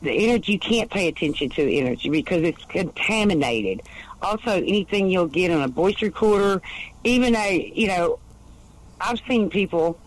the 0.00 0.28
energy 0.28 0.52
you 0.52 0.58
can't 0.60 0.90
pay 0.90 1.08
attention 1.08 1.48
to 1.50 1.64
the 1.64 1.80
energy 1.80 2.08
because 2.08 2.42
it's 2.42 2.64
contaminated. 2.66 3.82
Also, 4.22 4.50
anything 4.50 5.10
you'll 5.10 5.26
get 5.26 5.50
on 5.50 5.62
a 5.62 5.68
voice 5.68 6.00
recorder, 6.00 6.62
even 7.04 7.34
a 7.34 7.72
you 7.74 7.88
know, 7.88 8.18
I've 9.00 9.20
seen 9.28 9.50
people 9.50 9.98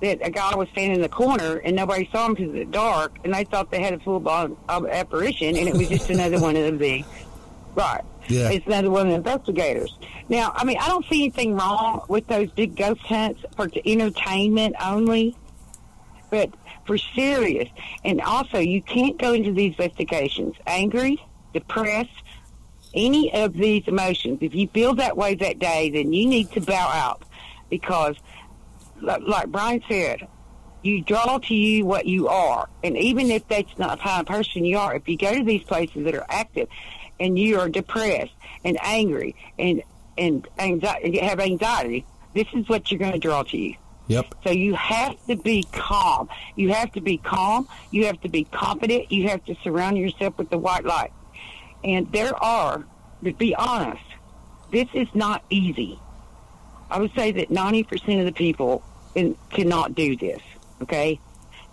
that 0.00 0.18
a 0.22 0.30
guy 0.30 0.54
was 0.56 0.68
standing 0.70 0.96
in 0.96 1.00
the 1.00 1.08
corner 1.08 1.58
and 1.58 1.76
nobody 1.76 2.08
saw 2.12 2.26
him 2.26 2.34
because 2.34 2.54
it's 2.54 2.70
dark, 2.70 3.18
and 3.24 3.32
they 3.32 3.44
thought 3.44 3.70
they 3.70 3.82
had 3.82 3.94
a 3.94 3.98
full 4.00 4.20
blown 4.20 4.56
apparition, 4.68 5.56
and 5.56 5.68
it 5.68 5.74
was 5.74 5.88
just 5.88 6.10
another 6.10 6.40
one 6.40 6.56
of 6.56 6.78
the 6.78 7.04
right. 7.74 8.02
Yeah. 8.28 8.50
It's 8.50 8.66
another 8.66 8.90
one 8.90 9.06
of 9.06 9.08
the 9.08 9.14
investigators. 9.16 9.96
Now, 10.28 10.52
I 10.54 10.64
mean, 10.64 10.78
I 10.78 10.88
don't 10.88 11.04
see 11.06 11.22
anything 11.24 11.56
wrong 11.56 12.04
with 12.08 12.26
those 12.26 12.50
big 12.50 12.76
ghost 12.76 13.00
hunts 13.00 13.44
for 13.56 13.68
entertainment 13.84 14.76
only, 14.82 15.36
but 16.30 16.50
for 16.84 16.98
serious. 16.98 17.68
And 18.04 18.20
also, 18.20 18.58
you 18.58 18.82
can't 18.82 19.18
go 19.18 19.32
into 19.32 19.52
these 19.52 19.72
investigations 19.72 20.54
angry, 20.66 21.22
depressed, 21.52 22.10
any 22.94 23.32
of 23.34 23.54
these 23.54 23.84
emotions. 23.86 24.38
If 24.40 24.54
you 24.54 24.68
feel 24.68 24.94
that 24.96 25.16
way 25.16 25.34
that 25.34 25.58
day, 25.58 25.90
then 25.90 26.12
you 26.12 26.26
need 26.26 26.50
to 26.52 26.60
bow 26.60 26.88
out 26.88 27.22
because, 27.70 28.16
like 29.00 29.48
Brian 29.48 29.82
said, 29.88 30.26
you 30.82 31.02
draw 31.02 31.38
to 31.38 31.54
you 31.54 31.86
what 31.86 32.06
you 32.06 32.28
are. 32.28 32.68
And 32.82 32.96
even 32.96 33.30
if 33.30 33.46
that's 33.48 33.78
not 33.78 33.98
the 33.98 34.04
kind 34.04 34.20
of 34.20 34.26
person 34.26 34.64
you 34.64 34.78
are, 34.78 34.94
if 34.94 35.08
you 35.08 35.16
go 35.16 35.36
to 35.36 35.44
these 35.44 35.62
places 35.62 36.04
that 36.04 36.14
are 36.14 36.26
active 36.28 36.68
and 37.20 37.38
you 37.38 37.60
are 37.60 37.68
depressed 37.68 38.32
and 38.64 38.78
angry 38.82 39.36
and 39.58 39.82
and 40.18 40.46
anxiety, 40.58 41.18
have 41.18 41.40
anxiety, 41.40 42.04
this 42.34 42.46
is 42.52 42.68
what 42.68 42.90
you're 42.90 42.98
going 42.98 43.12
to 43.12 43.18
draw 43.18 43.42
to 43.44 43.56
you. 43.56 43.74
Yep. 44.08 44.34
So 44.44 44.50
you 44.50 44.74
have 44.74 45.16
to 45.26 45.36
be 45.36 45.66
calm. 45.72 46.28
You 46.54 46.72
have 46.74 46.92
to 46.92 47.00
be 47.00 47.16
calm. 47.16 47.66
You 47.90 48.06
have 48.06 48.20
to 48.22 48.28
be 48.28 48.44
confident. 48.44 49.10
You 49.10 49.28
have 49.28 49.42
to 49.46 49.54
surround 49.62 49.96
yourself 49.96 50.36
with 50.36 50.50
the 50.50 50.58
white 50.58 50.84
light. 50.84 51.12
And 51.84 52.10
there 52.12 52.34
are, 52.42 52.84
to 53.24 53.32
be 53.32 53.54
honest, 53.54 54.02
this 54.70 54.88
is 54.94 55.08
not 55.14 55.44
easy. 55.50 55.98
I 56.90 56.98
would 56.98 57.14
say 57.14 57.32
that 57.32 57.48
90% 57.48 58.20
of 58.20 58.26
the 58.26 58.32
people 58.32 58.82
in, 59.14 59.36
cannot 59.50 59.94
do 59.94 60.16
this, 60.16 60.40
okay? 60.82 61.20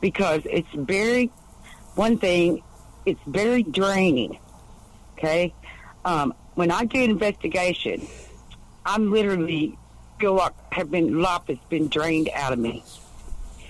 Because 0.02 0.42
it's 0.46 0.72
very, 0.74 1.28
one 1.96 2.18
thing, 2.18 2.64
it's 3.06 3.20
very 3.26 3.64
draining, 3.64 4.40
okay? 5.18 5.54
Um, 6.06 6.34
when 6.56 6.72
I 6.72 6.86
do 6.86 7.04
an 7.04 7.10
investigation, 7.10 8.08
I'm 8.86 9.12
literally 9.12 9.78
feel 10.20 10.34
like 10.34 10.54
have 10.74 10.92
been 10.92 11.22
life 11.22 11.44
has 11.48 11.58
been 11.70 11.88
drained 11.88 12.30
out 12.34 12.54
of 12.54 12.60
me. 12.60 12.84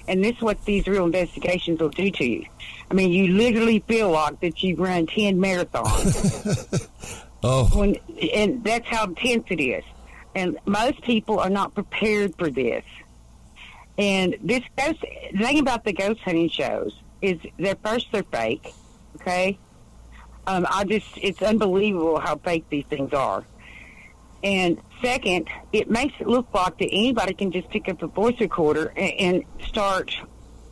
And 0.07 0.23
this 0.23 0.35
is 0.37 0.41
what 0.41 0.65
these 0.65 0.87
real 0.87 1.05
investigations 1.05 1.79
will 1.79 1.89
do 1.89 2.09
to 2.09 2.25
you. 2.25 2.45
I 2.89 2.93
mean, 2.93 3.11
you 3.11 3.33
literally 3.33 3.79
feel 3.87 4.11
like 4.11 4.39
that 4.41 4.63
you've 4.63 4.79
run 4.79 5.05
ten 5.05 5.37
marathons. 5.37 6.87
oh, 7.43 7.65
when, 7.77 7.97
and 8.33 8.63
that's 8.63 8.87
how 8.87 9.05
intense 9.05 9.45
it 9.49 9.61
is. 9.61 9.83
And 10.35 10.57
most 10.65 11.01
people 11.01 11.39
are 11.39 11.49
not 11.49 11.73
prepared 11.73 12.35
for 12.37 12.49
this. 12.49 12.83
And 13.97 14.37
this 14.41 14.63
ghost 14.77 15.01
the 15.33 15.37
thing 15.37 15.59
about 15.59 15.83
the 15.83 15.93
ghost 15.93 16.21
hunting 16.21 16.49
shows 16.49 16.97
is 17.21 17.37
they're 17.57 17.77
first 17.83 18.07
they're 18.11 18.23
fake, 18.23 18.73
okay. 19.17 19.59
Um, 20.47 20.65
I 20.69 20.83
just 20.85 21.05
it's 21.17 21.41
unbelievable 21.41 22.19
how 22.19 22.37
fake 22.37 22.65
these 22.69 22.85
things 22.85 23.13
are. 23.13 23.43
And 24.43 24.79
second, 25.01 25.49
it 25.73 25.89
makes 25.89 26.13
it 26.19 26.27
look 26.27 26.47
like 26.53 26.77
that 26.77 26.89
anybody 26.91 27.33
can 27.33 27.51
just 27.51 27.69
pick 27.69 27.89
up 27.89 28.01
a 28.01 28.07
voice 28.07 28.39
recorder 28.39 28.93
and, 28.95 29.13
and 29.19 29.43
start, 29.67 30.15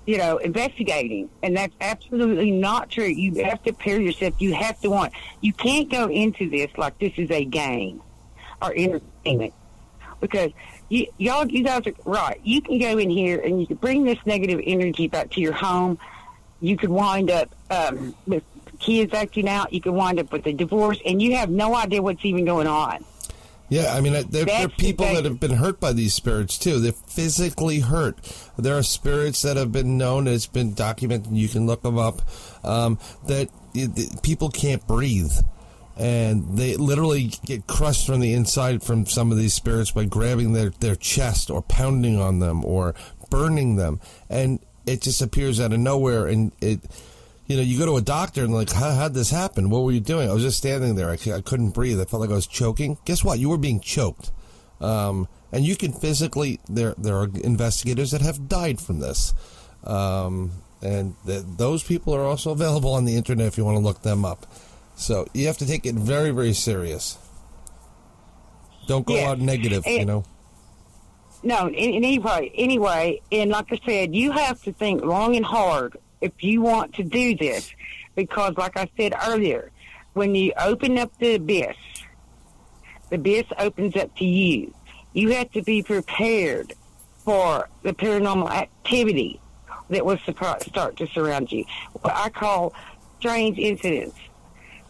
you 0.07 0.17
know, 0.17 0.37
investigating. 0.37 1.29
And 1.43 1.55
that's 1.55 1.75
absolutely 1.81 2.49
not 2.49 2.89
true. 2.89 3.05
You 3.05 3.43
have 3.43 3.61
to 3.63 3.73
prepare 3.73 4.01
yourself. 4.01 4.33
You 4.39 4.53
have 4.55 4.79
to 4.79 4.89
want. 4.89 5.13
You 5.41 5.53
can't 5.53 5.91
go 5.91 6.07
into 6.07 6.49
this 6.49 6.71
like 6.77 6.97
this 6.97 7.13
is 7.17 7.29
a 7.29 7.45
game 7.45 8.01
or 8.61 8.73
entertainment 8.73 9.53
because 10.21 10.51
you, 10.89 11.07
y'all, 11.17 11.45
you 11.45 11.63
guys 11.63 11.85
are 11.85 11.93
right. 12.05 12.39
You 12.41 12.61
can 12.61 12.79
go 12.79 12.97
in 12.97 13.09
here 13.09 13.39
and 13.39 13.59
you 13.59 13.67
can 13.67 13.75
bring 13.75 14.05
this 14.05 14.17
negative 14.25 14.61
energy 14.63 15.09
back 15.09 15.29
to 15.31 15.41
your 15.41 15.53
home. 15.53 15.99
You 16.61 16.77
could 16.77 16.89
wind 16.89 17.29
up 17.29 17.53
um, 17.69 18.15
with 18.25 18.43
kids 18.79 19.13
acting 19.13 19.49
out. 19.49 19.73
You 19.73 19.81
could 19.81 19.93
wind 19.93 20.19
up 20.19 20.31
with 20.31 20.47
a 20.47 20.53
divorce, 20.53 20.99
and 21.05 21.21
you 21.21 21.35
have 21.35 21.49
no 21.49 21.75
idea 21.75 22.01
what's 22.01 22.23
even 22.23 22.45
going 22.45 22.65
on. 22.65 23.03
Yeah, 23.69 23.93
I 23.93 23.99
mean, 23.99 24.13
there, 24.29 24.45
there 24.45 24.65
are 24.65 24.69
people 24.69 25.05
that 25.05 25.25
have 25.25 25.41
been 25.41 25.55
hurt 25.55 25.79
by 25.79 25.91
these 25.91 26.13
spirits 26.13 26.57
too. 26.57 26.79
They're 26.79 26.93
physically 26.93 27.81
hurt. 27.81 28.17
There 28.57 28.77
are 28.77 28.83
spirits 28.83 29.41
that 29.41 29.57
have 29.57 29.73
been 29.73 29.97
known, 29.97 30.27
it's 30.27 30.47
been 30.47 30.73
documented, 30.73 31.33
you 31.33 31.49
can 31.49 31.65
look 31.65 31.81
them 31.81 31.97
up, 31.97 32.21
um, 32.63 32.97
that 33.27 33.49
it, 33.73 34.21
people 34.23 34.49
can't 34.49 34.85
breathe. 34.87 35.33
And 35.97 36.57
they 36.57 36.77
literally 36.77 37.31
get 37.45 37.67
crushed 37.67 38.05
from 38.05 38.19
the 38.19 38.33
inside 38.33 38.83
from 38.83 39.05
some 39.05 39.31
of 39.31 39.37
these 39.37 39.55
spirits 39.55 39.91
by 39.91 40.05
grabbing 40.05 40.53
their, 40.53 40.69
their 40.69 40.95
chest 40.95 41.49
or 41.49 41.61
pounding 41.63 42.19
on 42.21 42.39
them 42.39 42.63
or 42.63 42.95
burning 43.29 43.75
them. 43.75 43.99
And 44.29 44.59
it 44.85 45.01
just 45.01 45.21
appears 45.21 45.59
out 45.59 45.73
of 45.73 45.79
nowhere 45.79 46.27
and 46.27 46.51
it 46.61 46.81
you 47.47 47.55
know, 47.55 47.61
you 47.63 47.77
go 47.79 47.85
to 47.85 47.97
a 47.97 48.01
doctor 48.01 48.43
and 48.43 48.53
like, 48.53 48.69
how 48.71 48.91
how'd 48.91 49.13
this 49.13 49.29
happen? 49.29 49.69
What 49.69 49.83
were 49.83 49.91
you 49.91 49.99
doing? 50.01 50.29
I 50.29 50.33
was 50.33 50.43
just 50.43 50.57
standing 50.57 50.95
there. 50.95 51.09
I, 51.09 51.17
I 51.33 51.41
couldn't 51.41 51.71
breathe. 51.71 51.99
I 51.99 52.05
felt 52.05 52.21
like 52.21 52.29
I 52.29 52.33
was 52.35 52.47
choking. 52.47 52.97
Guess 53.05 53.23
what? 53.23 53.39
You 53.39 53.49
were 53.49 53.57
being 53.57 53.79
choked. 53.79 54.31
Um, 54.81 55.27
and 55.51 55.65
you 55.65 55.75
can 55.77 55.93
physically, 55.93 56.59
there, 56.69 56.93
there 56.97 57.15
are 57.17 57.29
investigators 57.43 58.11
that 58.11 58.21
have 58.21 58.47
died 58.49 58.79
from 58.81 58.99
this. 58.99 59.33
Um, 59.85 60.51
and 60.81 61.15
th- 61.25 61.43
those 61.57 61.83
people 61.83 62.13
are 62.13 62.23
also 62.25 62.51
available 62.51 62.91
on 62.93 63.05
the 63.05 63.15
internet 63.15 63.47
if 63.47 63.57
you 63.57 63.63
want 63.65 63.77
to 63.77 63.83
look 63.83 64.01
them 64.01 64.25
up. 64.25 64.45
So 64.95 65.25
you 65.33 65.47
have 65.47 65.57
to 65.59 65.65
take 65.65 65.85
it 65.85 65.95
very, 65.95 66.31
very 66.31 66.53
serious. 66.53 67.17
Don't 68.87 69.05
go 69.05 69.15
Yeah. 69.15 69.29
out 69.31 69.39
negative, 69.39 69.83
And- 69.85 69.99
you 69.99 70.05
know. 70.05 70.23
No, 71.43 71.67
in, 71.67 71.73
in 71.75 72.03
anyway, 72.03 72.51
anyway, 72.55 73.21
and 73.31 73.51
like 73.51 73.71
I 73.71 73.79
said, 73.85 74.15
you 74.15 74.31
have 74.31 74.61
to 74.63 74.73
think 74.73 75.03
long 75.03 75.35
and 75.35 75.45
hard 75.45 75.95
if 76.21 76.43
you 76.43 76.61
want 76.61 76.95
to 76.95 77.03
do 77.03 77.35
this, 77.35 77.73
because 78.15 78.55
like 78.57 78.77
I 78.77 78.89
said 78.97 79.13
earlier, 79.27 79.71
when 80.13 80.33
you 80.35 80.53
open 80.59 80.97
up 80.97 81.11
the 81.19 81.35
abyss, 81.35 81.75
the 83.09 83.15
abyss 83.15 83.45
opens 83.57 83.95
up 83.95 84.15
to 84.17 84.25
you. 84.25 84.73
You 85.13 85.29
have 85.29 85.51
to 85.51 85.61
be 85.61 85.83
prepared 85.83 86.73
for 87.17 87.69
the 87.83 87.93
paranormal 87.93 88.49
activity 88.49 89.39
that 89.89 90.05
will 90.05 90.17
start 90.17 90.97
to 90.97 91.07
surround 91.07 91.51
you. 91.51 91.65
What 92.01 92.13
I 92.13 92.29
call 92.29 92.73
strange 93.19 93.57
incidents, 93.57 94.17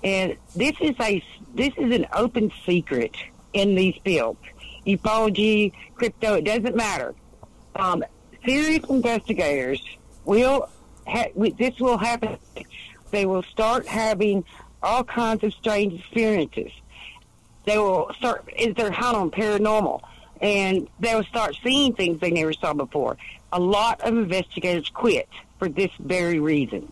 and 0.04 0.38
this 0.56 0.76
is 0.80 0.96
a 1.00 1.24
this 1.54 1.74
is 1.78 1.94
an 1.96 2.08
open 2.14 2.52
secret 2.66 3.16
in 3.54 3.76
these 3.76 3.96
fields. 4.04 4.40
Ufology, 4.86 5.74
crypto, 5.96 6.36
it 6.36 6.46
doesn't 6.46 6.76
matter. 6.76 7.14
Um, 7.76 8.04
serious 8.46 8.86
investigators 8.90 9.82
will 10.26 10.70
ha- 11.08 11.32
we- 11.36 11.52
this 11.52 11.80
will 11.80 11.98
happen. 11.98 12.38
They 13.12 13.26
will 13.26 13.44
start 13.44 13.88
having 13.88 14.44
all 14.84 15.04
kinds 15.04 15.44
of 15.44 15.54
strange 15.54 15.94
experiences. 16.00 16.72
They 17.66 17.78
will 17.78 18.12
start 18.18 18.48
is 18.58 18.76
their 18.76 18.94
on 18.94 19.32
paranormal, 19.32 20.02
and 20.42 20.88
they 21.00 21.16
will 21.16 21.24
start 21.26 21.56
seeing 21.64 21.94
things 21.94 22.20
they 22.20 22.32
never 22.32 22.54
saw 22.54 22.74
before. 22.74 23.18
A 23.52 23.60
lot 23.60 24.02
of 24.02 24.18
investigators 24.18 24.90
quit 24.90 25.28
for 25.60 25.70
this 25.70 25.92
very 26.00 26.40
reason. 26.40 26.92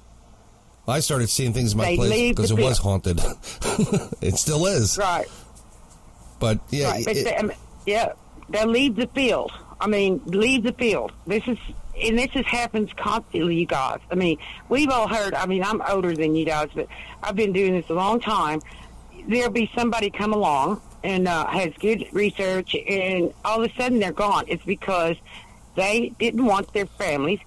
I 0.88 1.00
started 1.00 1.30
seeing 1.30 1.54
things 1.54 1.72
in 1.74 1.78
my 1.80 1.86
They 1.86 1.96
place 1.98 2.30
because 2.36 2.52
it 2.52 2.58
was 2.60 2.78
haunted. 2.78 3.20
it 4.22 4.36
still 4.36 4.66
is. 4.68 4.98
Right. 4.98 5.28
But 6.40 6.60
yeah, 6.70 6.92
right. 6.92 7.06
But 7.06 7.18
it- 7.18 7.24
they, 7.24 7.36
I 7.36 7.42
mean, 7.42 7.58
yeah, 7.86 8.14
they 8.50 8.66
leave 8.66 8.96
the 8.96 9.08
field. 9.08 9.52
I 9.80 9.88
mean, 9.88 10.22
leave 10.26 10.64
the 10.64 10.74
field. 10.74 11.12
This 11.28 11.48
is 11.48 11.58
and 12.02 12.18
this 12.18 12.30
is 12.36 12.46
happens 12.46 12.92
constantly, 12.96 13.56
you 13.56 13.66
guys. 13.66 14.00
I 14.12 14.16
mean, 14.16 14.38
we've 14.70 14.90
all 14.90 15.08
heard. 15.08 15.34
I 15.34 15.46
mean, 15.46 15.64
I'm 15.64 15.82
older 15.88 16.14
than 16.16 16.36
you 16.36 16.46
guys, 16.46 16.70
but 16.74 16.88
I've 17.24 17.36
been 17.36 17.54
doing 17.54 17.74
this 17.74 17.90
a 17.90 17.94
long 17.94 18.20
time. 18.20 18.62
There'll 19.28 19.52
be 19.52 19.72
somebody 19.76 20.10
come 20.10 20.34
along 20.34 20.82
and 21.04 21.28
uh, 21.28 21.48
has 21.48 21.74
good 21.80 22.06
research, 22.12 22.76
and 22.76 23.34
all 23.44 23.64
of 23.64 23.72
a 23.72 23.74
sudden 23.76 24.00
they're 24.00 24.12
gone. 24.12 24.46
It's 24.48 24.66
because 24.66 25.16
they 25.76 26.14
didn't 26.20 26.46
want 26.46 26.74
their 26.74 26.86
families, 26.86 27.40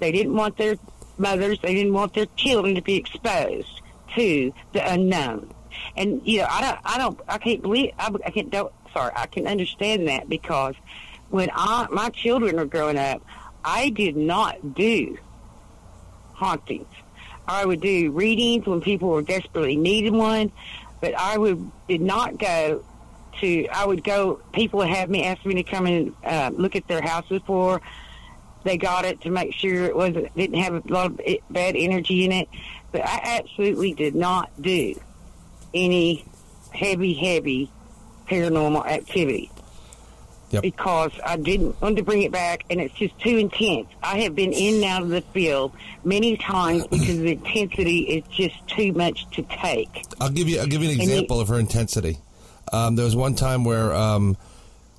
they 0.00 0.12
didn't 0.12 0.34
want 0.34 0.56
their 0.56 0.76
mothers, 1.18 1.58
they 1.62 1.74
didn't 1.74 1.92
want 1.92 2.14
their 2.14 2.26
children 2.36 2.74
to 2.74 2.82
be 2.82 2.96
exposed 2.96 3.80
to 4.16 4.52
the 4.72 4.92
unknown. 4.92 5.52
And 5.96 6.20
you 6.26 6.40
know, 6.40 6.46
I 6.50 6.60
don't, 6.60 6.78
I 6.84 6.98
don't, 6.98 7.20
I 7.28 7.38
can't 7.38 7.62
believe, 7.62 7.92
I, 7.98 8.12
I 8.26 8.30
can't, 8.30 8.50
don't, 8.50 8.72
sorry, 8.92 9.12
I 9.14 9.26
can 9.26 9.46
understand 9.46 10.08
that 10.08 10.28
because 10.28 10.74
when 11.30 11.50
I, 11.52 11.86
my 11.90 12.10
children 12.10 12.56
were 12.56 12.64
growing 12.64 12.98
up, 12.98 13.22
I 13.64 13.90
did 13.90 14.16
not 14.16 14.74
do 14.74 15.18
hauntings. 16.34 16.86
I 17.46 17.64
would 17.64 17.80
do 17.80 18.10
readings 18.10 18.66
when 18.66 18.80
people 18.80 19.08
were 19.08 19.22
desperately 19.22 19.76
needing 19.76 20.16
one, 20.16 20.52
but 21.00 21.14
I 21.14 21.38
would 21.38 21.70
did 21.88 22.00
not 22.00 22.38
go 22.38 22.84
to. 23.40 23.66
I 23.68 23.84
would 23.84 24.02
go. 24.02 24.40
People 24.52 24.78
would 24.78 24.88
have 24.88 25.10
me 25.10 25.24
ask 25.24 25.44
me 25.44 25.54
to 25.54 25.62
come 25.62 25.86
and 25.86 26.14
uh, 26.24 26.50
look 26.54 26.76
at 26.76 26.88
their 26.88 27.02
house 27.02 27.28
before, 27.28 27.82
they 28.64 28.78
got 28.78 29.04
it 29.04 29.20
to 29.20 29.30
make 29.30 29.54
sure 29.54 29.84
it 29.84 29.94
wasn't 29.94 30.34
didn't 30.34 30.58
have 30.58 30.74
a 30.74 30.92
lot 30.92 31.06
of 31.06 31.20
bad 31.50 31.76
energy 31.76 32.24
in 32.24 32.32
it. 32.32 32.48
But 32.92 33.02
I 33.04 33.40
absolutely 33.40 33.92
did 33.92 34.14
not 34.14 34.50
do 34.60 34.98
any 35.72 36.24
heavy, 36.72 37.12
heavy 37.14 37.70
paranormal 38.26 38.86
activity. 38.86 39.50
Yep. 40.54 40.62
Because 40.62 41.10
I 41.26 41.36
didn't 41.36 41.80
want 41.82 41.96
to 41.96 42.04
bring 42.04 42.22
it 42.22 42.30
back, 42.30 42.64
and 42.70 42.80
it's 42.80 42.94
just 42.94 43.18
too 43.18 43.38
intense. 43.38 43.88
I 44.04 44.20
have 44.20 44.36
been 44.36 44.52
in 44.52 44.76
and 44.76 44.84
out 44.84 45.02
of 45.02 45.08
the 45.08 45.20
field 45.20 45.72
many 46.04 46.36
times 46.36 46.86
because 46.90 47.18
the 47.18 47.32
intensity 47.32 48.02
is 48.02 48.24
just 48.28 48.64
too 48.68 48.92
much 48.92 49.28
to 49.30 49.42
take. 49.42 50.04
I'll 50.20 50.30
give 50.30 50.48
you. 50.48 50.60
I'll 50.60 50.68
give 50.68 50.80
you 50.80 50.90
an 50.90 51.00
example 51.00 51.40
of 51.40 51.48
her 51.48 51.58
intensity. 51.58 52.18
Um, 52.72 52.94
there 52.94 53.04
was 53.04 53.16
one 53.16 53.34
time 53.34 53.64
where 53.64 53.92
um, 53.92 54.36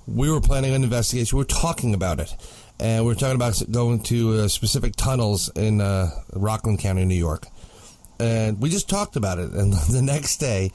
we 0.05 0.29
were 0.29 0.41
planning 0.41 0.73
an 0.73 0.83
investigation. 0.83 1.37
We 1.37 1.43
were 1.43 1.47
talking 1.47 1.93
about 1.93 2.19
it, 2.19 2.35
and 2.77 3.05
we 3.05 3.13
were 3.13 3.15
talking 3.17 3.37
about 3.37 3.61
going 3.71 4.03
to 4.03 4.39
uh, 4.39 4.47
specific 4.49 4.97
tunnels 4.97 5.49
in 5.55 5.79
uh, 5.79 6.09
Rockland 6.33 6.79
County, 6.79 7.05
New 7.05 7.15
York. 7.15 7.47
And 8.19 8.61
we 8.61 8.69
just 8.69 8.89
talked 8.89 9.15
about 9.15 9.39
it. 9.39 9.51
And 9.51 9.71
the 9.89 10.01
next 10.01 10.37
day, 10.37 10.71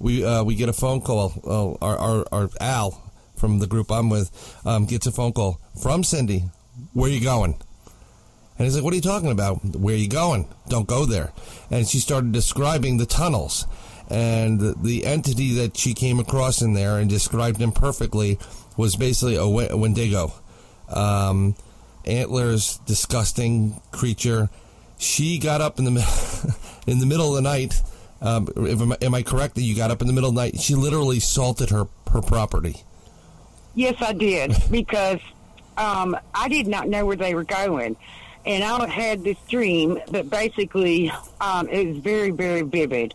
we 0.00 0.24
uh, 0.24 0.42
we 0.42 0.56
get 0.56 0.68
a 0.68 0.72
phone 0.72 1.00
call. 1.00 1.32
Oh, 1.44 1.78
our, 1.80 1.96
our, 1.96 2.26
our 2.32 2.50
Al 2.60 3.05
from 3.36 3.58
the 3.58 3.66
group 3.66 3.90
I'm 3.90 4.10
with 4.10 4.30
um, 4.64 4.86
gets 4.86 5.06
a 5.06 5.12
phone 5.12 5.32
call 5.32 5.60
from 5.80 6.04
Cindy. 6.04 6.44
Where 6.92 7.10
are 7.10 7.12
you 7.12 7.22
going? 7.22 7.58
And 8.58 8.64
he's 8.64 8.74
like, 8.74 8.84
"What 8.84 8.92
are 8.92 8.96
you 8.96 9.02
talking 9.02 9.30
about? 9.30 9.64
Where 9.64 9.94
are 9.94 9.98
you 9.98 10.08
going? 10.08 10.48
Don't 10.68 10.86
go 10.86 11.04
there." 11.04 11.32
And 11.70 11.86
she 11.86 11.98
started 11.98 12.32
describing 12.32 12.96
the 12.96 13.06
tunnels 13.06 13.66
and 14.08 14.60
the, 14.60 14.74
the 14.80 15.04
entity 15.04 15.54
that 15.54 15.76
she 15.76 15.94
came 15.94 16.20
across 16.20 16.62
in 16.62 16.74
there 16.74 16.98
and 16.98 17.10
described 17.10 17.60
him 17.60 17.72
perfectly 17.72 18.38
was 18.76 18.96
basically 18.96 19.36
a, 19.36 19.46
Wendigo. 19.76 20.32
Um, 20.88 21.56
antlers, 22.04 22.78
disgusting 22.86 23.80
creature. 23.90 24.48
She 24.98 25.38
got 25.38 25.60
up 25.60 25.78
in 25.78 25.84
the 25.84 26.56
in 26.86 27.00
the 27.00 27.06
middle 27.06 27.30
of 27.30 27.42
the 27.42 27.48
night. 27.48 27.82
Um, 28.20 28.48
if, 28.56 29.02
am 29.02 29.14
I 29.14 29.22
correct 29.22 29.56
that 29.56 29.62
you 29.62 29.74
got 29.74 29.90
up 29.90 30.00
in 30.00 30.06
the 30.06 30.12
middle 30.12 30.30
of 30.30 30.34
the 30.34 30.40
night? 30.40 30.60
She 30.60 30.74
literally 30.74 31.20
salted 31.20 31.70
her 31.70 31.88
her 32.12 32.22
property. 32.22 32.84
Yes, 33.76 33.96
I 34.00 34.14
did 34.14 34.56
because 34.70 35.20
um, 35.76 36.16
I 36.34 36.48
did 36.48 36.66
not 36.66 36.88
know 36.88 37.06
where 37.06 37.16
they 37.16 37.34
were 37.34 37.44
going, 37.44 37.96
and 38.44 38.64
I 38.64 38.88
had 38.88 39.22
this 39.22 39.38
dream 39.48 40.00
that 40.08 40.28
basically 40.28 41.12
um, 41.40 41.68
it 41.68 41.86
was 41.86 41.98
very 41.98 42.30
very 42.30 42.62
vivid. 42.62 43.14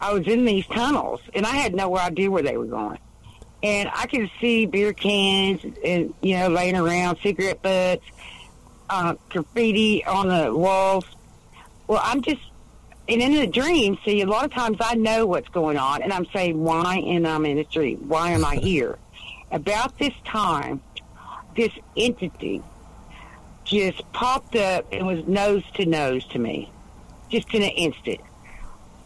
I 0.00 0.12
was 0.12 0.26
in 0.28 0.44
these 0.44 0.66
tunnels, 0.66 1.20
and 1.34 1.46
I 1.46 1.56
had 1.56 1.74
no 1.74 1.96
idea 1.96 2.30
where 2.30 2.42
they 2.42 2.56
were 2.56 2.66
going. 2.66 2.98
And 3.62 3.88
I 3.94 4.06
could 4.06 4.28
see 4.40 4.66
beer 4.66 4.92
cans 4.92 5.64
and 5.84 6.12
you 6.20 6.36
know 6.36 6.48
laying 6.48 6.76
around, 6.76 7.18
cigarette 7.22 7.62
butts, 7.62 8.04
uh, 8.90 9.14
graffiti 9.30 10.04
on 10.04 10.28
the 10.28 10.54
walls. 10.54 11.06
Well, 11.86 12.00
I'm 12.02 12.20
just 12.22 12.42
and 13.08 13.22
in 13.22 13.32
a 13.34 13.46
dream. 13.46 13.96
See, 14.04 14.20
a 14.20 14.26
lot 14.26 14.44
of 14.44 14.52
times 14.52 14.76
I 14.80 14.94
know 14.94 15.26
what's 15.26 15.48
going 15.48 15.78
on, 15.78 16.02
and 16.02 16.12
I'm 16.12 16.26
saying, 16.26 16.62
"Why 16.62 16.96
am 16.96 17.24
I 17.24 17.48
in 17.48 17.56
this 17.56 17.68
dream? 17.68 18.08
Why 18.08 18.32
am 18.32 18.44
I 18.44 18.56
here?" 18.62 18.98
About 19.52 19.98
this 19.98 20.14
time, 20.24 20.80
this 21.54 21.72
entity 21.96 22.62
just 23.64 24.10
popped 24.12 24.56
up 24.56 24.86
and 24.90 25.06
was 25.06 25.26
nose 25.26 25.62
to 25.74 25.86
nose 25.86 26.24
to 26.26 26.38
me, 26.38 26.70
just 27.28 27.52
in 27.54 27.62
an 27.62 27.70
instant. 27.70 28.20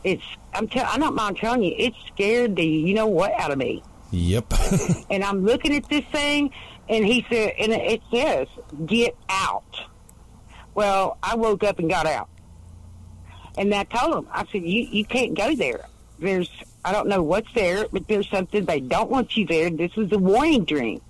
It's 0.04 0.22
I'm 0.54 0.68
tell 0.68 0.86
I 0.86 0.98
don't 0.98 1.14
mind 1.14 1.36
telling 1.38 1.64
you, 1.64 1.74
it 1.76 1.94
scared 2.06 2.56
the 2.56 2.64
you 2.64 2.94
know 2.94 3.06
what 3.06 3.32
out 3.32 3.50
of 3.50 3.58
me. 3.58 3.82
Yep. 4.12 4.54
and 5.10 5.24
I'm 5.24 5.44
looking 5.44 5.74
at 5.74 5.88
this 5.88 6.04
thing, 6.06 6.52
and 6.88 7.04
he 7.04 7.26
said, 7.28 7.54
and 7.58 7.72
it 7.72 8.00
says, 8.12 8.46
"Get 8.86 9.16
out." 9.28 9.64
Well, 10.74 11.18
I 11.22 11.34
woke 11.34 11.64
up 11.64 11.78
and 11.80 11.90
got 11.90 12.06
out, 12.06 12.28
and 13.58 13.74
I 13.74 13.84
told 13.84 14.14
him, 14.14 14.28
I 14.32 14.44
said, 14.52 14.62
"You 14.62 14.82
you 14.90 15.04
can't 15.04 15.34
go 15.34 15.56
there. 15.56 15.86
There's 16.20 16.50
I 16.86 16.92
don't 16.92 17.08
know 17.08 17.22
what's 17.22 17.52
there, 17.52 17.86
but 17.92 18.06
there's 18.08 18.28
something 18.30 18.64
they 18.64 18.80
don't 18.80 19.10
want 19.10 19.36
you 19.36 19.44
there. 19.44 19.68
This 19.68 19.94
was 19.96 20.10
a 20.12 20.18
warning 20.18 20.64
dream." 20.64 21.02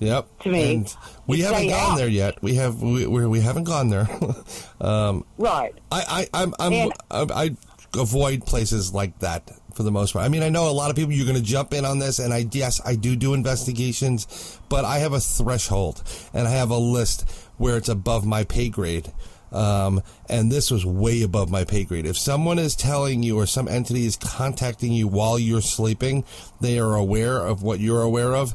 Yep. 0.00 0.38
To 0.40 0.48
me, 0.50 0.74
and 0.74 0.96
we 1.26 1.40
haven't 1.40 1.68
gone 1.68 1.92
out. 1.92 1.96
there 1.96 2.08
yet. 2.08 2.40
We 2.42 2.54
have 2.54 2.80
we 2.82 3.06
we, 3.06 3.26
we 3.26 3.40
haven't 3.40 3.64
gone 3.64 3.88
there. 3.88 4.06
um, 4.80 5.24
right. 5.38 5.74
I 5.90 6.28
I 6.32 6.42
I'm, 6.42 6.54
I'm 6.60 6.72
And- 6.72 6.92
I, 7.10 7.26
I 7.34 7.56
avoid 7.98 8.44
places 8.46 8.92
like 8.94 9.18
that 9.20 9.50
for 9.74 9.82
the 9.82 9.90
most 9.90 10.12
part. 10.12 10.24
I 10.24 10.28
mean, 10.28 10.42
I 10.42 10.50
know 10.50 10.68
a 10.68 10.72
lot 10.72 10.90
of 10.90 10.96
people 10.96 11.12
you're 11.12 11.26
going 11.26 11.38
to 11.38 11.42
jump 11.42 11.72
in 11.72 11.84
on 11.84 11.98
this, 11.98 12.18
and 12.20 12.32
I 12.32 12.46
yes, 12.52 12.80
I 12.84 12.94
do 12.94 13.16
do 13.16 13.34
investigations, 13.34 14.60
but 14.68 14.84
I 14.84 14.98
have 14.98 15.14
a 15.14 15.20
threshold 15.20 16.02
and 16.32 16.46
I 16.46 16.50
have 16.52 16.70
a 16.70 16.78
list 16.78 17.28
where 17.56 17.76
it's 17.76 17.88
above 17.88 18.24
my 18.24 18.44
pay 18.44 18.68
grade. 18.68 19.12
Um, 19.52 20.02
and 20.28 20.52
this 20.52 20.70
was 20.70 20.84
way 20.84 21.22
above 21.22 21.50
my 21.50 21.64
pay 21.64 21.84
grade. 21.84 22.06
If 22.06 22.18
someone 22.18 22.58
is 22.58 22.74
telling 22.74 23.22
you 23.22 23.38
or 23.38 23.46
some 23.46 23.68
entity 23.68 24.06
is 24.06 24.16
contacting 24.16 24.92
you 24.92 25.08
while 25.08 25.38
you're 25.38 25.62
sleeping, 25.62 26.24
they 26.60 26.78
are 26.78 26.94
aware 26.94 27.38
of 27.38 27.62
what 27.62 27.80
you're 27.80 28.02
aware 28.02 28.34
of. 28.34 28.54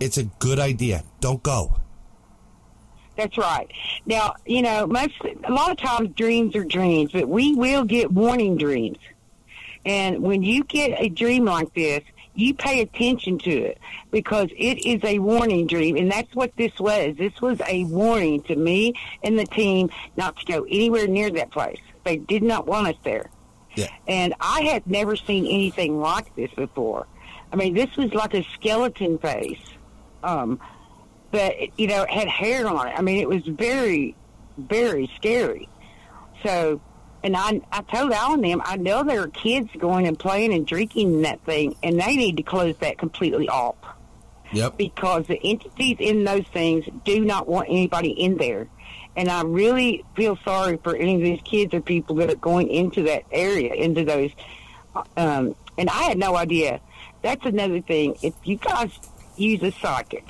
It's 0.00 0.18
a 0.18 0.24
good 0.24 0.58
idea. 0.58 1.04
Don't 1.20 1.42
go. 1.42 1.76
That's 3.16 3.36
right. 3.36 3.70
Now, 4.06 4.34
you 4.46 4.62
know, 4.62 4.86
most 4.86 5.14
a 5.44 5.52
lot 5.52 5.70
of 5.70 5.76
times 5.76 6.10
dreams 6.14 6.56
are 6.56 6.64
dreams, 6.64 7.12
but 7.12 7.28
we 7.28 7.54
will 7.54 7.84
get 7.84 8.10
warning 8.10 8.56
dreams. 8.56 8.98
And 9.84 10.22
when 10.22 10.42
you 10.42 10.64
get 10.64 11.00
a 11.00 11.08
dream 11.08 11.44
like 11.44 11.74
this, 11.74 12.02
you 12.34 12.54
pay 12.54 12.80
attention 12.80 13.38
to 13.38 13.50
it 13.50 13.78
because 14.10 14.48
it 14.56 14.86
is 14.86 15.02
a 15.04 15.18
warning 15.18 15.66
dream, 15.66 15.96
and 15.96 16.10
that's 16.10 16.34
what 16.34 16.56
this 16.56 16.78
was. 16.78 17.16
This 17.16 17.40
was 17.40 17.60
a 17.68 17.84
warning 17.84 18.42
to 18.44 18.56
me 18.56 18.94
and 19.22 19.38
the 19.38 19.44
team 19.44 19.90
not 20.16 20.36
to 20.38 20.44
go 20.46 20.64
anywhere 20.64 21.06
near 21.06 21.30
that 21.30 21.50
place. 21.50 21.80
They 22.04 22.16
did 22.16 22.42
not 22.42 22.66
want 22.66 22.88
us 22.88 22.96
there. 23.04 23.30
Yeah. 23.74 23.88
And 24.06 24.34
I 24.40 24.62
had 24.62 24.86
never 24.86 25.16
seen 25.16 25.46
anything 25.46 26.00
like 26.00 26.34
this 26.36 26.50
before. 26.52 27.06
I 27.52 27.56
mean, 27.56 27.74
this 27.74 27.94
was 27.96 28.12
like 28.14 28.34
a 28.34 28.42
skeleton 28.54 29.18
face. 29.18 29.62
Um, 30.22 30.60
but 31.30 31.78
you 31.78 31.86
know, 31.86 32.02
it 32.02 32.10
had 32.10 32.28
hair 32.28 32.66
on 32.66 32.88
it. 32.88 32.94
I 32.96 33.02
mean, 33.02 33.18
it 33.18 33.28
was 33.28 33.42
very, 33.46 34.14
very 34.56 35.10
scary. 35.16 35.68
So, 36.42 36.80
and 37.24 37.36
I, 37.36 37.60
I 37.70 37.82
told 37.82 38.12
Al 38.12 38.34
and 38.34 38.44
them, 38.44 38.62
I 38.64 38.76
know 38.76 39.02
there 39.04 39.22
are 39.22 39.28
kids 39.28 39.68
going 39.78 40.06
and 40.06 40.18
playing 40.18 40.52
and 40.52 40.66
drinking 40.66 41.12
in 41.14 41.22
that 41.22 41.40
thing, 41.44 41.76
and 41.82 42.00
they 42.00 42.16
need 42.16 42.36
to 42.38 42.42
close 42.42 42.76
that 42.78 42.98
completely 42.98 43.48
off 43.48 43.76
Yep. 44.52 44.76
because 44.76 45.26
the 45.28 45.40
entities 45.42 45.96
in 45.98 46.24
those 46.24 46.44
things 46.52 46.84
do 47.04 47.24
not 47.24 47.48
want 47.48 47.68
anybody 47.70 48.10
in 48.10 48.36
there. 48.36 48.66
And 49.16 49.28
I 49.30 49.42
really 49.42 50.04
feel 50.16 50.36
sorry 50.44 50.78
for 50.78 50.94
any 50.96 51.14
of 51.14 51.20
these 51.22 51.40
kids 51.42 51.72
or 51.72 51.80
people 51.80 52.16
that 52.16 52.30
are 52.30 52.36
going 52.36 52.68
into 52.68 53.02
that 53.04 53.24
area, 53.32 53.72
into 53.72 54.04
those. 54.04 54.30
Um, 55.16 55.54
and 55.78 55.88
I 55.88 56.02
had 56.02 56.18
no 56.18 56.36
idea. 56.36 56.80
That's 57.22 57.44
another 57.46 57.80
thing. 57.80 58.16
If 58.22 58.34
you 58.44 58.56
guys 58.56 58.90
use 59.36 59.62
a 59.62 59.70
psychic, 59.70 60.24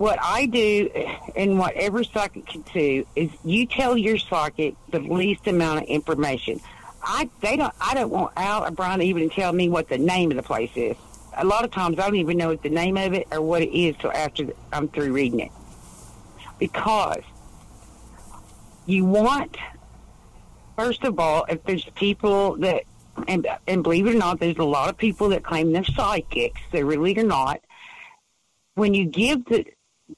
what 0.00 0.18
I 0.22 0.46
do 0.46 0.88
and 1.36 1.58
what 1.58 1.74
every 1.74 2.06
psychic 2.06 2.46
can 2.46 2.64
do 2.72 3.06
is 3.14 3.28
you 3.44 3.66
tell 3.66 3.98
your 3.98 4.16
psychic 4.16 4.74
the 4.88 4.98
least 4.98 5.46
amount 5.46 5.82
of 5.82 5.88
information. 5.88 6.58
I 7.02 7.28
they 7.42 7.56
don't 7.56 7.74
I 7.78 7.92
don't 7.92 8.08
want 8.08 8.32
Al 8.34 8.64
or 8.64 8.70
Brian 8.70 9.00
to 9.00 9.04
even 9.04 9.28
tell 9.28 9.52
me 9.52 9.68
what 9.68 9.90
the 9.90 9.98
name 9.98 10.30
of 10.30 10.38
the 10.38 10.42
place 10.42 10.70
is. 10.74 10.96
A 11.36 11.44
lot 11.44 11.66
of 11.66 11.70
times 11.70 11.98
I 11.98 12.06
don't 12.06 12.16
even 12.16 12.38
know 12.38 12.48
what 12.48 12.62
the 12.62 12.70
name 12.70 12.96
of 12.96 13.12
it 13.12 13.28
or 13.30 13.42
what 13.42 13.60
it 13.60 13.78
is 13.78 13.94
till 13.98 14.10
after 14.10 14.46
I'm 14.72 14.88
through 14.88 15.12
reading 15.12 15.40
it. 15.40 15.52
Because 16.58 17.22
you 18.86 19.04
want 19.04 19.58
first 20.78 21.04
of 21.04 21.20
all, 21.20 21.44
if 21.50 21.62
there's 21.64 21.84
people 21.94 22.56
that 22.56 22.84
and 23.28 23.46
and 23.66 23.82
believe 23.82 24.06
it 24.06 24.14
or 24.14 24.18
not, 24.18 24.40
there's 24.40 24.56
a 24.56 24.64
lot 24.64 24.88
of 24.88 24.96
people 24.96 25.28
that 25.28 25.44
claim 25.44 25.74
they're 25.74 25.84
psychics, 25.84 26.62
they 26.72 26.84
really 26.84 27.12
not. 27.12 27.60
When 28.76 28.94
you 28.94 29.04
give 29.04 29.44
the 29.44 29.66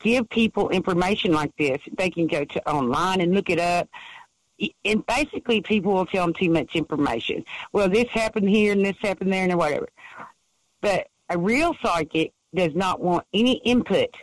give 0.00 0.28
people 0.28 0.68
information 0.70 1.32
like 1.32 1.56
this, 1.56 1.80
they 1.96 2.10
can 2.10 2.26
go 2.26 2.44
to 2.44 2.68
online 2.68 3.20
and 3.20 3.34
look 3.34 3.50
it 3.50 3.58
up. 3.58 3.88
And 4.84 5.04
basically, 5.06 5.60
people 5.60 5.92
will 5.92 6.06
tell 6.06 6.24
them 6.24 6.34
too 6.34 6.50
much 6.50 6.76
information. 6.76 7.44
Well, 7.72 7.88
this 7.88 8.08
happened 8.08 8.48
here 8.48 8.72
and 8.72 8.84
this 8.84 8.96
happened 9.00 9.32
there 9.32 9.44
and 9.44 9.58
whatever. 9.58 9.88
But 10.80 11.08
a 11.28 11.38
real 11.38 11.74
psychic 11.82 12.32
does 12.54 12.74
not 12.74 13.00
want 13.00 13.26
any 13.32 13.54
input 13.58 14.14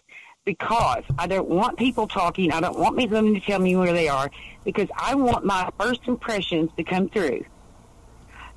because 0.45 1.03
I 1.17 1.27
don't 1.27 1.49
want 1.49 1.77
people 1.77 2.07
talking. 2.07 2.51
I 2.51 2.61
don't 2.61 2.79
want 2.79 2.95
me 2.95 3.05
them 3.05 3.33
to 3.33 3.39
tell 3.39 3.59
me 3.59 3.75
where 3.75 3.93
they 3.93 4.07
are 4.07 4.31
because 4.63 4.87
I 4.97 5.15
want 5.15 5.45
my 5.45 5.69
first 5.79 6.07
impressions 6.07 6.71
to 6.77 6.83
come 6.83 7.09
through 7.09 7.45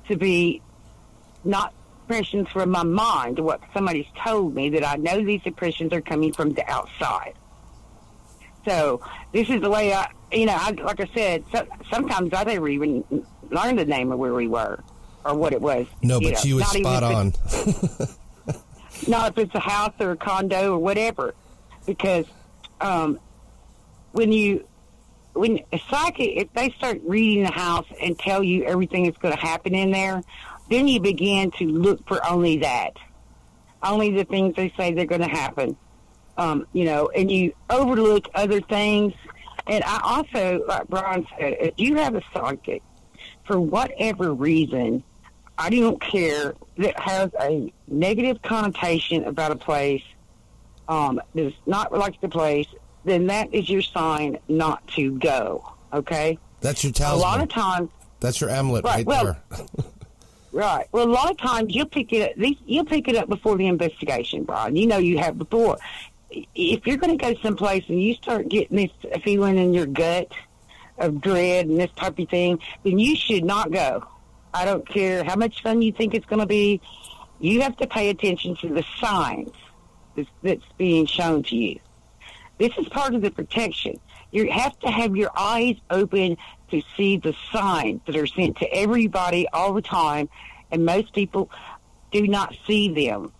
to 0.07 0.17
be 0.17 0.61
not 1.43 1.73
impressions 2.03 2.49
from 2.49 2.69
my 2.69 2.83
mind, 2.83 3.39
what 3.39 3.61
somebody's 3.73 4.07
told 4.23 4.53
me, 4.53 4.69
that 4.69 4.85
I 4.85 4.95
know 4.97 5.23
these 5.23 5.41
impressions 5.45 5.93
are 5.93 6.01
coming 6.01 6.33
from 6.33 6.51
the 6.51 6.69
outside. 6.69 7.33
So 8.65 9.01
this 9.31 9.49
is 9.49 9.61
the 9.61 9.69
way 9.69 9.93
I, 9.93 10.09
you 10.31 10.45
know, 10.45 10.55
I, 10.57 10.71
like 10.71 10.99
I 10.99 11.09
said, 11.13 11.43
so, 11.51 11.65
sometimes 11.91 12.33
I 12.33 12.43
never 12.43 12.67
even 12.69 13.03
learned 13.49 13.79
the 13.79 13.85
name 13.85 14.11
of 14.11 14.19
where 14.19 14.33
we 14.33 14.47
were 14.47 14.83
or 15.25 15.35
what 15.35 15.53
it 15.53 15.61
was. 15.61 15.87
No, 16.01 16.19
you 16.19 16.27
but 16.27 16.33
know, 16.33 16.39
she 16.39 16.53
was 16.53 16.67
spot 16.69 17.03
on. 17.03 17.33
Not 19.07 19.31
if 19.31 19.37
it's 19.37 19.55
a 19.55 19.59
house 19.59 19.93
or 19.99 20.11
a 20.11 20.17
condo 20.17 20.73
or 20.73 20.79
whatever, 20.79 21.33
because 21.85 22.25
um, 22.79 23.19
when 24.11 24.31
you 24.31 24.65
when 25.33 25.59
a 25.71 25.79
psychic 25.89 26.37
if 26.37 26.53
they 26.53 26.69
start 26.71 27.01
reading 27.03 27.43
the 27.43 27.51
house 27.51 27.87
and 28.01 28.17
tell 28.17 28.43
you 28.43 28.63
everything 28.65 29.05
that's 29.05 29.17
going 29.17 29.33
to 29.33 29.39
happen 29.39 29.75
in 29.75 29.91
there, 29.91 30.21
then 30.69 30.87
you 30.87 30.99
begin 30.99 31.51
to 31.51 31.65
look 31.65 32.07
for 32.07 32.25
only 32.27 32.57
that, 32.57 32.97
only 33.81 34.11
the 34.11 34.23
things 34.23 34.55
they 34.55 34.73
say 34.77 34.93
they're 34.93 35.05
going 35.05 35.21
to 35.21 35.27
happen. 35.27 35.75
Um, 36.37 36.65
you 36.73 36.85
know, 36.85 37.09
and 37.09 37.29
you 37.29 37.53
overlook 37.69 38.27
other 38.33 38.59
things. 38.59 39.13
And 39.67 39.83
I 39.83 39.99
also, 40.03 40.63
like 40.67 40.87
Brian 40.87 41.27
said, 41.37 41.57
if 41.59 41.73
you 41.77 41.95
have 41.95 42.15
a 42.15 42.21
psychic, 42.33 42.81
for 43.45 43.59
whatever 43.59 44.33
reason, 44.33 45.03
I 45.57 45.69
don't 45.69 46.01
care 46.01 46.55
that 46.77 46.99
has 46.99 47.29
a 47.39 47.71
negative 47.87 48.41
connotation 48.41 49.25
about 49.25 49.51
a 49.51 49.55
place, 49.55 50.03
um, 50.87 51.21
does 51.35 51.53
not 51.65 51.93
like 51.93 52.19
the 52.21 52.29
place, 52.29 52.67
then 53.05 53.27
that 53.27 53.53
is 53.53 53.69
your 53.69 53.81
sign 53.81 54.39
not 54.47 54.85
to 54.89 55.17
go. 55.19 55.73
Okay. 55.91 56.39
That's 56.61 56.83
your 56.83 56.93
talisman. 56.93 57.19
A 57.19 57.31
lot 57.31 57.41
of 57.41 57.49
times. 57.49 57.89
That's 58.19 58.39
your 58.41 58.49
amulet 58.49 58.85
right, 58.85 59.05
right 59.05 59.05
well, 59.05 59.37
there. 59.51 59.65
right. 60.53 60.87
Well, 60.91 61.05
a 61.05 61.11
lot 61.11 61.29
of 61.29 61.37
times 61.37 61.75
you'll 61.75 61.87
pick 61.87 62.13
it 62.13 62.31
up. 62.31 62.55
You'll 62.65 62.85
pick 62.85 63.07
it 63.07 63.15
up 63.15 63.27
before 63.27 63.57
the 63.57 63.67
investigation, 63.67 64.43
Brian. 64.43 64.75
You 64.75 64.87
know 64.87 64.97
you 64.97 65.17
have 65.17 65.37
before. 65.37 65.77
If 66.29 66.87
you're 66.87 66.97
going 66.97 67.17
to 67.17 67.23
go 67.23 67.35
someplace 67.41 67.83
and 67.89 68.01
you 68.01 68.15
start 68.15 68.47
getting 68.47 68.77
this 68.77 69.21
feeling 69.23 69.57
in 69.57 69.73
your 69.73 69.85
gut 69.85 70.31
of 70.97 71.21
dread 71.21 71.67
and 71.67 71.79
this 71.79 71.91
type 71.95 72.17
of 72.17 72.29
thing, 72.29 72.59
then 72.83 72.97
you 72.97 73.15
should 73.15 73.43
not 73.43 73.71
go. 73.71 74.07
I 74.53 74.65
don't 74.65 74.87
care 74.87 75.23
how 75.23 75.35
much 75.35 75.61
fun 75.61 75.81
you 75.81 75.91
think 75.91 76.13
it's 76.13 76.25
going 76.25 76.39
to 76.39 76.45
be. 76.45 76.81
You 77.39 77.61
have 77.61 77.75
to 77.77 77.87
pay 77.87 78.09
attention 78.09 78.55
to 78.57 78.69
the 78.69 78.85
signs 78.99 79.51
that's, 80.15 80.29
that's 80.41 80.65
being 80.77 81.05
shown 81.05 81.43
to 81.43 81.55
you. 81.55 81.79
This 82.59 82.71
is 82.77 82.87
part 82.89 83.15
of 83.15 83.21
the 83.21 83.31
protection. 83.31 83.99
You 84.31 84.51
have 84.51 84.77
to 84.79 84.89
have 84.89 85.15
your 85.15 85.31
eyes 85.37 85.75
open 85.89 86.37
to 86.73 86.81
see 86.97 87.17
the 87.17 87.35
signs 87.51 88.01
that 88.05 88.15
are 88.15 88.27
sent 88.27 88.57
to 88.57 88.73
everybody 88.73 89.47
all 89.53 89.73
the 89.73 89.81
time, 89.81 90.27
and 90.71 90.85
most 90.85 91.13
people 91.13 91.49
do 92.11 92.27
not 92.27 92.55
see 92.65 92.93
them 92.93 93.31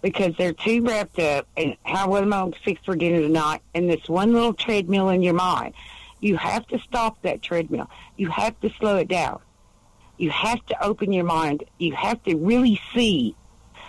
because 0.00 0.34
they're 0.36 0.52
too 0.52 0.82
wrapped 0.82 1.18
up 1.18 1.46
in 1.56 1.76
how 1.84 2.08
what 2.08 2.22
am 2.22 2.32
I 2.32 2.40
going 2.40 2.52
to 2.52 2.58
fix 2.60 2.84
for 2.84 2.96
dinner 2.96 3.20
tonight 3.20 3.60
and 3.74 3.90
this 3.90 4.08
one 4.08 4.32
little 4.32 4.54
treadmill 4.54 5.10
in 5.10 5.22
your 5.22 5.34
mind. 5.34 5.74
You 6.20 6.36
have 6.36 6.66
to 6.68 6.78
stop 6.78 7.20
that 7.22 7.42
treadmill. 7.42 7.90
You 8.16 8.28
have 8.30 8.58
to 8.60 8.70
slow 8.78 8.96
it 8.96 9.08
down. 9.08 9.40
You 10.16 10.30
have 10.30 10.64
to 10.66 10.84
open 10.84 11.12
your 11.12 11.24
mind. 11.24 11.64
You 11.78 11.94
have 11.94 12.22
to 12.24 12.36
really 12.36 12.80
see 12.94 13.36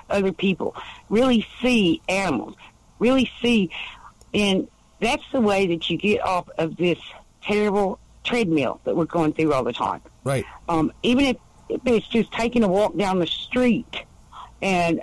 other 0.10 0.32
people, 0.32 0.76
really 1.10 1.48
see 1.62 2.02
animals, 2.08 2.56
really 3.00 3.32
see 3.42 3.72
and 4.34 4.68
that's 5.02 5.24
the 5.32 5.42
way 5.42 5.68
that 5.68 5.90
you 5.90 5.98
get 5.98 6.22
off 6.22 6.50
of 6.58 6.76
this 6.78 7.00
terrible 7.42 8.00
treadmill 8.30 8.80
that 8.84 8.96
we're 8.96 9.06
going 9.06 9.34
through 9.34 9.54
all 9.54 9.64
the 9.64 9.74
time. 9.74 10.02
Right. 10.24 10.46
Um, 10.68 10.92
even 11.04 11.26
if, 11.26 11.38
it's 11.86 12.08
just 12.08 12.32
taking 12.32 12.64
a 12.64 12.68
walk 12.68 12.98
down 12.98 13.20
the 13.20 13.28
street 13.28 14.04
and 14.62 15.02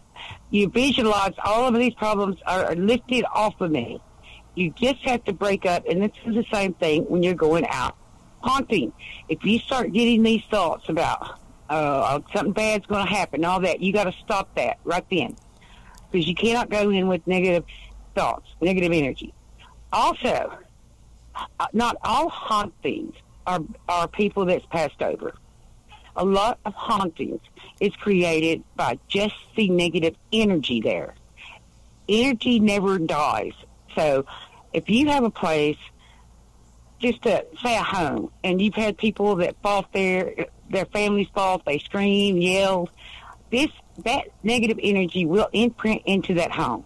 you 0.51 0.69
visualize 0.69 1.35
all 1.45 1.69
of 1.69 1.75
these 1.75 1.95
problems 1.95 2.37
are 2.47 2.75
lifted 2.75 3.25
off 3.33 3.61
of 3.61 3.71
me. 3.71 4.01
You 4.55 4.71
just 4.71 5.01
have 5.03 5.23
to 5.25 5.33
break 5.33 5.67
up, 5.67 5.87
and 5.87 6.03
this 6.03 6.13
is 6.25 6.35
the 6.35 6.47
same 6.53 6.75
thing 6.75 7.05
when 7.05 7.23
you're 7.23 7.35
going 7.35 7.67
out 7.69 7.97
haunting. 8.41 8.93
If 9.29 9.45
you 9.45 9.59
start 9.59 9.93
getting 9.93 10.23
these 10.23 10.43
thoughts 10.51 10.89
about 10.89 11.39
uh, 11.69 12.21
something 12.35 12.53
bad's 12.53 12.87
going 12.87 13.07
to 13.07 13.13
happen, 13.13 13.45
all 13.45 13.61
that, 13.61 13.81
you 13.81 13.93
got 13.93 14.05
to 14.05 14.13
stop 14.25 14.55
that 14.55 14.79
right 14.85 15.05
then, 15.11 15.37
because 16.11 16.27
you 16.27 16.35
cannot 16.35 16.71
go 16.71 16.91
in 16.91 17.07
with 17.07 17.27
negative 17.27 17.65
thoughts, 18.15 18.49
negative 18.61 18.93
energy. 18.93 19.35
Also, 19.93 20.59
Uh, 21.59 21.67
not 21.73 21.97
all 22.03 22.29
hauntings 22.29 23.15
are, 23.47 23.61
are 23.89 24.09
people 24.09 24.47
that's 24.47 24.67
passed 24.67 25.03
over. 25.03 25.35
A 26.17 26.25
lot 26.25 26.59
of 26.65 26.75
hauntings 26.75 27.41
is 27.81 27.95
created 27.97 28.63
by 28.75 28.99
just 29.09 29.35
the 29.55 29.69
negative 29.69 30.17
energy 30.33 30.81
there. 30.81 31.15
Energy 32.09 32.59
never 32.59 32.99
dies. 32.99 33.53
So 33.95 34.25
if 34.73 34.89
you 34.89 35.09
have 35.09 35.25
a 35.25 35.31
place, 35.31 35.79
just 36.99 37.23
to 37.23 37.45
say 37.63 37.77
a 37.77 37.83
home, 37.83 38.31
and 38.43 38.61
you've 38.61 38.75
had 38.75 38.97
people 38.97 39.37
that 39.37 39.57
fought 39.63 39.93
there, 39.93 40.47
their 40.71 40.87
families 40.87 41.29
fought, 41.35 41.65
they 41.67 41.79
scream, 41.79 42.39
yell, 42.39 42.89
this 43.51 43.71
that 44.05 44.29
negative 44.43 44.79
energy 44.83 45.25
will 45.25 45.49
imprint 45.53 46.03
into 46.05 46.35
that 46.35 46.51
home 46.51 46.85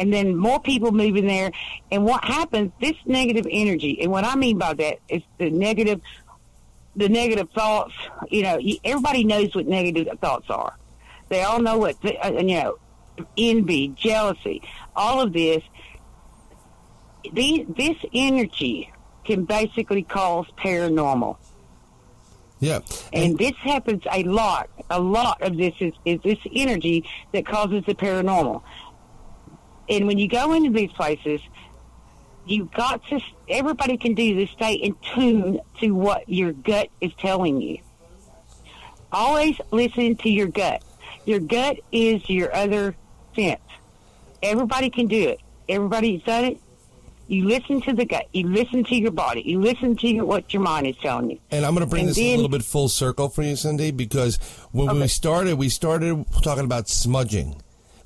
and 0.00 0.10
then 0.10 0.34
more 0.34 0.58
people 0.58 0.92
move 0.92 1.14
in 1.16 1.26
there. 1.26 1.52
And 1.92 2.04
what 2.04 2.24
happens, 2.24 2.72
this 2.80 2.96
negative 3.04 3.46
energy, 3.48 4.00
and 4.00 4.10
what 4.10 4.24
I 4.24 4.34
mean 4.34 4.56
by 4.56 4.72
that 4.74 4.98
is 5.10 5.22
the 5.36 5.50
negative, 5.50 6.00
the 6.96 7.08
negative 7.10 7.50
thoughts, 7.50 7.92
you 8.30 8.42
know, 8.42 8.58
everybody 8.82 9.24
knows 9.24 9.54
what 9.54 9.66
negative 9.66 10.18
thoughts 10.18 10.48
are. 10.48 10.74
They 11.28 11.42
all 11.42 11.60
know 11.60 11.76
what, 11.76 11.96
uh, 12.04 12.32
you 12.32 12.42
know, 12.42 12.78
envy, 13.36 13.88
jealousy, 13.88 14.62
all 14.96 15.20
of 15.20 15.34
this. 15.34 15.62
These, 17.32 17.66
this 17.76 17.96
energy 18.14 18.90
can 19.24 19.44
basically 19.44 20.02
cause 20.02 20.46
paranormal. 20.56 21.36
Yeah. 22.58 22.80
And, 23.12 23.24
and, 23.24 23.38
this 23.38 23.56
happens 23.56 24.02
a 24.10 24.22
lot. 24.22 24.70
A 24.88 24.98
lot 24.98 25.42
of 25.42 25.58
this 25.58 25.74
is, 25.80 25.92
is 26.06 26.20
this 26.22 26.38
energy 26.54 27.04
that 27.32 27.44
causes 27.44 27.84
the 27.86 27.94
paranormal. 27.94 28.62
And 29.90 30.06
when 30.06 30.18
you 30.18 30.28
go 30.28 30.52
into 30.52 30.70
these 30.70 30.92
places, 30.92 31.40
you've 32.46 32.72
got 32.72 33.04
to, 33.08 33.20
everybody 33.48 33.96
can 33.96 34.14
do 34.14 34.36
this, 34.36 34.50
stay 34.50 34.74
in 34.74 34.94
tune 35.14 35.60
to 35.80 35.90
what 35.90 36.28
your 36.28 36.52
gut 36.52 36.88
is 37.00 37.12
telling 37.18 37.60
you. 37.60 37.78
Always 39.12 39.60
listen 39.72 40.14
to 40.16 40.30
your 40.30 40.46
gut. 40.46 40.82
Your 41.24 41.40
gut 41.40 41.80
is 41.90 42.30
your 42.30 42.54
other 42.54 42.94
sense. 43.34 43.60
Everybody 44.42 44.90
can 44.90 45.08
do 45.08 45.30
it. 45.30 45.40
Everybody's 45.68 46.22
done 46.22 46.44
it. 46.44 46.60
You 47.26 47.46
listen 47.46 47.80
to 47.82 47.92
the 47.92 48.04
gut. 48.04 48.26
You 48.32 48.48
listen 48.48 48.84
to 48.84 48.94
your 48.94 49.10
body. 49.10 49.42
You 49.42 49.60
listen 49.60 49.96
to 49.96 50.08
your, 50.08 50.24
what 50.24 50.52
your 50.52 50.62
mind 50.62 50.86
is 50.86 50.96
telling 50.96 51.30
you. 51.30 51.38
And 51.50 51.64
I'm 51.64 51.74
going 51.74 51.84
to 51.84 51.90
bring 51.90 52.02
and 52.02 52.10
this 52.10 52.16
then, 52.16 52.34
a 52.34 52.36
little 52.36 52.48
bit 52.48 52.64
full 52.64 52.88
circle 52.88 53.28
for 53.28 53.42
you, 53.42 53.54
Cindy, 53.56 53.90
because 53.90 54.36
when 54.72 54.88
okay. 54.88 55.00
we 55.00 55.08
started, 55.08 55.58
we 55.58 55.68
started 55.68 56.24
talking 56.42 56.64
about 56.64 56.88
smudging 56.88 57.60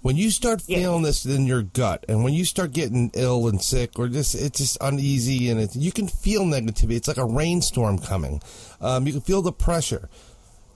when 0.05 0.18
you 0.18 0.30
start 0.30 0.61
feeling 0.61 1.00
yeah. 1.00 1.07
this 1.07 1.24
in 1.24 1.46
your 1.46 1.62
gut, 1.62 2.05
and 2.11 2.22
when 2.22 2.34
you 2.34 2.44
start 2.44 2.72
getting 2.72 3.11
ill 3.14 3.48
and 3.48 3.62
sick, 3.62 3.98
or 3.98 4.07
just 4.07 4.34
it's 4.34 4.59
just 4.59 4.76
uneasy, 4.82 5.48
and 5.48 5.59
it, 5.59 5.74
you 5.74 5.90
can 5.92 6.09
feel 6.09 6.42
negativity. 6.44 6.96
It's 6.96 7.09
like 7.09 7.16
a 7.16 7.24
rainstorm 7.24 7.98
coming. 7.98 8.42
Um, 8.82 9.07
you 9.07 9.14
can 9.14 9.22
feel 9.22 9.40
the 9.40 9.50
pressure. 9.50 10.11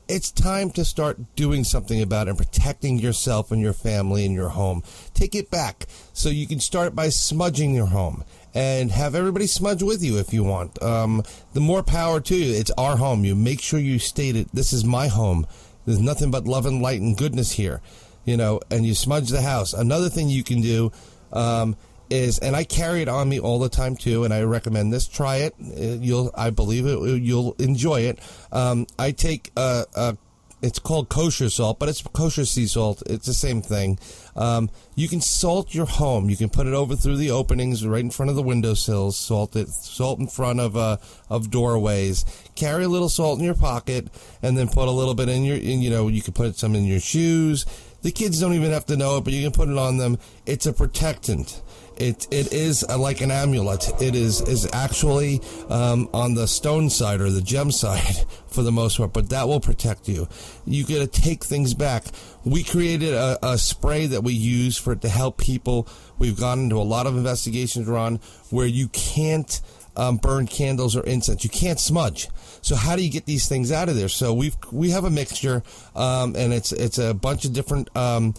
It's 0.08 0.30
time 0.30 0.70
to 0.70 0.82
start 0.82 1.36
doing 1.36 1.62
something 1.64 2.00
about 2.00 2.26
it 2.26 2.30
and 2.30 2.38
protecting 2.38 2.98
yourself 2.98 3.52
and 3.52 3.60
your 3.60 3.74
family 3.74 4.24
and 4.24 4.34
your 4.34 4.48
home. 4.48 4.82
Take 5.12 5.34
it 5.34 5.50
back. 5.50 5.84
So 6.14 6.30
you 6.30 6.46
can 6.46 6.58
start 6.58 6.94
by 6.94 7.10
smudging 7.10 7.74
your 7.74 7.88
home 7.88 8.24
and 8.54 8.90
have 8.92 9.14
everybody 9.14 9.46
smudge 9.46 9.82
with 9.82 10.02
you 10.02 10.16
if 10.16 10.32
you 10.32 10.42
want. 10.42 10.82
Um, 10.82 11.22
the 11.52 11.60
more 11.60 11.82
power 11.82 12.18
to 12.20 12.34
you. 12.34 12.58
It's 12.58 12.70
our 12.78 12.96
home. 12.96 13.26
You 13.26 13.34
make 13.34 13.60
sure 13.60 13.78
you 13.78 13.98
state 13.98 14.36
it. 14.36 14.48
This 14.54 14.72
is 14.72 14.86
my 14.86 15.08
home. 15.08 15.46
There's 15.84 16.00
nothing 16.00 16.30
but 16.30 16.46
love 16.46 16.64
and 16.64 16.80
light 16.80 17.02
and 17.02 17.14
goodness 17.14 17.52
here 17.52 17.82
you 18.28 18.36
know, 18.36 18.60
and 18.70 18.84
you 18.84 18.94
smudge 18.94 19.30
the 19.30 19.40
house. 19.40 19.72
Another 19.72 20.08
thing 20.08 20.28
you 20.28 20.44
can 20.44 20.60
do 20.60 20.92
um, 21.32 21.76
is, 22.10 22.38
and 22.38 22.54
I 22.54 22.64
carry 22.64 23.02
it 23.02 23.08
on 23.08 23.28
me 23.28 23.40
all 23.40 23.58
the 23.58 23.68
time 23.68 23.96
too, 23.96 24.24
and 24.24 24.34
I 24.34 24.42
recommend 24.42 24.92
this. 24.92 25.08
Try 25.08 25.36
it. 25.36 25.54
Uh, 25.60 25.98
you'll, 26.00 26.30
I 26.34 26.50
believe 26.50 26.86
it. 26.86 26.98
You'll 27.22 27.54
enjoy 27.58 28.02
it. 28.02 28.18
Um, 28.52 28.86
I 28.98 29.12
take 29.12 29.50
a, 29.56 29.86
a 29.94 30.16
it's 30.60 30.80
called 30.80 31.08
kosher 31.08 31.50
salt, 31.50 31.78
but 31.78 31.88
it's 31.88 32.02
kosher 32.02 32.44
sea 32.44 32.66
salt. 32.66 33.02
It's 33.06 33.26
the 33.26 33.34
same 33.34 33.62
thing. 33.62 33.98
Um, 34.34 34.70
you 34.96 35.08
can 35.08 35.20
salt 35.20 35.72
your 35.72 35.86
home. 35.86 36.28
You 36.28 36.36
can 36.36 36.48
put 36.48 36.66
it 36.66 36.74
over 36.74 36.96
through 36.96 37.16
the 37.16 37.30
openings, 37.30 37.86
right 37.86 38.00
in 38.00 38.10
front 38.10 38.30
of 38.30 38.36
the 38.36 38.42
windowsills. 38.42 39.16
Salt 39.16 39.54
it. 39.54 39.68
Salt 39.68 40.18
in 40.18 40.26
front 40.26 40.58
of 40.58 40.76
uh, 40.76 40.96
of 41.30 41.50
doorways. 41.50 42.24
Carry 42.56 42.84
a 42.84 42.88
little 42.88 43.08
salt 43.08 43.38
in 43.38 43.44
your 43.44 43.54
pocket, 43.54 44.08
and 44.42 44.58
then 44.58 44.68
put 44.68 44.88
a 44.88 44.92
little 44.92 45.14
bit 45.14 45.28
in 45.28 45.44
your. 45.44 45.56
In, 45.56 45.80
you 45.80 45.90
know, 45.90 46.08
you 46.08 46.22
can 46.22 46.34
put 46.34 46.56
some 46.56 46.74
in 46.74 46.84
your 46.84 47.00
shoes. 47.00 47.64
The 48.02 48.12
kids 48.12 48.40
don't 48.40 48.54
even 48.54 48.70
have 48.70 48.86
to 48.86 48.96
know 48.96 49.16
it, 49.16 49.24
but 49.24 49.32
you 49.32 49.42
can 49.42 49.52
put 49.52 49.68
it 49.68 49.76
on 49.76 49.96
them. 49.96 50.18
It's 50.46 50.66
a 50.66 50.72
protectant. 50.72 51.62
It 51.96 52.28
it 52.30 52.52
is 52.52 52.84
a, 52.88 52.96
like 52.96 53.20
an 53.22 53.32
amulet. 53.32 53.90
It 54.00 54.14
is 54.14 54.40
is 54.42 54.68
actually 54.72 55.40
um, 55.68 56.08
on 56.14 56.34
the 56.34 56.46
stone 56.46 56.90
side 56.90 57.20
or 57.20 57.28
the 57.28 57.42
gem 57.42 57.72
side 57.72 58.24
for 58.46 58.62
the 58.62 58.70
most 58.70 58.98
part, 58.98 59.12
but 59.12 59.30
that 59.30 59.48
will 59.48 59.58
protect 59.58 60.08
you. 60.08 60.28
You 60.64 60.84
got 60.84 60.98
to 60.98 61.06
take 61.08 61.44
things 61.44 61.74
back. 61.74 62.04
We 62.44 62.62
created 62.62 63.14
a, 63.14 63.38
a 63.42 63.58
spray 63.58 64.06
that 64.06 64.22
we 64.22 64.32
use 64.32 64.78
for 64.78 64.94
to 64.94 65.08
help 65.08 65.38
people. 65.38 65.88
We've 66.18 66.38
gone 66.38 66.60
into 66.60 66.76
a 66.76 66.86
lot 66.86 67.08
of 67.08 67.16
investigations, 67.16 67.88
Ron, 67.88 68.20
where 68.50 68.66
you 68.66 68.88
can't 68.88 69.60
um, 69.98 70.16
burn 70.16 70.46
candles 70.46 70.96
or 70.96 71.04
incense. 71.04 71.44
You 71.44 71.50
can't 71.50 71.78
smudge. 71.78 72.28
So 72.62 72.76
how 72.76 72.96
do 72.96 73.02
you 73.02 73.10
get 73.10 73.26
these 73.26 73.48
things 73.48 73.70
out 73.70 73.88
of 73.88 73.96
there? 73.96 74.08
So 74.08 74.32
we've 74.32 74.56
we 74.72 74.90
have 74.90 75.04
a 75.04 75.10
mixture, 75.10 75.62
um, 75.94 76.34
and 76.36 76.52
it's 76.52 76.72
it's 76.72 76.98
a 76.98 77.12
bunch 77.12 77.44
of 77.44 77.52
different 77.52 77.94
um, 77.96 78.34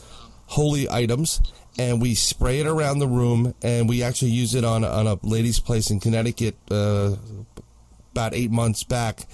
holy 0.47 0.89
items 0.89 1.41
and 1.77 2.01
we 2.01 2.13
spray 2.13 2.59
it 2.59 2.67
around 2.67 2.99
the 2.99 3.07
room 3.07 3.53
and 3.61 3.87
we 3.87 4.03
actually 4.03 4.31
use 4.31 4.53
it 4.53 4.65
on, 4.65 4.83
on 4.83 5.07
a 5.07 5.17
lady's 5.23 5.59
place 5.59 5.91
in 5.91 5.99
Connecticut 5.99 6.57
uh, 6.69 7.15
about 8.11 8.33
eight 8.33 8.51
months 8.51 8.83
back. 8.83 9.27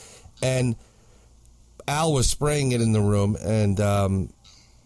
And 0.44 0.76
Al 1.88 2.14
was 2.14 2.30
spraying 2.30 2.72
it 2.72 2.82
in 2.82 2.92
the 2.92 3.02
room, 3.02 3.38
and 3.44 3.80
um, 3.80 4.34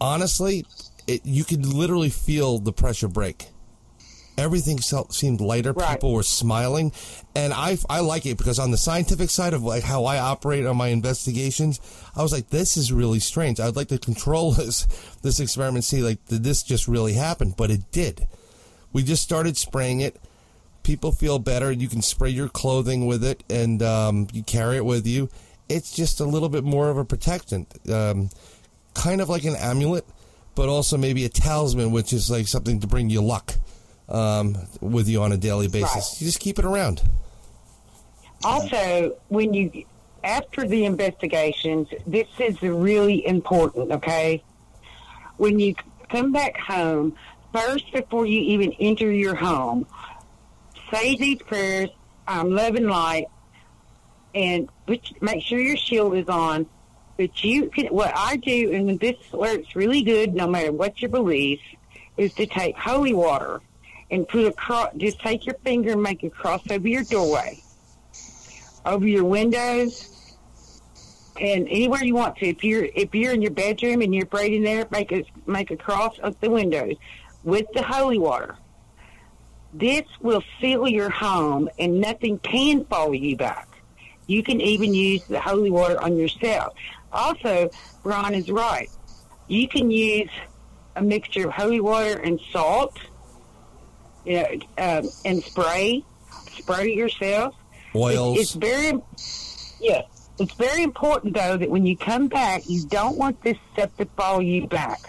honestly, 0.00 0.66
it, 1.06 1.24
you 1.24 1.44
could 1.44 1.66
literally 1.66 2.10
feel 2.10 2.58
the 2.58 2.72
pressure 2.72 3.08
break. 3.08 3.48
Everything 4.40 4.80
seemed 4.80 5.40
lighter. 5.40 5.72
Right. 5.72 5.92
People 5.92 6.14
were 6.14 6.22
smiling, 6.22 6.92
and 7.34 7.52
I 7.52 7.76
I 7.88 8.00
like 8.00 8.24
it 8.26 8.38
because 8.38 8.58
on 8.58 8.70
the 8.70 8.78
scientific 8.78 9.30
side 9.30 9.52
of 9.52 9.62
like 9.62 9.84
how 9.84 10.06
I 10.06 10.18
operate 10.18 10.64
on 10.64 10.76
my 10.76 10.88
investigations, 10.88 11.80
I 12.16 12.22
was 12.22 12.32
like, 12.32 12.48
this 12.48 12.76
is 12.76 12.90
really 12.92 13.20
strange. 13.20 13.60
I'd 13.60 13.76
like 13.76 13.88
to 13.88 13.98
control 13.98 14.52
this 14.60 14.86
this 15.22 15.40
experiment, 15.40 15.84
see 15.84 16.02
like 16.02 16.24
did 16.26 16.42
this 16.42 16.62
just 16.62 16.88
really 16.88 17.12
happen? 17.12 17.54
But 17.56 17.70
it 17.70 17.92
did. 17.92 18.26
We 18.92 19.02
just 19.02 19.22
started 19.22 19.56
spraying 19.56 20.00
it. 20.00 20.16
People 20.82 21.12
feel 21.12 21.38
better. 21.38 21.70
You 21.70 21.88
can 21.88 22.00
spray 22.00 22.30
your 22.30 22.48
clothing 22.48 23.06
with 23.06 23.22
it, 23.22 23.44
and 23.50 23.82
um, 23.82 24.26
you 24.32 24.42
carry 24.42 24.78
it 24.78 24.84
with 24.84 25.06
you 25.06 25.28
it's 25.70 25.94
just 25.94 26.18
a 26.18 26.24
little 26.24 26.48
bit 26.48 26.64
more 26.64 26.90
of 26.90 26.98
a 26.98 27.04
protectant, 27.04 27.72
um, 27.88 28.28
kind 28.92 29.20
of 29.20 29.28
like 29.28 29.44
an 29.44 29.54
amulet, 29.54 30.04
but 30.56 30.68
also 30.68 30.98
maybe 30.98 31.24
a 31.24 31.28
talisman, 31.28 31.92
which 31.92 32.12
is 32.12 32.28
like 32.28 32.48
something 32.48 32.80
to 32.80 32.88
bring 32.88 33.08
you 33.08 33.22
luck 33.22 33.54
um, 34.10 34.56
with 34.80 35.08
you 35.08 35.22
on 35.22 35.32
a 35.32 35.36
daily 35.36 35.68
basis. 35.68 35.94
Right. 35.94 36.20
You 36.20 36.26
just 36.26 36.40
keep 36.40 36.58
it 36.58 36.64
around. 36.64 37.02
Also, 38.44 39.16
when 39.28 39.54
you 39.54 39.84
after 40.22 40.66
the 40.66 40.84
investigations, 40.84 41.88
this 42.06 42.28
is 42.38 42.60
really 42.62 43.26
important. 43.26 43.92
Okay, 43.92 44.42
when 45.36 45.58
you 45.58 45.74
come 46.08 46.32
back 46.32 46.56
home, 46.56 47.16
first 47.52 47.92
before 47.92 48.26
you 48.26 48.40
even 48.40 48.72
enter 48.80 49.10
your 49.10 49.34
home, 49.34 49.86
say 50.90 51.16
these 51.16 51.40
prayers. 51.42 51.90
I'm 52.26 52.50
love 52.50 52.76
and 52.76 52.88
light 52.88 53.26
and 54.34 54.68
which, 54.86 55.12
make 55.20 55.42
sure 55.42 55.58
your 55.58 55.76
shield 55.76 56.14
is 56.16 56.28
on. 56.28 56.66
But 57.16 57.44
you 57.44 57.68
can, 57.68 57.86
what 57.86 58.12
I 58.16 58.36
do, 58.36 58.72
and 58.72 58.98
this 58.98 59.16
works 59.32 59.76
really 59.76 60.02
good, 60.02 60.34
no 60.34 60.46
matter 60.46 60.72
what 60.72 61.02
your 61.02 61.10
beliefs, 61.10 61.62
is 62.16 62.32
to 62.34 62.46
take 62.46 62.76
holy 62.76 63.12
water 63.12 63.60
and 64.10 64.26
put 64.28 64.46
a 64.46 64.52
cross. 64.52 64.90
Just 64.96 65.20
take 65.20 65.46
your 65.46 65.56
finger 65.64 65.92
and 65.92 66.02
make 66.02 66.22
a 66.22 66.30
cross 66.30 66.62
over 66.70 66.86
your 66.86 67.04
doorway, 67.04 67.60
over 68.84 69.06
your 69.06 69.24
windows, 69.24 70.36
and 71.40 71.66
anywhere 71.68 72.02
you 72.02 72.14
want 72.14 72.36
to. 72.36 72.46
If 72.46 72.64
you're 72.64 72.84
if 72.94 73.14
you're 73.14 73.32
in 73.32 73.42
your 73.42 73.52
bedroom 73.52 74.02
and 74.02 74.14
you're 74.14 74.26
praying 74.26 74.62
there, 74.62 74.86
make 74.90 75.12
a 75.12 75.24
make 75.46 75.70
a 75.70 75.76
cross 75.76 76.18
up 76.22 76.38
the 76.40 76.50
windows 76.50 76.96
with 77.44 77.66
the 77.74 77.82
holy 77.82 78.18
water. 78.18 78.56
This 79.72 80.02
will 80.20 80.42
seal 80.60 80.88
your 80.88 81.10
home, 81.10 81.68
and 81.78 82.00
nothing 82.00 82.38
can 82.40 82.84
follow 82.86 83.12
you 83.12 83.36
back. 83.36 83.68
You 84.26 84.42
can 84.42 84.60
even 84.60 84.94
use 84.94 85.24
the 85.24 85.40
holy 85.40 85.70
water 85.70 86.00
on 86.02 86.16
yourself. 86.16 86.74
Also, 87.12 87.70
Ron 88.02 88.34
is 88.34 88.50
right. 88.50 88.90
You 89.48 89.68
can 89.68 89.90
use 89.90 90.30
a 90.96 91.02
mixture 91.02 91.48
of 91.48 91.54
holy 91.54 91.80
water 91.80 92.18
and 92.18 92.40
salt, 92.52 92.96
you 94.24 94.42
know, 94.42 94.48
um, 94.78 95.08
and 95.24 95.42
spray, 95.42 96.04
spray 96.50 96.92
yourself. 96.94 97.54
Oils. 97.94 98.38
It's, 98.38 98.54
it's 98.54 98.64
very, 98.64 99.00
yeah. 99.80 100.02
It's 100.38 100.54
very 100.54 100.82
important 100.82 101.34
though 101.34 101.56
that 101.56 101.68
when 101.68 101.84
you 101.84 101.96
come 101.96 102.28
back, 102.28 102.62
you 102.66 102.84
don't 102.86 103.18
want 103.18 103.42
this 103.42 103.58
stuff 103.72 103.94
to 103.98 104.06
follow 104.16 104.40
you 104.40 104.66
back. 104.66 105.00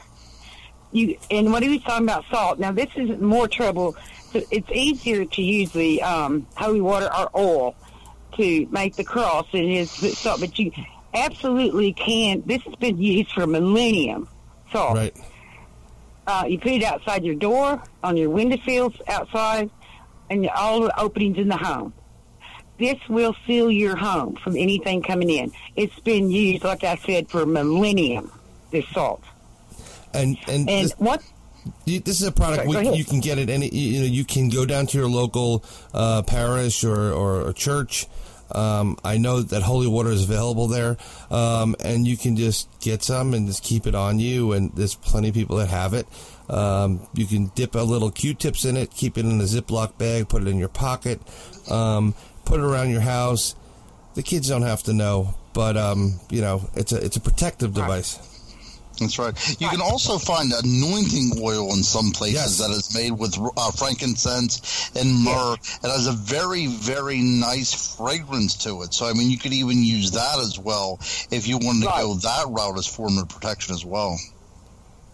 You 0.91 1.18
and 1.30 1.53
what 1.53 1.64
he 1.64 1.70
was 1.70 1.82
talking 1.84 2.05
about 2.05 2.26
salt. 2.30 2.59
Now 2.59 2.72
this 2.72 2.89
is 2.95 3.18
more 3.20 3.47
trouble. 3.47 3.95
So 4.32 4.41
it's 4.51 4.70
easier 4.72 5.26
to 5.26 5.41
use 5.41 5.72
the 5.72 6.01
um, 6.03 6.47
holy 6.55 6.82
water 6.82 7.09
or 7.16 7.30
oil 7.36 7.76
to 8.34 8.68
make 8.72 8.95
the 8.95 9.03
cross. 9.03 9.45
It 9.53 9.64
is 9.64 9.91
so, 10.18 10.38
but 10.38 10.57
you 10.57 10.72
absolutely 11.14 11.93
can. 11.93 12.43
This 12.45 12.62
has 12.64 12.76
been 12.76 13.01
used 13.01 13.32
for 13.32 13.47
millennium. 13.47 14.28
So, 14.72 14.93
right. 14.93 15.16
Uh, 16.32 16.45
you 16.45 16.57
put 16.57 16.71
it 16.71 16.84
outside 16.84 17.25
your 17.25 17.36
door, 17.36 17.84
on 18.05 18.15
your 18.15 18.29
window 18.29 18.55
sills 18.65 18.93
outside, 19.09 19.69
and 20.29 20.47
all 20.51 20.79
the 20.79 20.97
openings 20.97 21.38
in 21.38 21.49
the 21.49 21.57
home. 21.57 21.91
This 22.79 22.97
will 23.09 23.36
seal 23.45 23.69
your 23.69 23.97
home 23.97 24.38
from 24.38 24.55
anything 24.55 25.01
coming 25.03 25.29
in. 25.29 25.51
It's 25.75 25.99
been 25.99 26.32
used, 26.32 26.63
like 26.63 26.86
I 26.86 26.95
said, 26.95 27.29
for 27.29 27.45
millennium. 27.45 28.32
This 28.71 28.88
salt. 28.88 29.21
And 30.13 30.38
and, 30.47 30.69
and 30.69 30.86
this, 30.86 30.93
what? 30.93 31.21
this 31.86 32.21
is 32.21 32.23
a 32.23 32.32
product 32.32 32.71
Sorry, 32.71 32.89
we, 32.89 32.95
you 32.95 33.03
can 33.03 33.19
get 33.19 33.38
at 33.38 33.49
any. 33.49 33.67
You 33.67 33.99
know, 33.99 34.05
you 34.05 34.23
can 34.23 34.47
go 34.47 34.65
down 34.65 34.88
to 34.88 34.97
your 34.97 35.09
local 35.09 35.65
uh, 35.93 36.21
parish 36.21 36.86
or, 36.86 37.11
or, 37.11 37.41
or 37.47 37.53
church 37.53 38.07
um, 38.56 38.97
I 39.04 39.18
know 39.18 39.41
that 39.41 39.64
holy 39.64 39.88
water 39.88 40.10
is 40.10 40.24
available 40.24 40.68
there, 40.68 40.97
um, 41.30 41.76
and 41.84 42.08
you 42.08 42.18
can 42.18 42.36
just 42.36 42.70
get 42.80 43.04
some 43.04 43.34
and 43.34 43.47
just 43.47 43.64
keep 43.64 43.88
it 43.88 43.95
on 43.95 44.20
you. 44.20 44.54
And 44.54 44.72
there's 44.74 44.95
plenty 44.95 45.30
of 45.30 45.34
people 45.36 45.58
that 45.58 45.70
have 45.70 45.93
it. 45.93 46.08
Um, 46.49 47.08
you 47.14 47.26
can 47.26 47.47
dip 47.56 47.76
a 47.76 47.80
little 47.80 48.12
Q-tips 48.12 48.66
in 48.66 48.76
it, 48.78 48.91
keep 48.91 49.18
it 49.18 49.26
in 49.26 49.39
a 49.39 49.45
Ziploc 49.45 49.97
bag, 49.97 50.28
put 50.28 50.41
it 50.41 50.47
in 50.47 50.58
your 50.58 50.70
pocket, 50.70 51.22
um, 51.70 52.14
put 52.45 52.60
it 52.60 52.64
around 52.64 52.89
your 52.89 53.02
house. 53.02 53.56
The 54.16 54.24
kids 54.24 54.49
don't 54.49 54.64
have 54.64 54.84
to 54.84 54.93
know, 54.93 55.36
but 55.54 55.78
um, 55.78 56.20
you 56.30 56.41
know 56.41 56.70
it's 56.76 56.91
a 56.91 56.97
it's 56.97 57.16
a 57.16 57.22
protective 57.22 57.74
device. 57.74 58.30
That's 59.02 59.18
right. 59.18 59.60
You 59.60 59.68
can 59.68 59.82
also 59.82 60.20
find 60.20 60.54
anointing 60.54 61.41
oil 61.41 61.74
in 61.74 61.82
some 61.84 62.12
places 62.12 62.36
yes. 62.36 62.58
that 62.60 62.70
is 62.70 62.93
made 62.95 63.12
with 63.12 63.36
uh, 63.58 63.72
frankincense 63.72 64.91
and 64.95 65.24
myrrh. 65.24 65.56
It 65.56 65.89
has 65.89 66.06
a 66.06 66.12
very, 66.12 66.68
very 66.68 67.20
nice 67.20 67.95
fragrance 67.95 68.56
to 68.64 68.84
it. 68.84 68.93
So, 68.93 69.08
I 69.08 69.14
mean, 69.14 69.32
you 69.32 69.39
could 69.39 69.54
even 69.54 69.84
use 69.84 70.12
that 70.12 70.38
as 70.39 70.60
well 70.60 70.99
if 71.32 71.47
you 71.47 71.58
wanted 71.58 71.88
right. 71.88 72.02
to 72.02 72.08
go 72.08 72.14
that 72.16 72.45
route 72.49 72.78
as 72.78 72.86
form 72.86 73.18
of 73.18 73.28
protection 73.28 73.74
as 73.74 73.84
well. 73.84 74.20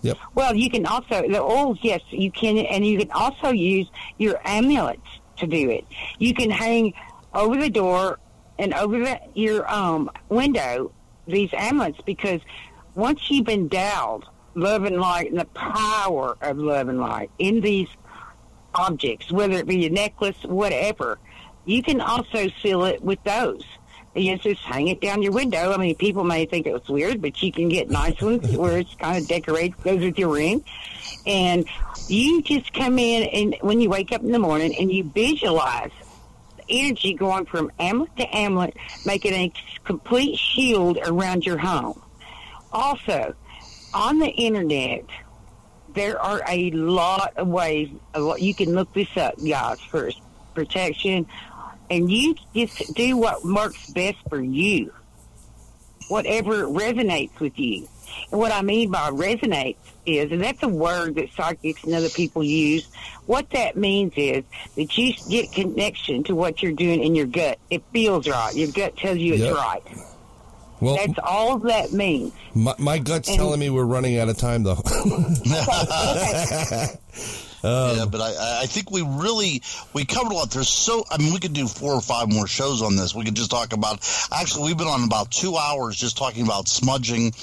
Yep. 0.02 0.18
Well, 0.36 0.54
you 0.54 0.70
can 0.70 0.86
also 0.86 1.28
the 1.28 1.42
oils. 1.42 1.80
Yes, 1.82 2.02
you 2.10 2.30
can, 2.30 2.58
and 2.58 2.86
you 2.86 3.00
can 3.00 3.12
also 3.12 3.50
use 3.50 3.90
your 4.18 4.40
amulets 4.46 5.08
to 5.38 5.48
do 5.48 5.70
it. 5.70 5.86
You 6.20 6.34
can 6.34 6.50
hang 6.50 6.94
over 7.34 7.56
the 7.56 7.70
door 7.70 8.20
and 8.60 8.74
over 8.74 9.00
the, 9.00 9.20
your 9.34 9.72
um, 9.72 10.12
window 10.30 10.92
these 11.28 11.50
amulets 11.54 12.00
because 12.06 12.42
once 12.98 13.30
you've 13.30 13.48
endowed 13.48 14.26
love 14.56 14.84
and 14.84 15.00
light 15.00 15.30
and 15.30 15.40
the 15.40 15.46
power 15.46 16.36
of 16.42 16.58
love 16.58 16.90
and 16.90 17.00
light 17.00 17.30
in 17.38 17.62
these 17.62 17.88
objects, 18.74 19.32
whether 19.32 19.54
it 19.54 19.68
be 19.68 19.86
a 19.86 19.90
necklace, 19.90 20.36
whatever, 20.44 21.20
you 21.66 21.84
can 21.84 22.02
also 22.02 22.50
seal 22.62 22.86
it 22.86 23.02
with 23.04 23.24
those. 23.24 23.64
You 24.16 24.36
just 24.40 24.62
hang 24.62 24.88
it 24.88 25.00
down 25.00 25.22
your 25.22 25.32
window. 25.32 25.74
I 25.74 25.78
mean, 25.78 25.94
people 25.94 26.24
may 26.24 26.46
think 26.46 26.66
it's 26.66 26.90
weird, 26.90 27.22
but 27.22 27.42
you 27.44 27.52
can 27.52 27.70
get 27.70 27.92
nice 27.92 28.20
ones 28.20 28.58
where 28.58 28.80
it's 28.80 28.96
kind 28.96 29.22
of 29.22 29.28
decorated, 29.28 29.78
goes 29.84 30.02
with 30.02 30.18
your 30.18 30.34
ring. 30.34 30.64
And 31.28 31.68
you 32.08 32.42
just 32.42 32.74
come 32.74 32.98
in 32.98 33.24
and 33.30 33.58
when 33.62 33.80
you 33.80 33.90
wake 33.92 34.12
up 34.12 34.22
in 34.22 34.32
the 34.32 34.40
morning 34.40 34.76
and 34.80 34.92
you 34.92 35.04
visualize 35.04 35.92
energy 36.68 37.14
going 37.14 37.46
from 37.46 37.72
amulet 37.78 38.16
to 38.18 38.36
amulet, 38.36 38.76
making 39.06 39.34
a 39.34 39.54
complete 39.84 40.36
shield 40.40 40.98
around 41.06 41.46
your 41.46 41.60
home. 41.60 42.02
Also, 42.78 43.34
on 43.96 44.20
the 44.20 44.28
internet, 44.28 45.04
there 45.96 46.22
are 46.22 46.44
a 46.48 46.70
lot 46.70 47.36
of 47.36 47.48
ways. 47.48 47.90
of 48.14 48.24
what 48.24 48.40
You 48.40 48.54
can 48.54 48.76
look 48.76 48.94
this 48.94 49.18
up, 49.18 49.34
guys, 49.44 49.80
for 49.82 50.12
protection, 50.54 51.26
and 51.90 52.12
you 52.12 52.36
just 52.54 52.94
do 52.94 53.18
what 53.18 53.44
works 53.44 53.90
best 53.90 54.20
for 54.30 54.40
you, 54.40 54.94
whatever 56.08 56.66
resonates 56.66 57.40
with 57.40 57.58
you. 57.58 57.88
And 58.32 58.40
what 58.40 58.52
I 58.52 58.62
mean 58.62 58.92
by 58.92 59.10
resonates 59.10 59.78
is, 60.06 60.32
and 60.32 60.40
that's 60.40 60.62
a 60.62 60.68
word 60.68 61.16
that 61.16 61.32
psychics 61.32 61.84
and 61.84 61.96
other 61.96 62.10
people 62.10 62.44
use. 62.44 62.88
What 63.26 63.50
that 63.50 63.76
means 63.76 64.14
is 64.18 64.44
that 64.76 64.96
you 65.00 65.14
get 65.28 65.52
connection 65.52 66.24
to 66.26 66.36
what 66.36 66.62
you're 66.62 66.74
doing 66.74 67.02
in 67.02 67.16
your 67.16 67.26
gut. 67.26 67.58
It 67.72 67.82
feels 67.92 68.28
right. 68.28 68.54
Your 68.56 68.72
gut 68.72 68.96
tells 68.98 69.18
you 69.18 69.34
yep. 69.34 69.50
it's 69.50 69.58
right. 69.58 70.07
Well, 70.80 70.98
that's 70.98 71.20
all 71.24 71.58
that 71.60 71.92
means. 71.92 72.34
My, 72.54 72.76
my 72.78 73.00
gut's 73.00 73.30
and, 73.30 73.38
telling 73.38 73.60
me 73.60 73.70
we're 73.70 73.86
running 73.86 74.20
out 74.20 74.30
of 74.30 74.38
time, 74.38 74.64
though. 74.64 74.76
Um, 77.64 77.98
yeah, 77.98 78.06
but 78.06 78.22
I, 78.22 78.62
I 78.64 78.66
think 78.68 78.92
we 78.92 79.02
really 79.02 79.62
we 79.94 80.06
covered 80.06 80.32
a 80.32 80.36
lot. 80.36 80.52
There's 80.52 80.70
so 80.70 81.04
I 81.10 81.18
mean 81.18 81.34
we 81.34 81.40
could 81.40 81.54
do 81.54 81.68
four 81.68 81.94
or 81.94 82.02
five 82.02 82.32
more 82.32 82.48
shows 82.48 82.82
on 82.82 82.96
this. 82.96 83.16
We 83.16 83.26
could 83.26 83.36
just 83.36 83.52
talk 83.52 83.74
about. 83.74 84.08
Actually, 84.32 84.68
we've 84.68 84.78
been 84.78 84.88
on 84.88 85.04
about 85.04 85.32
two 85.32 85.56
hours 85.56 85.96
just 85.96 86.18
talking 86.18 86.44
about 86.44 86.68
smudging 86.68 87.34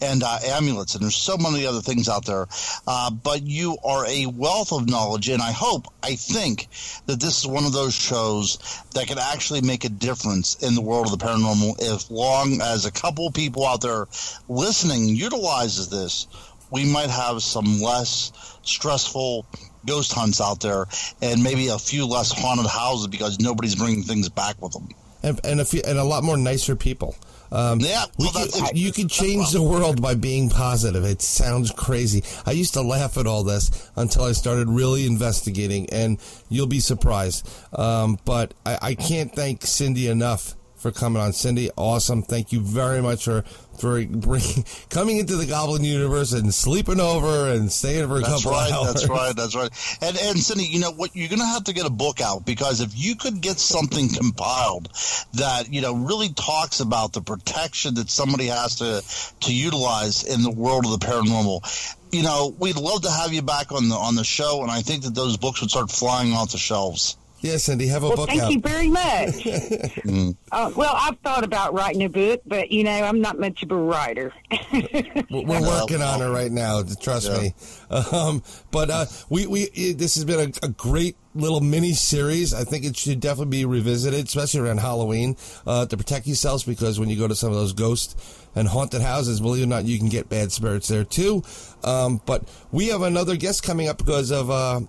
and 0.00 0.22
uh, 0.22 0.38
amulets, 0.44 0.94
and 0.94 1.02
there's 1.02 1.16
so 1.16 1.36
many 1.36 1.66
other 1.66 1.80
things 1.80 2.08
out 2.08 2.26
there. 2.26 2.46
Uh, 2.86 3.10
but 3.10 3.42
you 3.42 3.76
are 3.84 4.06
a 4.06 4.26
wealth 4.26 4.72
of 4.72 4.88
knowledge, 4.88 5.28
and 5.28 5.42
I 5.42 5.52
hope, 5.52 5.86
I 6.02 6.16
think 6.16 6.68
that 7.06 7.20
this 7.20 7.38
is 7.38 7.46
one 7.46 7.64
of 7.64 7.72
those 7.72 7.94
shows 7.94 8.58
that 8.94 9.06
can 9.06 9.18
actually 9.18 9.62
make 9.62 9.84
a 9.84 9.88
difference 9.88 10.62
in 10.62 10.74
the 10.74 10.82
world 10.82 11.06
of 11.06 11.18
the 11.18 11.24
paranormal. 11.24 11.80
As 11.82 12.10
long 12.10 12.60
as 12.60 12.84
a 12.84 12.92
couple 12.92 13.30
people 13.30 13.66
out 13.66 13.80
there 13.80 14.06
listening 14.48 15.08
utilizes 15.08 15.88
this 15.88 16.26
we 16.72 16.90
might 16.90 17.10
have 17.10 17.42
some 17.42 17.80
less 17.80 18.32
stressful 18.62 19.46
ghost 19.86 20.12
hunts 20.12 20.40
out 20.40 20.60
there, 20.60 20.86
and 21.20 21.42
maybe 21.42 21.68
a 21.68 21.78
few 21.78 22.06
less 22.06 22.32
haunted 22.32 22.66
houses 22.66 23.06
because 23.06 23.38
nobody's 23.38 23.76
bringing 23.76 24.02
things 24.02 24.28
back 24.28 24.60
with 24.60 24.72
them. 24.72 24.88
And 25.22 25.38
and 25.44 25.60
a, 25.60 25.64
few, 25.64 25.82
and 25.86 25.98
a 25.98 26.04
lot 26.04 26.24
more 26.24 26.36
nicer 26.36 26.74
people. 26.74 27.14
Um, 27.52 27.80
yeah, 27.80 28.06
well, 28.18 28.32
can, 28.32 28.74
you 28.74 28.90
can 28.92 29.08
change 29.08 29.50
the 29.50 29.62
world 29.62 30.00
by 30.00 30.14
being 30.14 30.48
positive. 30.48 31.04
It 31.04 31.20
sounds 31.20 31.70
crazy. 31.70 32.24
I 32.46 32.52
used 32.52 32.72
to 32.74 32.82
laugh 32.82 33.18
at 33.18 33.26
all 33.26 33.44
this 33.44 33.90
until 33.94 34.24
I 34.24 34.32
started 34.32 34.70
really 34.70 35.06
investigating, 35.06 35.90
and 35.90 36.18
you'll 36.48 36.66
be 36.66 36.80
surprised. 36.80 37.46
Um, 37.78 38.18
but 38.24 38.54
I, 38.64 38.78
I 38.80 38.94
can't 38.94 39.32
thank 39.34 39.66
Cindy 39.66 40.08
enough 40.08 40.56
for 40.76 40.90
coming 40.90 41.22
on. 41.22 41.32
Cindy, 41.32 41.70
awesome. 41.76 42.22
Thank 42.22 42.50
you 42.50 42.60
very 42.60 43.00
much 43.00 43.24
for 43.24 43.44
for 43.82 44.02
bringing, 44.06 44.64
coming 44.90 45.18
into 45.18 45.34
the 45.34 45.44
Goblin 45.44 45.82
universe 45.82 46.32
and 46.32 46.54
sleeping 46.54 47.00
over 47.00 47.50
and 47.50 47.70
staying 47.70 48.06
for 48.06 48.16
a 48.16 48.20
that's 48.20 48.44
couple 48.44 48.52
right, 48.52 48.72
hours. 48.72 48.94
That's 48.94 49.08
right. 49.08 49.36
That's 49.36 49.56
right. 49.56 49.98
And 50.00 50.16
and 50.16 50.38
Cindy, 50.38 50.64
you 50.64 50.78
know 50.78 50.92
what? 50.92 51.14
You're 51.14 51.28
going 51.28 51.40
to 51.40 51.46
have 51.46 51.64
to 51.64 51.74
get 51.74 51.84
a 51.84 51.90
book 51.90 52.20
out 52.20 52.46
because 52.46 52.80
if 52.80 52.92
you 52.94 53.16
could 53.16 53.40
get 53.40 53.58
something 53.58 54.08
compiled 54.08 54.88
that 55.34 55.72
you 55.72 55.80
know 55.80 55.94
really 55.94 56.28
talks 56.28 56.78
about 56.78 57.12
the 57.12 57.20
protection 57.20 57.94
that 57.94 58.08
somebody 58.08 58.46
has 58.46 58.76
to 58.76 59.02
to 59.46 59.54
utilize 59.54 60.22
in 60.22 60.42
the 60.42 60.50
world 60.50 60.86
of 60.86 60.92
the 60.92 61.04
paranormal, 61.04 61.96
you 62.12 62.22
know, 62.22 62.54
we'd 62.58 62.76
love 62.76 63.02
to 63.02 63.10
have 63.10 63.32
you 63.32 63.42
back 63.42 63.72
on 63.72 63.88
the 63.88 63.96
on 63.96 64.14
the 64.14 64.24
show, 64.24 64.62
and 64.62 64.70
I 64.70 64.82
think 64.82 65.02
that 65.02 65.14
those 65.14 65.36
books 65.36 65.60
would 65.60 65.70
start 65.70 65.90
flying 65.90 66.32
off 66.32 66.52
the 66.52 66.58
shelves. 66.58 67.16
Yes, 67.42 67.64
Cindy, 67.64 67.88
have 67.88 68.04
a 68.04 68.08
well, 68.08 68.16
book 68.16 68.28
thank 68.28 68.42
out. 68.42 68.52
you 68.52 68.60
very 68.60 68.88
much. 68.88 69.46
uh, 70.52 70.70
well, 70.76 70.94
I've 70.96 71.18
thought 71.18 71.42
about 71.42 71.74
writing 71.74 72.04
a 72.04 72.08
book, 72.08 72.40
but 72.46 72.70
you 72.70 72.84
know, 72.84 72.92
I'm 72.92 73.20
not 73.20 73.38
much 73.38 73.64
of 73.64 73.72
a 73.72 73.76
writer. 73.76 74.32
We're 74.72 75.60
working 75.60 76.02
on 76.02 76.22
it 76.22 76.28
right 76.28 76.52
now. 76.52 76.82
Trust 77.00 77.28
yeah. 77.28 77.40
me. 77.40 77.54
Um, 77.90 78.44
but 78.70 78.90
uh, 78.90 79.06
we 79.28 79.46
we 79.48 79.92
this 79.92 80.14
has 80.14 80.24
been 80.24 80.52
a, 80.62 80.66
a, 80.66 80.68
great 80.70 81.16
little 81.34 81.60
mini 81.60 81.92
series. 81.94 82.54
I 82.54 82.62
think 82.64 82.84
it 82.84 82.96
should 82.96 83.20
definitely 83.20 83.58
be 83.58 83.64
revisited, 83.64 84.24
especially 84.24 84.60
around 84.60 84.78
Halloween, 84.78 85.36
uh, 85.66 85.86
to 85.86 85.96
protect 85.96 86.26
yourselves 86.26 86.62
because 86.62 87.00
when 87.00 87.10
you 87.10 87.18
go 87.18 87.26
to 87.26 87.34
some 87.34 87.50
of 87.50 87.58
those 87.58 87.72
ghost 87.72 88.18
and 88.54 88.68
haunted 88.68 89.02
houses, 89.02 89.40
believe 89.40 89.62
it 89.62 89.66
or 89.66 89.68
not, 89.68 89.84
you 89.84 89.98
can 89.98 90.08
get 90.08 90.28
bad 90.28 90.52
spirits 90.52 90.88
there 90.88 91.04
too. 91.04 91.42
Um, 91.84 92.20
but 92.26 92.48
we 92.70 92.88
have 92.88 93.02
another 93.02 93.36
guest 93.36 93.62
coming 93.62 93.88
up 93.88 93.98
because 93.98 94.30
of 94.30 94.50
uh, 94.50 94.80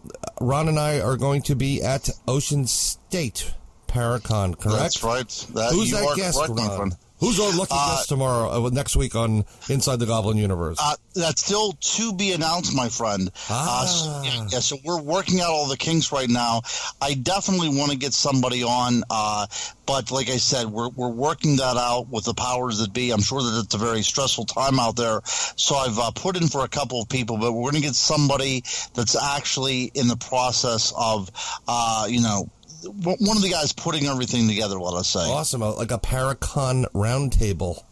Ron 0.42 0.68
and 0.68 0.80
I 0.80 1.00
are 1.00 1.18
going 1.18 1.42
to 1.44 1.56
be 1.56 1.82
at 1.82 2.10
Ocean 2.28 2.68
State 2.68 3.54
Paracon. 3.88 4.58
Correct? 4.60 4.80
That's 4.80 5.04
right. 5.04 5.28
That, 5.54 5.72
Who's 5.72 5.92
that 5.92 6.16
guest, 6.16 6.40
Ron? 6.50 6.92
Who's 7.24 7.40
our 7.40 7.58
lucky 7.58 7.72
uh, 7.74 7.96
guest 7.96 8.10
tomorrow, 8.10 8.66
uh, 8.66 8.70
next 8.70 8.98
week 8.98 9.16
on 9.16 9.46
Inside 9.70 10.00
the 10.00 10.06
Goblin 10.06 10.36
Universe? 10.36 10.78
Uh, 10.82 10.96
that's 11.16 11.46
still 11.46 11.72
to 11.72 12.14
be 12.14 12.34
announced, 12.34 12.76
my 12.76 12.90
friend. 12.90 13.32
Ah. 13.50 13.86
So, 13.86 14.28
yeah, 14.28 14.48
yeah, 14.52 14.60
so 14.60 14.76
we're 14.84 15.02
working 15.02 15.40
out 15.40 15.52
all 15.52 15.70
the 15.70 15.78
kinks 15.78 16.12
right 16.12 16.28
now. 16.28 16.64
I 17.02 17.14
definitely 17.14 17.70
want 17.70 17.94
to 17.94 17.98
get 17.98 18.12
somebody 18.12 18.64
on, 18.64 19.04
uh, 19.10 19.48
but 19.86 20.12
like 20.12 20.30
I 20.30 20.36
said, 20.36 20.68
we're, 20.68 20.90
we're 20.90 21.08
working 21.08 21.56
that 21.58 21.78
out 21.78 22.10
with 22.10 22.26
the 22.26 22.34
powers 22.34 22.80
that 22.80 22.92
be. 22.92 23.12
I'm 23.12 23.22
sure 23.22 23.42
that 23.42 23.62
it's 23.64 23.74
a 23.74 23.78
very 23.78 24.02
stressful 24.02 24.44
time 24.44 24.78
out 24.78 24.98
there. 24.98 25.22
So 25.24 25.76
I've 25.76 25.98
uh, 25.98 26.12
put 26.12 26.36
in 26.36 26.50
for 26.50 26.66
a 26.66 26.70
couple 26.70 27.02
of 27.02 27.08
people, 27.08 27.38
but 27.38 27.54
we're 27.54 27.72
going 27.72 27.82
to 27.82 27.88
get 27.88 27.96
somebody 27.96 28.66
that's 28.96 29.16
actually 29.16 29.84
in 29.94 30.10
the 30.10 30.18
process 30.18 30.92
of, 30.98 31.32
uh, 31.70 32.06
you 32.10 32.22
know, 32.22 32.50
one 32.84 33.38
of 33.38 33.44
the 33.44 33.50
guys 33.50 33.74
putting 33.74 34.08
everything 34.08 34.48
together. 34.48 34.80
Let 34.80 34.94
us 34.94 35.10
say, 35.10 35.20
awesome, 35.20 35.62
like 35.62 35.92
a 35.92 35.98
Paracon 35.98 36.86
roundtable. 36.94 37.84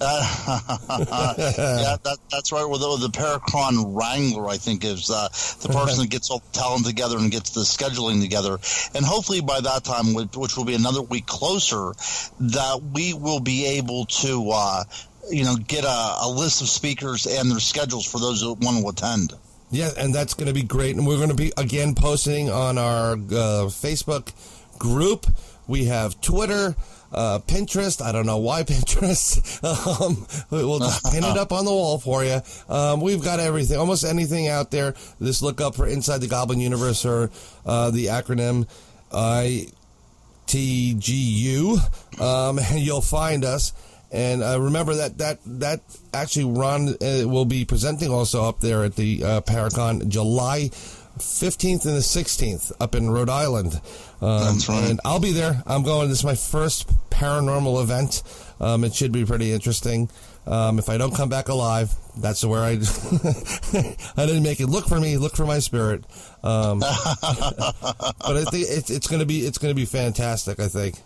Uh, 0.00 0.60
yeah, 1.58 1.96
that, 2.02 2.18
that's 2.30 2.52
right. 2.52 2.64
Well, 2.64 2.78
the, 2.78 3.08
the 3.08 3.12
Paracon 3.12 3.96
Wrangler, 3.96 4.48
I 4.48 4.56
think, 4.58 4.84
is 4.84 5.10
uh, 5.10 5.28
the 5.62 5.68
person 5.72 6.00
that 6.00 6.10
gets 6.10 6.30
all 6.30 6.38
the 6.38 6.58
talent 6.58 6.86
together 6.86 7.18
and 7.18 7.30
gets 7.30 7.50
the 7.50 7.62
scheduling 7.62 8.20
together. 8.22 8.58
And 8.94 9.04
hopefully 9.04 9.40
by 9.40 9.60
that 9.60 9.84
time, 9.84 10.14
which 10.14 10.56
will 10.56 10.64
be 10.64 10.74
another 10.74 11.02
week 11.02 11.26
closer, 11.26 11.92
that 12.40 12.80
we 12.94 13.14
will 13.14 13.40
be 13.40 13.66
able 13.78 14.06
to, 14.06 14.50
uh, 14.52 14.84
you 15.30 15.44
know, 15.44 15.56
get 15.56 15.84
a, 15.84 16.16
a 16.22 16.28
list 16.28 16.62
of 16.62 16.68
speakers 16.68 17.26
and 17.26 17.50
their 17.50 17.60
schedules 17.60 18.06
for 18.06 18.20
those 18.20 18.42
who 18.42 18.54
want 18.54 18.82
to 18.82 18.88
attend. 18.88 19.34
Yeah, 19.70 19.90
and 19.98 20.14
that's 20.14 20.34
going 20.34 20.46
to 20.46 20.54
be 20.54 20.62
great. 20.62 20.96
And 20.96 21.06
we're 21.06 21.16
going 21.16 21.30
to 21.30 21.34
be 21.34 21.52
again 21.56 21.94
posting 21.94 22.50
on 22.50 22.78
our 22.78 23.12
uh, 23.12 23.66
Facebook 23.68 24.32
group. 24.78 25.26
We 25.66 25.86
have 25.86 26.20
Twitter, 26.20 26.76
uh, 27.12 27.40
Pinterest. 27.40 28.00
I 28.00 28.12
don't 28.12 28.26
know 28.26 28.36
why 28.36 28.62
Pinterest. 28.64 29.64
Um, 29.64 30.26
we'll 30.50 30.78
just 30.78 31.04
pin 31.10 31.24
it 31.24 31.36
up 31.36 31.52
on 31.52 31.64
the 31.64 31.72
wall 31.72 31.98
for 31.98 32.24
you. 32.24 32.40
Um, 32.68 33.00
we've 33.00 33.22
got 33.22 33.40
everything, 33.40 33.76
almost 33.78 34.04
anything 34.04 34.48
out 34.48 34.70
there. 34.70 34.94
Just 35.20 35.42
look 35.42 35.60
up 35.60 35.74
for 35.74 35.86
Inside 35.86 36.18
the 36.18 36.28
Goblin 36.28 36.60
Universe 36.60 37.04
or 37.04 37.30
uh, 37.64 37.90
the 37.90 38.06
acronym 38.06 38.68
I 39.12 39.66
T 40.46 40.94
G 40.96 41.12
U, 41.14 41.78
um, 42.20 42.58
and 42.70 42.78
you'll 42.78 43.00
find 43.00 43.44
us. 43.44 43.72
And 44.16 44.42
uh, 44.42 44.58
remember 44.58 44.94
that 44.94 45.18
that 45.18 45.40
that 45.44 45.80
actually 46.14 46.46
Ron 46.46 46.88
uh, 46.88 47.28
will 47.28 47.44
be 47.44 47.66
presenting 47.66 48.10
also 48.10 48.44
up 48.44 48.60
there 48.60 48.82
at 48.82 48.96
the 48.96 49.22
uh, 49.22 49.40
Paracon 49.42 50.08
July 50.08 50.70
15th 51.18 51.84
and 51.84 51.94
the 51.94 52.00
16th 52.00 52.72
up 52.80 52.94
in 52.94 53.10
Rhode 53.10 53.28
Island. 53.28 53.78
Um, 54.22 54.40
That's 54.40 54.68
right. 54.70 54.88
And 54.88 55.00
I'll 55.04 55.20
be 55.20 55.32
there. 55.32 55.62
I'm 55.66 55.82
going. 55.82 56.08
This 56.08 56.20
is 56.20 56.24
my 56.24 56.34
first 56.34 56.88
paranormal 57.10 57.82
event. 57.82 58.22
Um, 58.58 58.84
it 58.84 58.94
should 58.94 59.12
be 59.12 59.26
pretty 59.26 59.52
interesting. 59.52 60.08
Um, 60.46 60.78
if 60.78 60.88
I 60.88 60.96
don't 60.96 61.14
come 61.14 61.28
back 61.28 61.48
alive, 61.48 61.92
that's 62.16 62.42
where 62.42 62.62
I. 62.62 62.70
I 64.16 64.24
didn't 64.24 64.44
make 64.44 64.60
it. 64.60 64.68
Look 64.68 64.86
for 64.86 64.98
me. 64.98 65.18
Look 65.18 65.36
for 65.36 65.44
my 65.44 65.58
spirit. 65.58 66.04
Um, 66.42 66.78
but 66.80 66.94
I 67.20 68.44
think 68.50 68.66
it's, 68.70 68.88
it's 68.88 69.08
going 69.08 69.20
to 69.20 69.26
be 69.26 69.40
it's 69.40 69.58
going 69.58 69.72
to 69.72 69.76
be 69.76 69.84
fantastic. 69.84 70.58
I 70.58 70.68
think. 70.68 71.02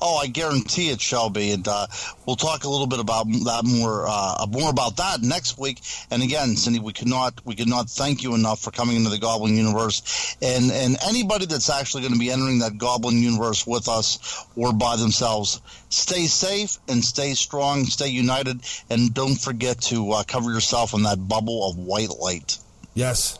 Oh, 0.00 0.16
I 0.16 0.26
guarantee 0.26 0.90
it 0.90 1.00
shall 1.00 1.30
be, 1.30 1.52
and 1.52 1.66
uh, 1.66 1.86
we'll 2.26 2.36
talk 2.36 2.64
a 2.64 2.68
little 2.68 2.86
bit 2.86 3.00
about 3.00 3.26
that 3.28 3.62
more 3.64 4.04
uh, 4.06 4.46
more 4.50 4.68
about 4.68 4.98
that 4.98 5.22
next 5.22 5.58
week. 5.58 5.80
And 6.10 6.22
again, 6.22 6.56
Cindy, 6.56 6.80
we 6.80 6.92
could 6.92 7.08
not 7.08 7.40
we 7.46 7.54
could 7.54 7.68
not 7.68 7.88
thank 7.88 8.22
you 8.22 8.34
enough 8.34 8.60
for 8.60 8.70
coming 8.70 8.96
into 8.96 9.08
the 9.08 9.18
Goblin 9.18 9.56
universe, 9.56 10.36
and 10.42 10.70
and 10.70 10.96
anybody 11.08 11.46
that's 11.46 11.70
actually 11.70 12.02
going 12.02 12.12
to 12.12 12.18
be 12.18 12.30
entering 12.30 12.58
that 12.58 12.76
Goblin 12.76 13.16
universe 13.22 13.66
with 13.66 13.88
us 13.88 14.44
or 14.54 14.74
by 14.74 14.96
themselves. 14.96 15.62
Stay 15.88 16.26
safe 16.26 16.76
and 16.88 17.02
stay 17.02 17.32
strong, 17.32 17.84
stay 17.84 18.08
united, 18.08 18.60
and 18.90 19.14
don't 19.14 19.40
forget 19.40 19.80
to 19.82 20.12
uh, 20.12 20.24
cover 20.24 20.52
yourself 20.52 20.92
in 20.92 21.04
that 21.04 21.26
bubble 21.26 21.70
of 21.70 21.78
white 21.78 22.10
light. 22.20 22.58
Yes. 22.94 23.38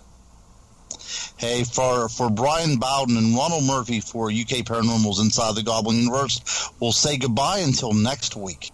Hey, 1.36 1.64
for, 1.64 2.08
for 2.08 2.30
Brian 2.30 2.76
Bowden 2.76 3.16
and 3.16 3.36
Ronald 3.36 3.64
Murphy 3.64 4.00
for 4.00 4.30
UK 4.30 4.64
Paranormals 4.64 5.20
Inside 5.20 5.54
the 5.54 5.62
Goblin 5.62 5.96
Universe, 5.98 6.70
we'll 6.80 6.92
say 6.92 7.16
goodbye 7.16 7.58
until 7.58 7.92
next 7.92 8.36
week. 8.36 8.70